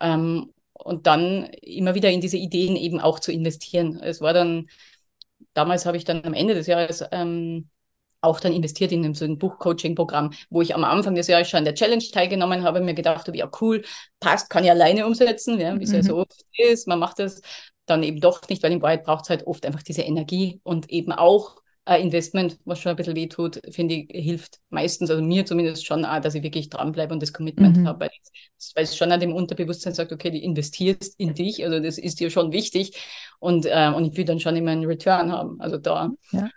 Ähm, 0.00 0.52
und 0.72 1.06
dann 1.06 1.44
immer 1.62 1.94
wieder 1.94 2.10
in 2.10 2.20
diese 2.20 2.36
Ideen 2.36 2.76
eben 2.76 3.00
auch 3.00 3.20
zu 3.20 3.32
investieren. 3.32 4.00
Es 4.00 4.20
war 4.20 4.32
dann, 4.34 4.68
damals 5.54 5.86
habe 5.86 5.96
ich 5.96 6.04
dann 6.04 6.24
am 6.24 6.34
Ende 6.34 6.54
des 6.54 6.66
Jahres 6.66 7.04
ähm, 7.12 7.70
auch 8.24 8.40
dann 8.40 8.52
investiert 8.52 8.92
in 8.92 9.14
so 9.14 9.24
ein 9.24 9.38
Buchcoaching-Programm, 9.38 10.32
wo 10.50 10.62
ich 10.62 10.74
am 10.74 10.84
Anfang 10.84 11.14
des 11.14 11.28
Jahres 11.28 11.48
schon 11.48 11.58
an 11.58 11.64
der 11.64 11.74
Challenge 11.74 12.04
teilgenommen 12.12 12.64
habe, 12.64 12.80
mir 12.80 12.94
gedacht 12.94 13.26
habe, 13.26 13.36
ja 13.36 13.50
cool, 13.60 13.84
passt, 14.20 14.50
kann 14.50 14.64
ich 14.64 14.70
alleine 14.70 15.06
umsetzen, 15.06 15.60
ja, 15.60 15.78
wie 15.78 15.84
es 15.84 15.90
mhm. 15.90 15.96
ja 15.96 16.02
so 16.02 16.16
oft 16.18 16.44
ist, 16.56 16.88
man 16.88 16.98
macht 16.98 17.18
das 17.18 17.40
dann 17.86 18.02
eben 18.02 18.20
doch 18.20 18.48
nicht, 18.48 18.62
weil 18.62 18.72
in 18.72 18.82
Wahrheit 18.82 19.04
braucht 19.04 19.24
es 19.24 19.30
halt 19.30 19.46
oft 19.46 19.66
einfach 19.66 19.82
diese 19.82 20.02
Energie 20.02 20.60
und 20.62 20.90
eben 20.90 21.12
auch 21.12 21.56
ein 21.86 22.00
Investment, 22.00 22.58
was 22.64 22.80
schon 22.80 22.90
ein 22.90 22.96
bisschen 22.96 23.14
weh 23.14 23.26
tut, 23.26 23.60
finde 23.70 23.94
ich, 23.94 24.10
hilft 24.10 24.60
meistens, 24.70 25.10
also 25.10 25.22
mir 25.22 25.44
zumindest 25.44 25.84
schon 25.84 26.04
auch, 26.04 26.20
dass 26.20 26.34
ich 26.34 26.42
wirklich 26.42 26.70
dranbleibe 26.70 27.12
und 27.12 27.22
das 27.22 27.32
Commitment 27.32 27.76
mhm. 27.76 27.86
habe, 27.86 28.00
weil, 28.00 28.10
weil 28.74 28.84
es 28.84 28.96
schon 28.96 29.12
an 29.12 29.20
dem 29.20 29.34
Unterbewusstsein 29.34 29.92
sagt, 29.92 30.12
okay, 30.12 30.30
du 30.30 30.38
investierst 30.38 31.14
in 31.18 31.34
dich, 31.34 31.62
also 31.62 31.80
das 31.80 31.98
ist 31.98 32.20
dir 32.20 32.30
schon 32.30 32.52
wichtig 32.52 32.98
und, 33.38 33.66
äh, 33.66 33.92
und 33.94 34.06
ich 34.06 34.16
will 34.16 34.24
dann 34.24 34.40
schon 34.40 34.56
immer 34.56 34.70
einen 34.70 34.86
Return 34.86 35.30
haben, 35.30 35.60
also 35.60 35.76
da, 35.76 36.10
ja. 36.32 36.48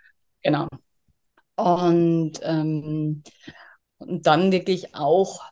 genau. 0.42 0.66
Und, 1.58 2.34
ähm, 2.42 3.22
und 3.98 4.26
dann 4.26 4.52
wirklich 4.52 4.94
auch, 4.94 5.42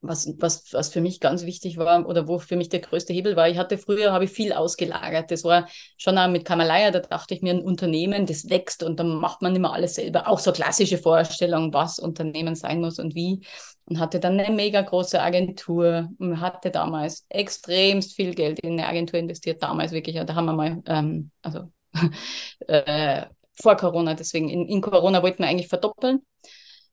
was, 0.00 0.32
was, 0.38 0.72
was 0.72 0.90
für 0.90 1.00
mich 1.00 1.20
ganz 1.20 1.44
wichtig 1.44 1.78
war 1.78 2.06
oder 2.08 2.28
wo 2.28 2.38
für 2.38 2.56
mich 2.56 2.68
der 2.70 2.80
größte 2.80 3.12
Hebel 3.12 3.36
war, 3.36 3.48
ich 3.48 3.58
hatte 3.58 3.78
früher, 3.78 4.12
habe 4.12 4.24
ich 4.26 4.30
viel 4.30 4.52
ausgelagert. 4.52 5.30
Das 5.30 5.44
war 5.44 5.68
schon 5.98 6.18
auch 6.18 6.28
mit 6.28 6.44
Kamalaya, 6.44 6.90
da 6.92 7.00
dachte 7.00 7.34
ich 7.34 7.42
mir, 7.42 7.52
ein 7.54 7.62
Unternehmen, 7.62 8.26
das 8.26 8.50
wächst 8.50 8.82
und 8.84 9.00
dann 9.00 9.16
macht 9.16 9.42
man 9.42 9.56
immer 9.56 9.72
alles 9.74 9.96
selber. 9.96 10.28
Auch 10.28 10.40
so 10.40 10.52
klassische 10.52 10.98
Vorstellungen, 10.98 11.72
was 11.74 11.98
Unternehmen 12.00 12.54
sein 12.56 12.80
muss 12.80 12.98
und 12.98 13.14
wie. 13.14 13.40
Und 13.86 14.00
hatte 14.00 14.20
dann 14.20 14.38
eine 14.40 14.54
mega 14.54 14.82
große 14.82 15.20
Agentur 15.22 16.08
und 16.18 16.40
hatte 16.40 16.70
damals 16.70 17.26
extremst 17.30 18.14
viel 18.14 18.34
Geld 18.34 18.60
in 18.60 18.74
eine 18.74 18.88
Agentur 18.88 19.18
investiert, 19.20 19.62
damals 19.62 19.92
wirklich. 19.92 20.16
Da 20.16 20.34
haben 20.34 20.46
wir 20.46 20.52
mal, 20.54 20.82
ähm, 20.86 21.30
also 21.42 21.72
äh, 22.68 23.26
vor 23.60 23.76
Corona. 23.76 24.14
Deswegen 24.14 24.48
in, 24.48 24.66
in 24.66 24.80
Corona 24.80 25.22
wollten 25.22 25.42
wir 25.42 25.48
eigentlich 25.48 25.68
verdoppeln. 25.68 26.22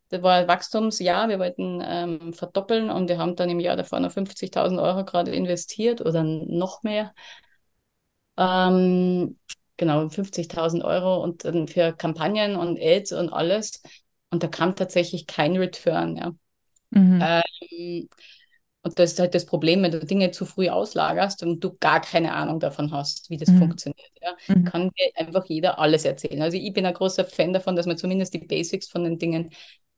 Das 0.10 0.22
war 0.22 0.36
ein 0.36 0.48
Wachstumsjahr. 0.48 1.30
Wir 1.30 1.40
wollten 1.40 1.82
ähm, 1.84 2.34
verdoppeln 2.34 2.90
und 2.90 3.10
wir 3.10 3.18
haben 3.18 3.36
dann 3.36 3.50
im 3.50 3.60
Jahr 3.60 3.76
davor 3.76 4.00
noch 4.00 4.12
50.000 4.12 4.80
Euro 4.80 5.04
gerade 5.04 5.32
investiert 5.32 6.02
oder 6.02 6.24
noch 6.24 6.84
mehr. 6.84 7.14
Ähm, 8.38 9.38
genau, 9.78 10.10
50.000 10.10 10.84
Euro 10.84 11.24
und 11.24 11.46
dann 11.46 11.68
für 11.68 11.94
Kampagnen 11.94 12.56
und 12.56 12.80
Ads 12.80 13.14
und 13.14 13.30
alles. 13.30 13.82
Und 14.30 14.44
da 14.44 14.48
kam 14.48 14.76
tatsächlich 14.76 15.28
kein 15.28 15.56
Return. 15.58 16.18
Ja. 16.18 16.32
Mhm. 16.92 17.20
Ähm, 17.22 18.10
und 18.86 19.00
das 19.00 19.14
ist 19.14 19.20
halt 19.20 19.34
das 19.34 19.48
Problem, 19.48 19.82
wenn 19.82 19.92
du 19.92 20.00
Dinge 20.00 20.30
zu 20.30 20.46
früh 20.46 20.70
auslagerst 20.70 21.42
und 21.42 21.60
du 21.60 21.76
gar 21.80 22.02
keine 22.02 22.36
Ahnung 22.36 22.60
davon 22.60 22.92
hast, 22.92 23.32
wie 23.32 23.38
das 23.38 23.50
mhm. 23.50 23.58
funktioniert. 23.58 24.12
Ja, 24.22 24.36
mhm. 24.48 24.66
Kann 24.66 24.92
dir 24.92 25.10
einfach 25.16 25.44
jeder 25.46 25.80
alles 25.80 26.06
erzählen. 26.06 26.40
Also 26.44 26.58
ich 26.58 26.72
bin 26.72 26.86
ein 26.86 26.94
großer 26.94 27.26
Fan 27.26 27.52
davon, 27.52 27.76
dass 27.76 27.88
man 27.88 27.98
zumindest 27.98 28.36
die 28.36 28.46
Basics 28.46 28.88
von 28.88 29.04
den 29.04 29.18
Dingen 29.18 29.50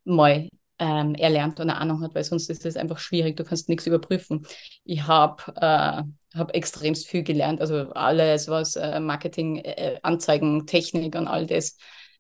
mal 0.06 0.48
ähm, 0.80 1.16
erlernt 1.16 1.60
und 1.60 1.70
eine 1.70 1.82
Ahnung 1.82 2.02
hat, 2.02 2.16
weil 2.16 2.24
sonst 2.24 2.50
ist 2.50 2.64
das 2.64 2.78
einfach 2.78 2.98
schwierig. 2.98 3.36
Du 3.36 3.44
kannst 3.44 3.68
nichts 3.68 3.86
überprüfen. 3.88 4.46
Ich 4.86 5.06
habe 5.06 5.44
äh, 5.58 6.04
hab 6.38 6.56
extremst 6.56 7.10
viel 7.10 7.24
gelernt, 7.24 7.60
also 7.60 7.92
alles, 7.92 8.48
was 8.48 8.78
äh, 8.78 9.02
Marketing, 9.02 9.58
äh, 9.58 10.00
Anzeigen, 10.02 10.66
Technik 10.66 11.16
und 11.16 11.28
all 11.28 11.46
das 11.46 11.76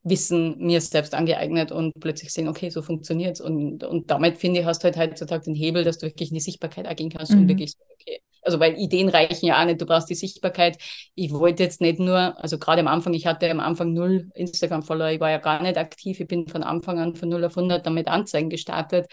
Wissen 0.10 0.58
mir 0.60 0.82
selbst 0.82 1.14
angeeignet 1.14 1.72
und 1.72 1.94
plötzlich 2.00 2.32
sehen, 2.32 2.48
okay, 2.48 2.70
so 2.70 2.82
funktioniert 2.82 3.36
es. 3.36 3.42
Und, 3.42 3.84
und 3.84 4.10
damit, 4.12 4.38
finde 4.38 4.60
ich, 4.60 4.66
hast 4.66 4.84
du 4.84 4.86
halt 4.86 4.98
heutzutage 4.98 5.46
den 5.46 5.56
Hebel, 5.56 5.84
dass 5.84 5.98
du 5.98 6.08
wirklich 6.08 6.30
in 6.30 6.36
die 6.36 6.42
Sichtbarkeit 6.42 6.88
agieren 6.88 7.10
kannst 7.10 7.32
mhm. 7.32 7.42
und 7.42 7.48
wirklich 7.48 7.72
so, 7.72 7.80
okay. 7.94 8.22
Also, 8.42 8.60
weil 8.60 8.76
Ideen 8.80 9.10
reichen 9.10 9.46
ja 9.46 9.62
auch 9.62 9.66
nicht, 9.66 9.82
du 9.82 9.86
brauchst 9.86 10.10
die 10.10 10.16
Sichtbarkeit. 10.16 10.78
Ich 11.16 11.32
wollte 11.34 11.64
jetzt 11.64 11.82
nicht 11.82 12.00
nur, 12.00 12.42
also 12.42 12.58
gerade 12.58 12.80
am 12.80 12.88
Anfang, 12.88 13.14
ich 13.14 13.28
hatte 13.28 13.50
am 13.52 13.60
Anfang 13.60 13.94
null 13.94 14.30
Instagram-Follower, 14.36 15.12
ich 15.12 15.20
war 15.20 15.32
ja 15.32 15.38
gar 15.40 15.62
nicht 15.62 15.78
aktiv, 15.78 16.20
ich 16.20 16.28
bin 16.28 16.48
von 16.48 16.64
Anfang 16.64 16.98
an 17.00 17.16
von 17.16 17.28
0 17.28 17.44
auf 17.46 17.58
100 17.58 17.86
damit 17.86 18.08
Anzeigen 18.08 18.50
gestartet. 18.50 19.08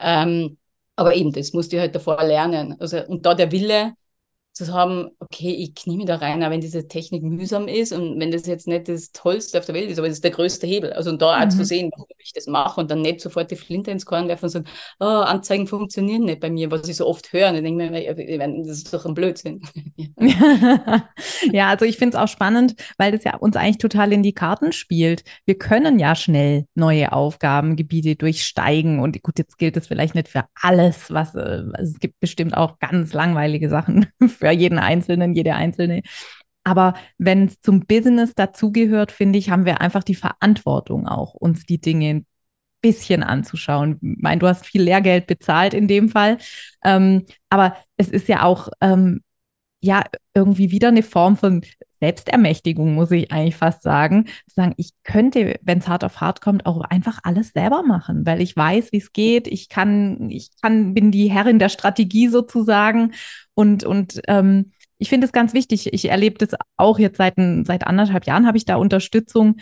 Ähm, 0.00 0.58
aber 0.96 1.14
eben, 1.14 1.32
das 1.32 1.52
musste 1.52 1.76
ich 1.76 1.80
halt 1.80 1.94
davor 1.94 2.22
lernen. 2.24 2.76
Also, 2.80 3.04
und 3.06 3.26
da 3.26 3.34
der 3.34 3.52
Wille, 3.52 3.94
zu 4.54 4.72
haben, 4.72 5.10
okay, 5.18 5.50
ich 5.50 5.74
knie 5.74 5.96
mich 5.96 6.06
da 6.06 6.16
rein, 6.16 6.42
auch 6.44 6.50
wenn 6.50 6.60
diese 6.60 6.86
Technik 6.86 7.24
mühsam 7.24 7.66
ist 7.66 7.92
und 7.92 8.20
wenn 8.20 8.30
das 8.30 8.46
jetzt 8.46 8.68
nicht 8.68 8.88
das 8.88 9.10
Tollste 9.10 9.58
auf 9.58 9.66
der 9.66 9.74
Welt 9.74 9.90
ist, 9.90 9.98
aber 9.98 10.06
das 10.06 10.18
ist 10.18 10.24
der 10.24 10.30
größte 10.30 10.66
Hebel. 10.66 10.92
Also 10.92 11.10
und 11.10 11.20
da 11.20 11.36
mhm. 11.36 11.42
auch 11.42 11.48
zu 11.48 11.58
mhm. 11.58 11.64
sehen, 11.64 11.90
warum 11.92 12.06
ich 12.18 12.32
das 12.32 12.46
mache 12.46 12.80
und 12.80 12.90
dann 12.90 13.02
nicht 13.02 13.20
sofort 13.20 13.50
die 13.50 13.56
Flinte 13.56 13.90
ins 13.90 14.06
Korn 14.06 14.28
werfen 14.28 14.44
und 14.44 14.50
sagen, 14.50 14.66
oh, 15.00 15.04
Anzeigen 15.04 15.66
funktionieren 15.66 16.22
nicht 16.22 16.40
bei 16.40 16.50
mir, 16.50 16.70
was 16.70 16.88
ich 16.88 16.96
so 16.96 17.06
oft 17.06 17.32
höre. 17.32 17.48
Und 17.48 17.56
ich 17.56 17.62
denke 17.62 17.90
mir, 17.90 18.62
das 18.62 18.78
ist 18.78 18.94
doch 18.94 19.04
ein 19.04 19.14
Blödsinn. 19.14 19.60
ja, 21.52 21.68
also 21.68 21.84
ich 21.84 21.98
finde 21.98 22.16
es 22.16 22.22
auch 22.22 22.28
spannend, 22.28 22.76
weil 22.96 23.10
das 23.10 23.24
ja 23.24 23.36
uns 23.36 23.56
eigentlich 23.56 23.78
total 23.78 24.12
in 24.12 24.22
die 24.22 24.34
Karten 24.34 24.72
spielt. 24.72 25.24
Wir 25.46 25.58
können 25.58 25.98
ja 25.98 26.14
schnell 26.14 26.66
neue 26.74 27.12
Aufgabengebiete 27.12 28.14
durchsteigen 28.14 29.00
und 29.00 29.20
gut, 29.22 29.38
jetzt 29.38 29.58
gilt 29.58 29.76
es 29.76 29.88
vielleicht 29.88 30.14
nicht 30.14 30.28
für 30.28 30.44
alles, 30.60 31.12
was 31.12 31.34
äh, 31.34 31.64
es 31.80 31.98
gibt 31.98 32.20
bestimmt 32.20 32.56
auch 32.56 32.78
ganz 32.78 33.12
langweilige 33.12 33.68
Sachen 33.68 34.06
für 34.44 34.50
jeden 34.50 34.78
Einzelnen, 34.78 35.34
jede 35.34 35.54
Einzelne. 35.54 36.02
Aber 36.64 36.94
wenn 37.18 37.46
es 37.46 37.60
zum 37.60 37.80
Business 37.86 38.34
dazugehört, 38.34 39.12
finde 39.12 39.38
ich, 39.38 39.50
haben 39.50 39.66
wir 39.66 39.80
einfach 39.80 40.02
die 40.02 40.14
Verantwortung 40.14 41.06
auch, 41.06 41.34
uns 41.34 41.66
die 41.66 41.80
Dinge 41.80 42.08
ein 42.08 42.26
bisschen 42.80 43.22
anzuschauen. 43.22 43.98
Ich 44.02 44.22
meine, 44.22 44.40
du 44.40 44.46
hast 44.46 44.66
viel 44.66 44.82
Lehrgeld 44.82 45.26
bezahlt 45.26 45.74
in 45.74 45.88
dem 45.88 46.08
Fall. 46.08 46.38
Ähm, 46.84 47.24
aber 47.48 47.76
es 47.96 48.08
ist 48.08 48.28
ja 48.28 48.42
auch 48.42 48.68
ähm, 48.80 49.22
ja 49.84 50.04
irgendwie 50.34 50.70
wieder 50.70 50.88
eine 50.88 51.02
Form 51.02 51.36
von 51.36 51.62
Selbstermächtigung, 52.00 52.94
muss 52.94 53.10
ich 53.10 53.30
eigentlich 53.32 53.56
fast 53.56 53.82
sagen. 53.82 54.26
Sagen, 54.46 54.74
ich 54.76 54.90
könnte, 55.04 55.58
wenn 55.62 55.78
es 55.78 55.88
hart 55.88 56.04
auf 56.04 56.20
hart 56.20 56.40
kommt, 56.40 56.66
auch 56.66 56.80
einfach 56.82 57.20
alles 57.22 57.50
selber 57.50 57.82
machen, 57.82 58.26
weil 58.26 58.40
ich 58.40 58.56
weiß, 58.56 58.92
wie 58.92 58.98
es 58.98 59.12
geht. 59.12 59.46
Ich 59.46 59.68
kann, 59.68 60.30
ich 60.30 60.50
kann, 60.60 60.94
bin 60.94 61.10
die 61.10 61.30
Herrin 61.30 61.58
der 61.58 61.68
Strategie 61.68 62.28
sozusagen. 62.28 63.12
Und, 63.54 63.84
und 63.84 64.20
ähm, 64.28 64.72
ich 64.98 65.08
finde 65.08 65.26
es 65.26 65.32
ganz 65.32 65.54
wichtig. 65.54 65.92
Ich 65.92 66.08
erlebe 66.08 66.38
das 66.38 66.58
auch 66.76 66.98
jetzt 66.98 67.18
seit, 67.18 67.34
seit 67.36 67.86
anderthalb 67.86 68.26
Jahren 68.26 68.46
habe 68.46 68.56
ich 68.56 68.64
da 68.64 68.76
Unterstützung. 68.76 69.56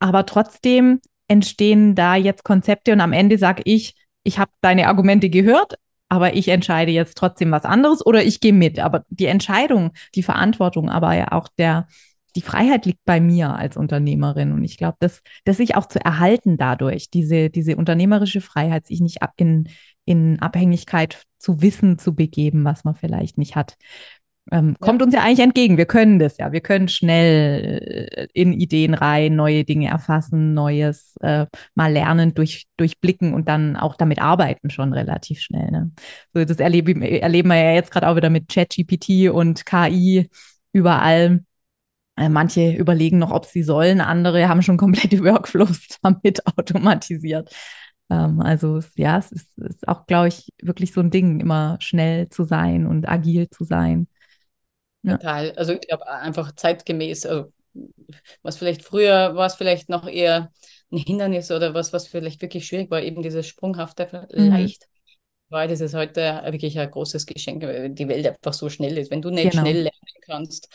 Aber 0.00 0.26
trotzdem 0.26 1.00
entstehen 1.28 1.94
da 1.94 2.16
jetzt 2.16 2.44
Konzepte 2.44 2.92
und 2.92 3.00
am 3.00 3.12
Ende 3.12 3.38
sage 3.38 3.62
ich, 3.64 3.94
ich 4.24 4.38
habe 4.38 4.50
deine 4.60 4.88
Argumente 4.88 5.30
gehört, 5.30 5.74
aber 6.08 6.34
ich 6.34 6.48
entscheide 6.48 6.90
jetzt 6.90 7.16
trotzdem 7.16 7.50
was 7.50 7.64
anderes 7.64 8.04
oder 8.04 8.24
ich 8.24 8.40
gehe 8.40 8.52
mit. 8.52 8.78
Aber 8.78 9.04
die 9.10 9.26
Entscheidung, 9.26 9.92
die 10.14 10.22
Verantwortung, 10.22 10.88
aber 10.88 11.14
ja 11.14 11.32
auch 11.32 11.48
der, 11.58 11.86
die 12.34 12.40
Freiheit 12.40 12.86
liegt 12.86 13.04
bei 13.04 13.20
mir 13.20 13.54
als 13.54 13.76
Unternehmerin. 13.76 14.52
Und 14.52 14.64
ich 14.64 14.78
glaube, 14.78 14.96
dass, 15.00 15.22
dass 15.44 15.58
sich 15.58 15.76
auch 15.76 15.86
zu 15.86 16.02
erhalten 16.02 16.56
dadurch, 16.56 17.10
diese, 17.10 17.50
diese 17.50 17.76
unternehmerische 17.76 18.40
Freiheit, 18.40 18.86
sich 18.86 19.00
nicht 19.00 19.18
in, 19.36 19.68
in 20.04 20.38
Abhängigkeit 20.40 21.24
zu 21.38 21.60
Wissen 21.60 21.98
zu 21.98 22.14
begeben, 22.14 22.64
was 22.64 22.84
man 22.84 22.94
vielleicht 22.94 23.38
nicht 23.38 23.54
hat. 23.54 23.76
Ähm, 24.50 24.70
ja. 24.70 24.74
Kommt 24.80 25.02
uns 25.02 25.14
ja 25.14 25.22
eigentlich 25.22 25.40
entgegen. 25.40 25.76
Wir 25.76 25.86
können 25.86 26.18
das 26.18 26.38
ja. 26.38 26.52
Wir 26.52 26.60
können 26.60 26.88
schnell 26.88 28.08
äh, 28.10 28.28
in 28.32 28.52
Ideen 28.52 28.94
rein, 28.94 29.36
neue 29.36 29.64
Dinge 29.64 29.88
erfassen, 29.88 30.54
Neues 30.54 31.14
äh, 31.20 31.46
mal 31.74 31.92
lernen, 31.92 32.34
durch, 32.34 32.66
durchblicken 32.76 33.34
und 33.34 33.48
dann 33.48 33.76
auch 33.76 33.96
damit 33.96 34.20
arbeiten 34.20 34.70
schon 34.70 34.92
relativ 34.92 35.40
schnell. 35.40 35.70
Ne? 35.70 35.90
So, 36.32 36.44
das 36.44 36.58
erlebe, 36.58 36.92
erleben 37.20 37.48
wir 37.48 37.56
ja 37.56 37.72
jetzt 37.72 37.90
gerade 37.90 38.08
auch 38.08 38.16
wieder 38.16 38.30
mit 38.30 38.48
ChatGPT 38.48 39.30
und 39.30 39.66
KI 39.66 40.28
überall. 40.72 41.44
Äh, 42.16 42.28
manche 42.28 42.72
überlegen 42.72 43.18
noch, 43.18 43.30
ob 43.30 43.44
sie 43.46 43.62
sollen, 43.62 44.00
andere 44.00 44.48
haben 44.48 44.62
schon 44.62 44.76
komplette 44.76 45.20
Workflows 45.24 45.86
damit 46.02 46.44
automatisiert. 46.46 47.54
Ähm, 48.10 48.40
also 48.40 48.80
ja, 48.96 49.18
es 49.18 49.30
ist, 49.32 49.58
ist 49.58 49.86
auch, 49.86 50.06
glaube 50.06 50.28
ich, 50.28 50.48
wirklich 50.62 50.92
so 50.92 51.00
ein 51.00 51.10
Ding, 51.10 51.40
immer 51.40 51.76
schnell 51.80 52.28
zu 52.28 52.44
sein 52.44 52.86
und 52.86 53.08
agil 53.08 53.48
zu 53.50 53.64
sein. 53.64 54.08
Total. 55.06 55.52
Also 55.52 55.72
ich 55.72 55.80
glaube 55.80 56.06
einfach 56.08 56.52
zeitgemäß, 56.52 57.26
also 57.26 57.52
was 58.42 58.56
vielleicht 58.56 58.82
früher 58.82 59.34
war 59.34 59.46
es 59.46 59.54
vielleicht 59.54 59.88
noch 59.88 60.08
eher 60.08 60.50
ein 60.90 60.98
Hindernis 60.98 61.50
oder 61.50 61.74
was, 61.74 61.92
was 61.92 62.08
vielleicht 62.08 62.42
wirklich 62.42 62.66
schwierig 62.66 62.90
war, 62.90 63.02
eben 63.02 63.22
dieses 63.22 63.46
sprunghafte 63.46 64.26
mhm. 64.34 64.48
leicht. 64.48 64.88
Weil 65.50 65.68
das 65.68 65.80
ist 65.80 65.94
heute 65.94 66.42
wirklich 66.50 66.78
ein 66.78 66.90
großes 66.90 67.24
Geschenk, 67.24 67.62
weil 67.62 67.90
die 67.90 68.08
Welt 68.08 68.26
einfach 68.26 68.52
so 68.52 68.68
schnell 68.68 68.98
ist. 68.98 69.10
Wenn 69.10 69.22
du 69.22 69.30
nicht 69.30 69.50
genau. 69.50 69.62
schnell 69.62 69.76
lernen 69.76 70.22
kannst 70.26 70.68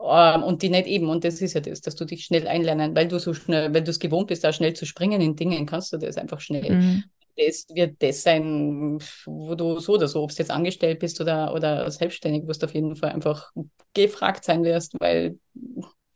ähm, 0.00 0.42
und 0.42 0.62
die 0.62 0.70
nicht 0.70 0.86
eben, 0.86 1.10
und 1.10 1.24
das 1.24 1.42
ist 1.42 1.54
ja 1.54 1.60
das, 1.60 1.82
dass 1.82 1.94
du 1.94 2.04
dich 2.04 2.24
schnell 2.24 2.48
einlernen, 2.48 2.94
weil 2.96 3.08
du 3.08 3.18
so 3.18 3.34
schnell, 3.34 3.74
weil 3.74 3.82
du 3.82 3.90
es 3.90 3.98
gewohnt 3.98 4.28
bist, 4.28 4.44
da 4.44 4.52
schnell 4.52 4.72
zu 4.74 4.86
springen 4.86 5.20
in 5.20 5.36
Dingen, 5.36 5.66
kannst 5.66 5.92
du 5.92 5.98
das 5.98 6.16
einfach 6.16 6.40
schnell. 6.40 6.74
Mhm 6.74 7.04
das 7.36 7.66
wird 7.74 8.02
das 8.02 8.22
sein, 8.22 8.98
wo 9.26 9.54
du 9.54 9.78
so 9.80 9.94
oder 9.94 10.08
so, 10.08 10.22
ob 10.22 10.30
du 10.30 10.36
jetzt 10.36 10.50
angestellt 10.50 11.00
bist 11.00 11.20
oder, 11.20 11.52
oder 11.54 11.90
selbstständig, 11.90 12.46
wirst 12.46 12.62
du 12.62 12.66
auf 12.66 12.74
jeden 12.74 12.96
Fall 12.96 13.10
einfach 13.10 13.50
gefragt 13.92 14.44
sein 14.44 14.64
wirst, 14.64 14.94
weil 15.00 15.38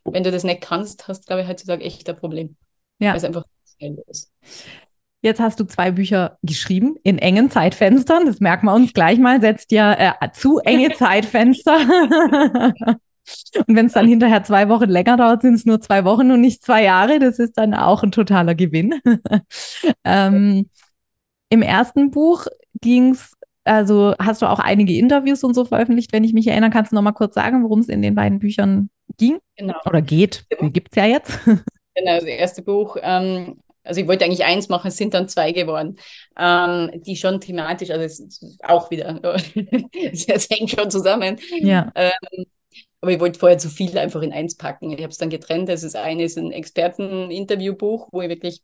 wenn 0.05 0.25
du 0.25 0.31
das 0.31 0.45
nicht 0.45 0.61
kannst, 0.61 1.09
hast 1.09 1.23
du, 1.23 1.27
glaube 1.27 1.43
ich, 1.43 1.49
heutzutage 1.49 1.85
echt 1.85 2.09
ein 2.09 2.17
Problem. 2.17 2.57
Ja. 2.99 3.11
Weil 3.11 3.19
es 3.19 3.25
einfach 3.25 3.45
schnell 3.77 4.03
ist. 4.09 4.33
Jetzt 5.21 5.41
hast 5.41 5.59
du 5.59 5.65
zwei 5.65 5.91
Bücher 5.91 6.39
geschrieben 6.43 6.97
in 7.03 7.19
engen 7.19 7.51
Zeitfenstern. 7.51 8.27
Das 8.27 8.39
merken 8.39 8.67
wir 8.67 8.75
uns 8.75 8.93
gleich 8.93 9.19
mal. 9.19 9.41
Setzt 9.41 9.73
ja 9.73 10.15
äh, 10.21 10.33
zu 10.33 10.59
enge 10.59 10.93
Zeitfenster. 10.97 11.77
und 13.67 13.77
wenn 13.77 13.87
es 13.87 13.95
dann 13.95 14.07
hinterher 14.07 14.45
zwei 14.45 14.69
Wochen 14.69 14.89
länger 14.89 15.17
dauert, 15.17 15.43
sind 15.43 15.55
es 15.55 15.67
nur 15.67 15.81
zwei 15.81 16.05
Wochen 16.05 16.31
und 16.31 16.41
nicht 16.41 16.65
zwei 16.65 16.85
Jahre. 16.85 17.19
Das 17.19 17.41
ist 17.41 17.59
dann 17.59 17.75
auch 17.75 18.05
ein 18.05 18.13
totaler 18.13 18.55
Gewinn. 18.55 19.01
ähm, 20.05 20.71
Im 21.51 21.63
ersten 21.63 22.11
Buch 22.11 22.47
ging 22.81 23.13
es, 23.13 23.35
also 23.65 24.15
hast 24.19 24.43
du 24.43 24.47
auch 24.47 24.59
einige 24.59 24.97
Interviews 24.97 25.45
und 25.45 25.55
so 25.55 25.65
veröffentlicht. 25.65 26.13
Wenn 26.13 26.25
ich 26.25 26.33
mich 26.33 26.47
erinnern, 26.47 26.71
kannst 26.71 26.93
du 26.93 26.97
noch 26.97 27.03
mal 27.03 27.13
kurz 27.13 27.35
sagen, 27.35 27.63
worum 27.63 27.81
es 27.81 27.89
in 27.89 28.03
den 28.03 28.15
beiden 28.15 28.39
Büchern 28.39 28.91
ging 29.17 29.39
genau. 29.57 29.75
oder 29.87 30.03
geht. 30.03 30.45
Die 30.61 30.73
gibt 30.73 30.89
es 30.93 30.97
ja 30.97 31.07
jetzt. 31.07 31.39
Genau, 32.01 32.15
das 32.15 32.27
erste 32.27 32.63
Buch 32.63 32.97
ähm, 33.03 33.57
also 33.89 34.01
ich 34.01 34.07
wollte 34.07 34.25
eigentlich 34.25 34.45
eins 34.45 34.69
machen, 34.69 34.89
es 34.89 34.97
sind 34.97 35.15
dann 35.15 35.29
zwei 35.29 35.53
geworden, 35.53 35.97
ähm, 36.39 36.91
die 37.07 37.17
schon 37.17 37.41
thematisch, 37.41 37.91
also 37.91 38.05
es 38.05 38.21
ist 38.21 38.65
auch 38.65 38.91
wieder, 38.91 39.21
es 40.13 40.49
hängt 40.51 40.71
schon 40.71 40.91
zusammen. 40.91 41.39
Ja. 41.61 41.91
Ähm, 41.95 42.45
aber 43.01 43.13
ich 43.13 43.21
wollte 43.21 43.39
vorher 43.39 43.59
zu 43.59 43.69
viel 43.69 43.97
einfach 43.97 44.23
in 44.23 44.33
eins 44.33 44.57
packen. 44.57 44.91
Ich 44.91 44.99
habe 44.99 45.11
es 45.11 45.19
dann 45.19 45.31
getrennt. 45.31 45.69
Das 45.69 45.85
ist 45.85 45.95
eine 45.95 46.25
ist 46.25 46.37
ein 46.37 46.51
Experten-Interviewbuch, 46.51 48.09
wo 48.11 48.23
ich 48.23 48.29
wirklich 48.29 48.61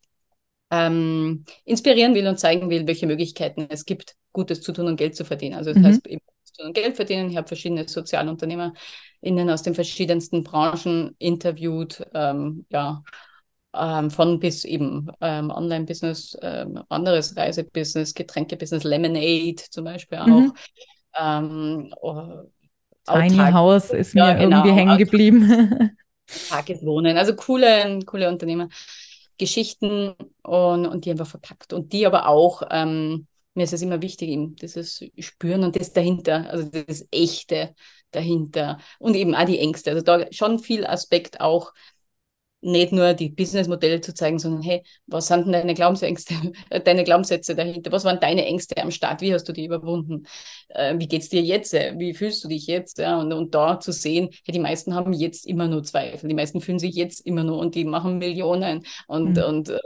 ähm, 0.75 1.45
inspirieren 1.65 2.15
will 2.15 2.27
und 2.27 2.39
zeigen 2.39 2.71
will, 2.71 2.87
welche 2.87 3.07
Möglichkeiten 3.07 3.67
es 3.69 3.85
gibt, 3.85 4.17
Gutes 4.33 4.63
zu 4.63 4.73
tun 4.73 4.87
und 4.87 4.97
Geld 4.97 5.17
zu 5.17 5.25
verdienen. 5.25 5.55
Also 5.55 5.73
das 5.73 5.81
mhm. 5.81 5.87
heißt, 5.87 6.07
eben 6.07 6.23
tun 6.57 6.67
und 6.67 6.75
Geld 6.75 6.97
verdienen. 6.97 7.31
Ich 7.31 7.37
habe 7.37 7.49
verschiedene 7.49 7.89
SozialunternehmerInnen 7.89 9.51
aus 9.51 9.63
den 9.63 9.75
verschiedensten 9.75 10.45
Branchen 10.45 11.15
interviewt. 11.19 12.05
Ähm, 12.15 12.67
ja, 12.71 13.03
ähm, 13.77 14.11
von 14.11 14.39
bis 14.39 14.65
eben 14.65 15.11
ähm, 15.21 15.51
Online-Business, 15.51 16.39
ähm, 16.43 16.83
anderes 16.89 17.37
Reisebusiness, 17.37 18.15
Getränkebusiness, 18.15 18.85
Lemonade 18.85 19.57
zum 19.71 19.85
Beispiel 19.85 20.19
auch. 20.19 20.27
Mhm. 20.27 20.53
Ähm, 21.19 21.95
oh, 22.01 22.45
Tiny 23.07 23.37
House 23.37 23.91
ist 23.91 24.15
mir 24.15 24.21
ja, 24.21 24.33
genau, 24.35 24.59
irgendwie 24.59 24.77
hängen 24.77 24.99
geblieben. 24.99 25.97
Tageswohnen, 26.49 27.19
also 27.19 27.35
coole, 27.35 28.01
coole 28.07 28.29
Unternehmer. 28.29 28.69
Geschichten 29.39 30.15
und, 30.43 30.87
und 30.87 31.05
die 31.05 31.11
einfach 31.11 31.27
verpackt. 31.27 31.73
Und 31.73 31.93
die 31.93 32.07
aber 32.07 32.29
auch, 32.29 32.63
ähm, 32.71 33.27
mir 33.55 33.65
ist 33.65 33.73
es 33.73 33.83
immer 33.83 34.03
wichtig, 34.03 34.31
eben 34.31 34.57
dieses 34.57 35.05
Spüren 35.19 35.65
und 35.65 35.79
das 35.79 35.93
dahinter, 35.93 36.51
also 36.51 36.69
das 36.71 37.07
Echte 37.11 37.75
dahinter 38.11 38.79
und 38.99 39.15
eben 39.15 39.35
auch 39.35 39.45
die 39.45 39.59
Ängste. 39.59 39.91
Also 39.91 40.03
da 40.03 40.27
schon 40.33 40.59
viel 40.59 40.87
Aspekt 40.87 41.41
auch 41.41 41.73
nicht 42.65 42.93
nur 42.93 43.13
die 43.15 43.29
Businessmodelle 43.29 44.01
zu 44.01 44.15
zeigen, 44.15 44.39
sondern 44.39 44.63
hey, 44.63 44.83
was 45.07 45.27
sind 45.29 45.45
denn 45.45 45.53
deine 45.53 45.75
Glaubensängste, 45.75 46.35
deine 46.85 47.05
Glaubenssätze 47.05 47.55
dahinter? 47.55 47.93
Was 47.93 48.05
waren 48.05 48.21
deine 48.21 48.45
Ängste 48.47 48.77
am 48.83 48.91
Start? 48.91 49.21
Wie 49.21 49.33
hast 49.33 49.49
du 49.49 49.53
die 49.53 49.67
überwunden? 49.67 50.27
Äh, 50.69 50.99
wie 50.99 51.07
geht's 51.07 51.29
dir 51.29 51.43
jetzt? 51.43 51.75
Wie 51.75 52.15
fühlst 52.15 52.43
du 52.43 52.49
dich 52.49 52.67
jetzt? 52.67 52.99
Ja, 52.99 53.21
und, 53.21 53.33
und 53.33 53.55
da 53.55 53.79
zu 53.81 53.93
sehen, 53.93 54.31
hey, 54.45 54.53
die 54.53 54.59
meisten 54.59 54.95
haben 54.95 55.13
jetzt 55.13 55.47
immer 55.47 55.69
nur 55.69 55.83
Zweifel. 55.83 56.29
Die 56.29 56.35
meisten 56.35 56.61
fühlen 56.61 56.79
sich 56.79 56.95
jetzt 56.95 57.27
immer 57.27 57.45
nur 57.45 57.59
und 57.59 57.75
die 57.75 57.85
machen 57.85 58.19
Millionen 58.19 58.85
und, 59.07 59.37
mhm. 59.37 59.45
und 59.45 59.69
äh, 59.69 59.79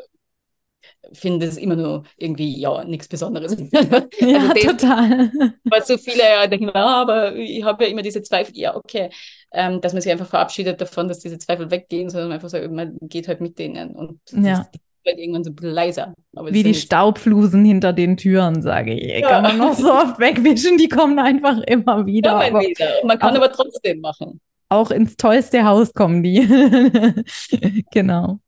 finde 1.13 1.47
es 1.47 1.57
immer 1.57 1.77
nur 1.77 2.05
irgendwie, 2.17 2.59
ja, 2.59 2.85
nichts 2.85 3.09
Besonderes. 3.09 3.57
ja, 3.71 3.81
also 3.81 4.69
total. 4.69 5.31
Weil 5.65 5.85
so 5.85 5.97
viele 5.97 6.23
ja 6.23 6.47
denken, 6.47 6.71
ah, 6.75 7.03
aber 7.03 7.35
ich 7.35 7.65
habe 7.65 7.85
ja 7.85 7.91
immer 7.91 8.03
diese 8.03 8.23
Zweifel. 8.23 8.57
Ja, 8.57 8.77
okay. 8.77 9.11
Ähm, 9.53 9.81
dass 9.81 9.93
man 9.95 10.03
sich 10.03 10.13
einfach 10.13 10.29
verabschiedet 10.29 10.81
davon, 10.81 11.09
dass 11.09 11.21
diese 11.21 11.39
Zweifel 11.39 11.71
weggehen, 11.71 12.11
sondern 12.11 12.33
einfach 12.33 12.51
sagt, 12.51 12.71
man 12.71 12.99
geht 13.01 13.29
halt 13.29 13.41
mit 13.41 13.59
denen 13.59 13.97
und 13.97 14.21
ja. 14.33 14.59
das, 14.59 14.69
halt 15.07 15.19
irgendwann 15.19 15.45
so 15.45 15.53
leiser. 15.61 16.15
Aber 16.37 16.53
Wie 16.53 16.63
die 16.63 16.75
Staubflusen 16.75 17.65
hinter 17.65 17.93
den 17.93 18.17
Türen, 18.17 18.63
sage 18.63 18.95
ich. 18.95 19.21
Ja. 19.21 19.29
Kann 19.29 19.43
man 19.43 19.59
noch 19.59 19.75
so 19.75 19.91
oft 19.91 20.19
wegwischen, 20.19 20.77
die 20.77 20.89
kommen 20.89 21.19
einfach 21.19 21.59
immer 21.63 22.07
wieder. 22.07 22.37
Aber, 22.37 22.61
wieder. 22.61 22.87
Man 23.05 23.19
kann 23.19 23.37
aber 23.37 23.51
trotzdem 23.51 24.01
machen. 24.01 24.41
Auch 24.69 24.91
ins 24.91 25.17
tollste 25.17 25.65
Haus 25.65 25.95
kommen 25.95 26.23
die. 26.23 26.47
genau. 27.91 28.41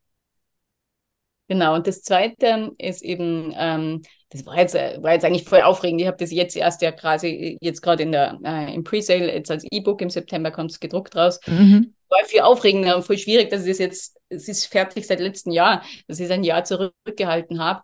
Genau, 1.51 1.75
und 1.75 1.89
das 1.89 2.03
Zweite 2.03 2.71
ist 2.79 3.03
eben, 3.03 3.53
ähm, 3.59 4.03
das 4.29 4.47
war 4.47 4.57
jetzt, 4.57 4.75
war 4.75 5.13
jetzt 5.15 5.25
eigentlich 5.25 5.43
voll 5.43 5.63
aufregend. 5.63 6.01
Ich 6.01 6.07
habe 6.07 6.17
das 6.17 6.31
jetzt 6.31 6.57
erst 6.57 6.81
ja 6.81 6.93
quasi, 6.93 7.59
jetzt 7.61 7.81
gerade 7.83 8.05
in 8.05 8.13
der, 8.13 8.39
äh, 8.45 8.73
im 8.73 8.85
Presale, 8.85 9.35
jetzt 9.35 9.51
als 9.51 9.67
E-Book 9.69 10.01
im 10.01 10.11
September 10.11 10.53
kommt 10.53 10.71
es 10.71 10.79
gedruckt 10.79 11.17
raus. 11.17 11.41
Mhm. 11.49 11.93
War 12.09 12.25
viel 12.25 12.43
aufregender 12.43 12.95
und 12.95 13.03
voll 13.03 13.19
schwierig, 13.19 13.51
dass 13.51 13.65
ich 13.65 13.71
das 13.71 13.79
jetzt, 13.81 14.21
es 14.29 14.47
ist 14.47 14.67
fertig 14.67 15.09
seit 15.09 15.19
letztem 15.19 15.51
Jahr, 15.51 15.83
dass 16.07 16.21
ich 16.21 16.27
es 16.27 16.31
ein 16.31 16.45
Jahr 16.45 16.63
zurückgehalten 16.63 17.59
habe. 17.59 17.83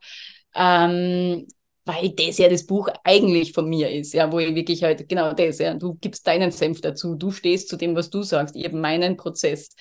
Ähm, 0.55 1.49
weil 1.85 2.11
das 2.11 2.39
ja 2.39 2.49
das 2.49 2.67
Buch 2.67 2.89
eigentlich 3.03 3.53
von 3.53 3.69
mir 3.69 3.91
ist, 3.91 4.15
ja, 4.15 4.31
wo 4.31 4.39
ich 4.39 4.55
wirklich 4.55 4.85
halt, 4.85 5.09
genau 5.09 5.33
das, 5.33 5.59
ja, 5.59 5.75
du 5.75 5.95
gibst 5.95 6.25
deinen 6.29 6.53
Senf 6.53 6.83
dazu, 6.83 7.17
du 7.17 7.33
stehst 7.33 7.69
zu 7.69 7.77
dem, 7.77 7.97
was 7.97 8.11
du 8.11 8.23
sagst, 8.23 8.55
habe 8.55 8.77
meinen 8.77 9.17
Prozess 9.17 9.75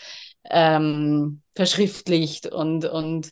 ähm, 0.50 1.44
verschriftlicht 1.56 2.48
und, 2.48 2.86
und 2.86 3.32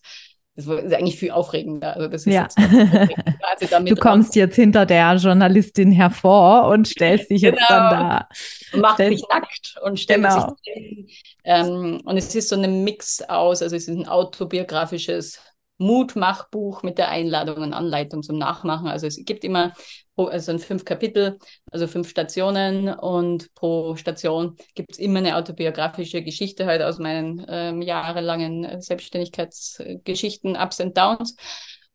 das 0.56 0.68
ist 0.68 0.94
eigentlich 0.94 1.18
viel 1.18 1.32
aufregender. 1.32 1.96
Also 1.96 2.08
das 2.08 2.28
ist 2.28 2.34
ja. 2.34 2.48
du 3.80 3.96
kommst 3.96 4.30
raus. 4.30 4.36
jetzt 4.36 4.56
hinter 4.56 4.86
der 4.86 5.16
Journalistin 5.16 5.92
hervor 5.92 6.68
und 6.68 6.88
stellst 6.88 7.32
dich 7.32 7.42
genau. 7.42 7.58
jetzt 7.58 7.70
dann 7.70 7.90
da. 7.90 8.28
Und 8.72 8.82
macht 8.82 8.96
stellst, 8.96 9.24
dich 9.24 9.30
nackt 9.30 9.76
und 9.84 10.00
stellt 10.00 10.22
genau. 10.22 10.56
sich. 10.64 11.34
Ähm, 11.44 12.02
und 12.06 12.18
es 12.18 12.34
ist 12.36 12.50
so 12.50 12.56
ein 12.56 12.84
Mix 12.84 13.22
aus, 13.24 13.64
also 13.64 13.76
es 13.76 13.88
ist 13.88 13.98
ein 13.98 14.08
autobiografisches 14.08 15.40
Mutmachbuch 15.84 16.84
mit 16.84 16.98
der 16.98 17.10
Einladung 17.10 17.58
und 17.58 17.74
Anleitung 17.74 18.24
zum 18.24 18.38
Nachmachen. 18.38 18.88
Also 18.88 19.08
es 19.08 19.24
gibt 19.24 19.44
immer 19.44 19.74
also 20.16 20.58
fünf 20.58 20.86
Kapitel, 20.86 21.40
also 21.72 21.88
fünf 21.88 22.10
Stationen 22.10 22.90
und 22.90 23.54
pro 23.56 23.96
Station 23.96 24.56
gibt 24.76 24.92
es 24.94 25.00
immer 25.00 25.20
eine 25.20 25.38
autobiografische 25.38 26.22
Geschichte 26.22 26.66
halt 26.66 26.82
aus 26.82 27.00
meinen 27.00 27.46
ähm, 27.48 27.82
jahrelangen 27.82 28.82
Selbstständigkeitsgeschichten, 28.82 30.56
Ups 30.56 30.82
and 30.82 30.98
Downs. 30.98 31.36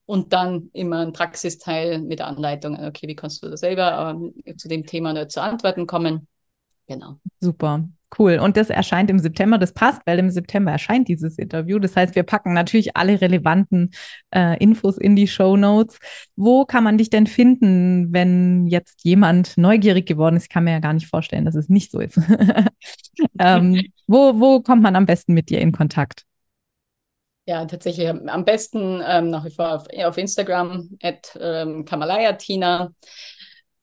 Und 0.05 0.33
dann 0.33 0.71
immer 0.73 1.01
ein 1.01 1.13
Praxisteil 1.13 2.01
mit 2.01 2.23
Anleitung. 2.23 2.83
Okay, 2.83 3.07
wie 3.09 3.15
kannst 3.15 3.43
du 3.43 3.51
da 3.51 3.59
selber 3.59 4.17
ähm, 4.17 4.33
zu 4.57 4.67
dem 4.67 4.87
Thema 4.87 5.11
oder 5.11 5.29
zu 5.29 5.43
Antworten 5.43 5.87
kommen? 5.87 6.27
Genau. 6.87 7.21
Super. 7.41 7.87
Cool. 8.17 8.39
Und 8.39 8.57
das 8.57 8.71
erscheint 8.71 9.11
im 9.11 9.19
September. 9.19 9.59
Das 9.59 9.73
passt, 9.73 10.01
weil 10.07 10.19
im 10.19 10.31
September 10.31 10.73
erscheint 10.73 11.09
dieses 11.09 11.39
Interview. 11.39 11.79
Das 11.79 11.95
heißt, 11.95 12.15
wir 12.15 12.23
packen 12.23 12.55
natürlich 12.55 12.97
alle 12.97 13.21
relevanten 13.21 13.91
äh, 14.35 14.57
Infos 14.63 14.97
in 14.97 15.15
die 15.15 15.29
Show 15.29 15.57
Notes. 15.57 15.99
Wo 16.35 16.65
kann 16.65 16.85
man 16.85 16.97
dich 16.97 17.11
denn 17.11 17.27
finden, 17.27 18.13
wenn 18.13 18.67
jetzt 18.67 19.05
jemand 19.05 19.59
neugierig 19.59 20.07
geworden 20.07 20.37
ist? 20.37 20.45
Ich 20.45 20.49
kann 20.49 20.65
mir 20.65 20.73
ja 20.73 20.79
gar 20.79 20.95
nicht 20.95 21.07
vorstellen, 21.07 21.45
dass 21.45 21.55
es 21.55 21.69
nicht 21.69 21.91
so 21.91 22.01
ist. 22.01 22.19
ähm, 23.39 23.83
wo, 24.07 24.41
wo 24.41 24.61
kommt 24.61 24.83
man 24.83 24.97
am 24.97 25.05
besten 25.05 25.35
mit 25.35 25.51
dir 25.51 25.61
in 25.61 25.73
Kontakt? 25.73 26.25
Ja, 27.45 27.65
tatsächlich 27.65 28.09
am 28.09 28.45
besten 28.45 29.03
ähm, 29.07 29.31
nach 29.31 29.45
wie 29.45 29.51
vor 29.51 29.75
auf, 29.75 29.87
auf 30.05 30.19
Instagram, 30.19 30.99
at 31.03 31.39
ähm, 31.41 31.85
Kamalaya 31.87 32.35
Tina 32.35 32.93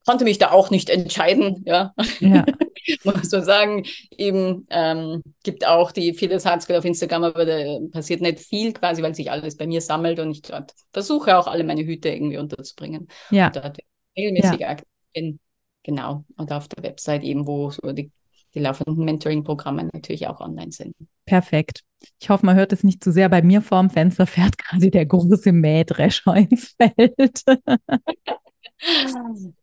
konnte 0.05 0.23
mich 0.23 0.37
da 0.37 0.51
auch 0.51 0.69
nicht 0.69 0.89
entscheiden, 0.89 1.63
ja. 1.65 1.93
ja. 2.19 2.45
Muss 3.03 3.31
man 3.31 3.43
sagen, 3.43 3.85
eben 4.11 4.67
ähm, 4.69 5.23
gibt 5.43 5.65
auch 5.65 5.91
die 5.91 6.13
viele 6.13 6.39
Satzgeld 6.39 6.77
auf 6.77 6.85
Instagram, 6.85 7.23
aber 7.23 7.45
da 7.45 7.79
passiert 7.91 8.21
nicht 8.21 8.39
viel 8.39 8.73
quasi, 8.73 9.01
weil 9.01 9.15
sich 9.15 9.31
alles 9.31 9.57
bei 9.57 9.65
mir 9.65 9.81
sammelt 9.81 10.19
und 10.19 10.31
ich 10.31 10.43
dort 10.43 10.73
versuche 10.93 11.37
auch 11.37 11.47
alle 11.47 11.63
meine 11.63 11.83
Hüte 11.83 12.09
irgendwie 12.09 12.37
unterzubringen. 12.37 13.07
Ja. 13.31 13.47
Und 13.47 13.55
dort 13.55 13.79
regelmäßig 14.15 14.59
ja. 14.59 14.69
aktiv 14.69 14.87
bin. 15.13 15.39
Genau. 15.83 16.25
Und 16.37 16.51
auf 16.51 16.67
der 16.67 16.83
Website 16.83 17.23
eben, 17.23 17.47
wo 17.47 17.71
so 17.71 17.91
die, 17.91 18.11
die 18.53 18.59
laufenden 18.59 19.03
Mentoring-Programme 19.03 19.89
natürlich 19.91 20.27
auch 20.27 20.39
online 20.39 20.71
sind. 20.71 20.95
Perfekt. 21.25 21.81
Ich 22.19 22.29
hoffe, 22.29 22.45
man 22.45 22.55
hört 22.55 22.71
es 22.71 22.83
nicht 22.83 23.03
zu 23.03 23.11
sehr. 23.11 23.29
Bei 23.29 23.41
mir 23.41 23.61
vorm 23.61 23.89
Fenster 23.89 24.27
fährt 24.27 24.57
gerade 24.59 24.91
der 24.91 25.05
große 25.05 25.51
Mähdrescher 25.51 26.35
ins 26.35 26.75
Feld. 26.77 27.43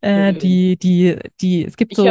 äh, 0.01 0.33
die, 0.33 0.77
die, 0.77 1.19
die, 1.41 1.65
es 1.65 1.77
gibt 1.77 1.93
ich 1.93 1.97
so. 1.97 2.07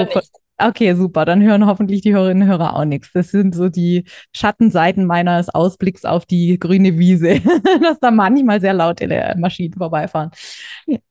Okay, 0.58 0.94
super. 0.94 1.26
Dann 1.26 1.42
hören 1.42 1.66
hoffentlich 1.66 2.02
die 2.02 2.14
Hörerinnen 2.14 2.44
und 2.44 2.50
Hörer 2.50 2.76
auch 2.76 2.86
nichts. 2.86 3.12
Das 3.14 3.32
sind 3.32 3.56
so 3.56 3.70
die 3.70 4.06
Schattenseiten 4.36 5.06
meines 5.06 5.50
Ausblicks 5.50 6.06
auf 6.06 6.26
die 6.26 6.60
grüne 6.60 7.00
Wiese, 7.00 7.40
dass 7.82 8.00
da 8.00 8.12
manchmal 8.12 8.62
sehr 8.62 8.74
laute 8.74 9.34
Maschinen 9.38 9.74
vorbeifahren. 9.74 10.30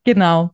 Genau. 0.05 0.51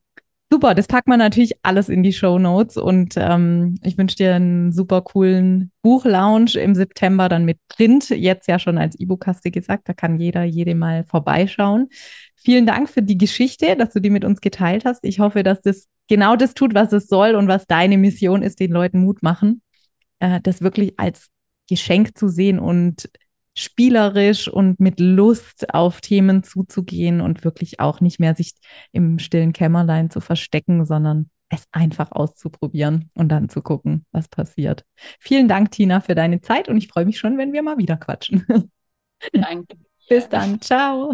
Super, 0.49 0.75
das 0.75 0.87
packt 0.87 1.09
man 1.09 1.19
natürlich 1.19 1.53
alles 1.63 1.89
in 1.89 2.03
die 2.03 2.13
Show 2.13 2.39
Notes 2.39 2.77
und 2.77 3.15
ähm, 3.17 3.75
ich 3.83 3.97
wünsche 3.97 4.15
dir 4.15 4.35
einen 4.35 4.71
super 4.71 5.01
coolen 5.01 5.71
Buchlaunch 5.81 6.55
im 6.55 6.73
September 6.73 7.27
dann 7.27 7.43
mit 7.43 7.59
Print, 7.67 8.09
jetzt 8.09 8.47
ja 8.47 8.57
schon 8.57 8.77
als 8.77 8.97
E-Book 8.97 9.27
hast 9.27 9.43
du 9.43 9.51
gesagt, 9.51 9.89
da 9.89 9.93
kann 9.93 10.17
jeder, 10.17 10.45
jede 10.45 10.73
mal 10.73 11.03
vorbeischauen. 11.03 11.89
Vielen 12.35 12.65
Dank 12.65 12.89
für 12.89 13.01
die 13.01 13.17
Geschichte, 13.17 13.75
dass 13.75 13.91
du 13.91 13.99
die 13.99 14.09
mit 14.09 14.23
uns 14.23 14.39
geteilt 14.39 14.85
hast. 14.85 15.03
Ich 15.03 15.19
hoffe, 15.19 15.43
dass 15.43 15.59
das 15.61 15.87
genau 16.07 16.37
das 16.37 16.53
tut, 16.53 16.73
was 16.73 16.93
es 16.93 17.07
soll 17.07 17.35
und 17.35 17.49
was 17.49 17.67
deine 17.67 17.97
Mission 17.97 18.41
ist, 18.41 18.61
den 18.61 18.71
Leuten 18.71 19.01
Mut 19.01 19.21
machen, 19.23 19.61
äh, 20.19 20.39
das 20.41 20.61
wirklich 20.61 20.97
als 20.97 21.27
Geschenk 21.69 22.17
zu 22.17 22.29
sehen 22.29 22.57
und 22.57 23.09
spielerisch 23.57 24.47
und 24.47 24.79
mit 24.79 24.99
Lust 24.99 25.73
auf 25.73 25.99
Themen 25.99 26.43
zuzugehen 26.43 27.21
und 27.21 27.43
wirklich 27.43 27.79
auch 27.79 28.01
nicht 28.01 28.19
mehr 28.19 28.35
sich 28.35 28.53
im 28.91 29.19
stillen 29.19 29.51
Kämmerlein 29.51 30.09
zu 30.09 30.21
verstecken, 30.21 30.85
sondern 30.85 31.29
es 31.49 31.63
einfach 31.71 32.11
auszuprobieren 32.11 33.09
und 33.13 33.29
dann 33.29 33.49
zu 33.49 33.61
gucken, 33.61 34.05
was 34.11 34.27
passiert. 34.27 34.83
Vielen 35.19 35.47
Dank, 35.47 35.71
Tina, 35.71 36.01
für 36.01 36.15
deine 36.15 36.41
Zeit 36.41 36.69
und 36.69 36.77
ich 36.77 36.87
freue 36.87 37.05
mich 37.05 37.17
schon, 37.17 37.37
wenn 37.37 37.53
wir 37.53 37.63
mal 37.63 37.77
wieder 37.77 37.97
quatschen. 37.97 38.45
Danke. 39.33 39.75
Bis 40.09 40.29
dann. 40.29 40.61
Ciao. 40.61 41.13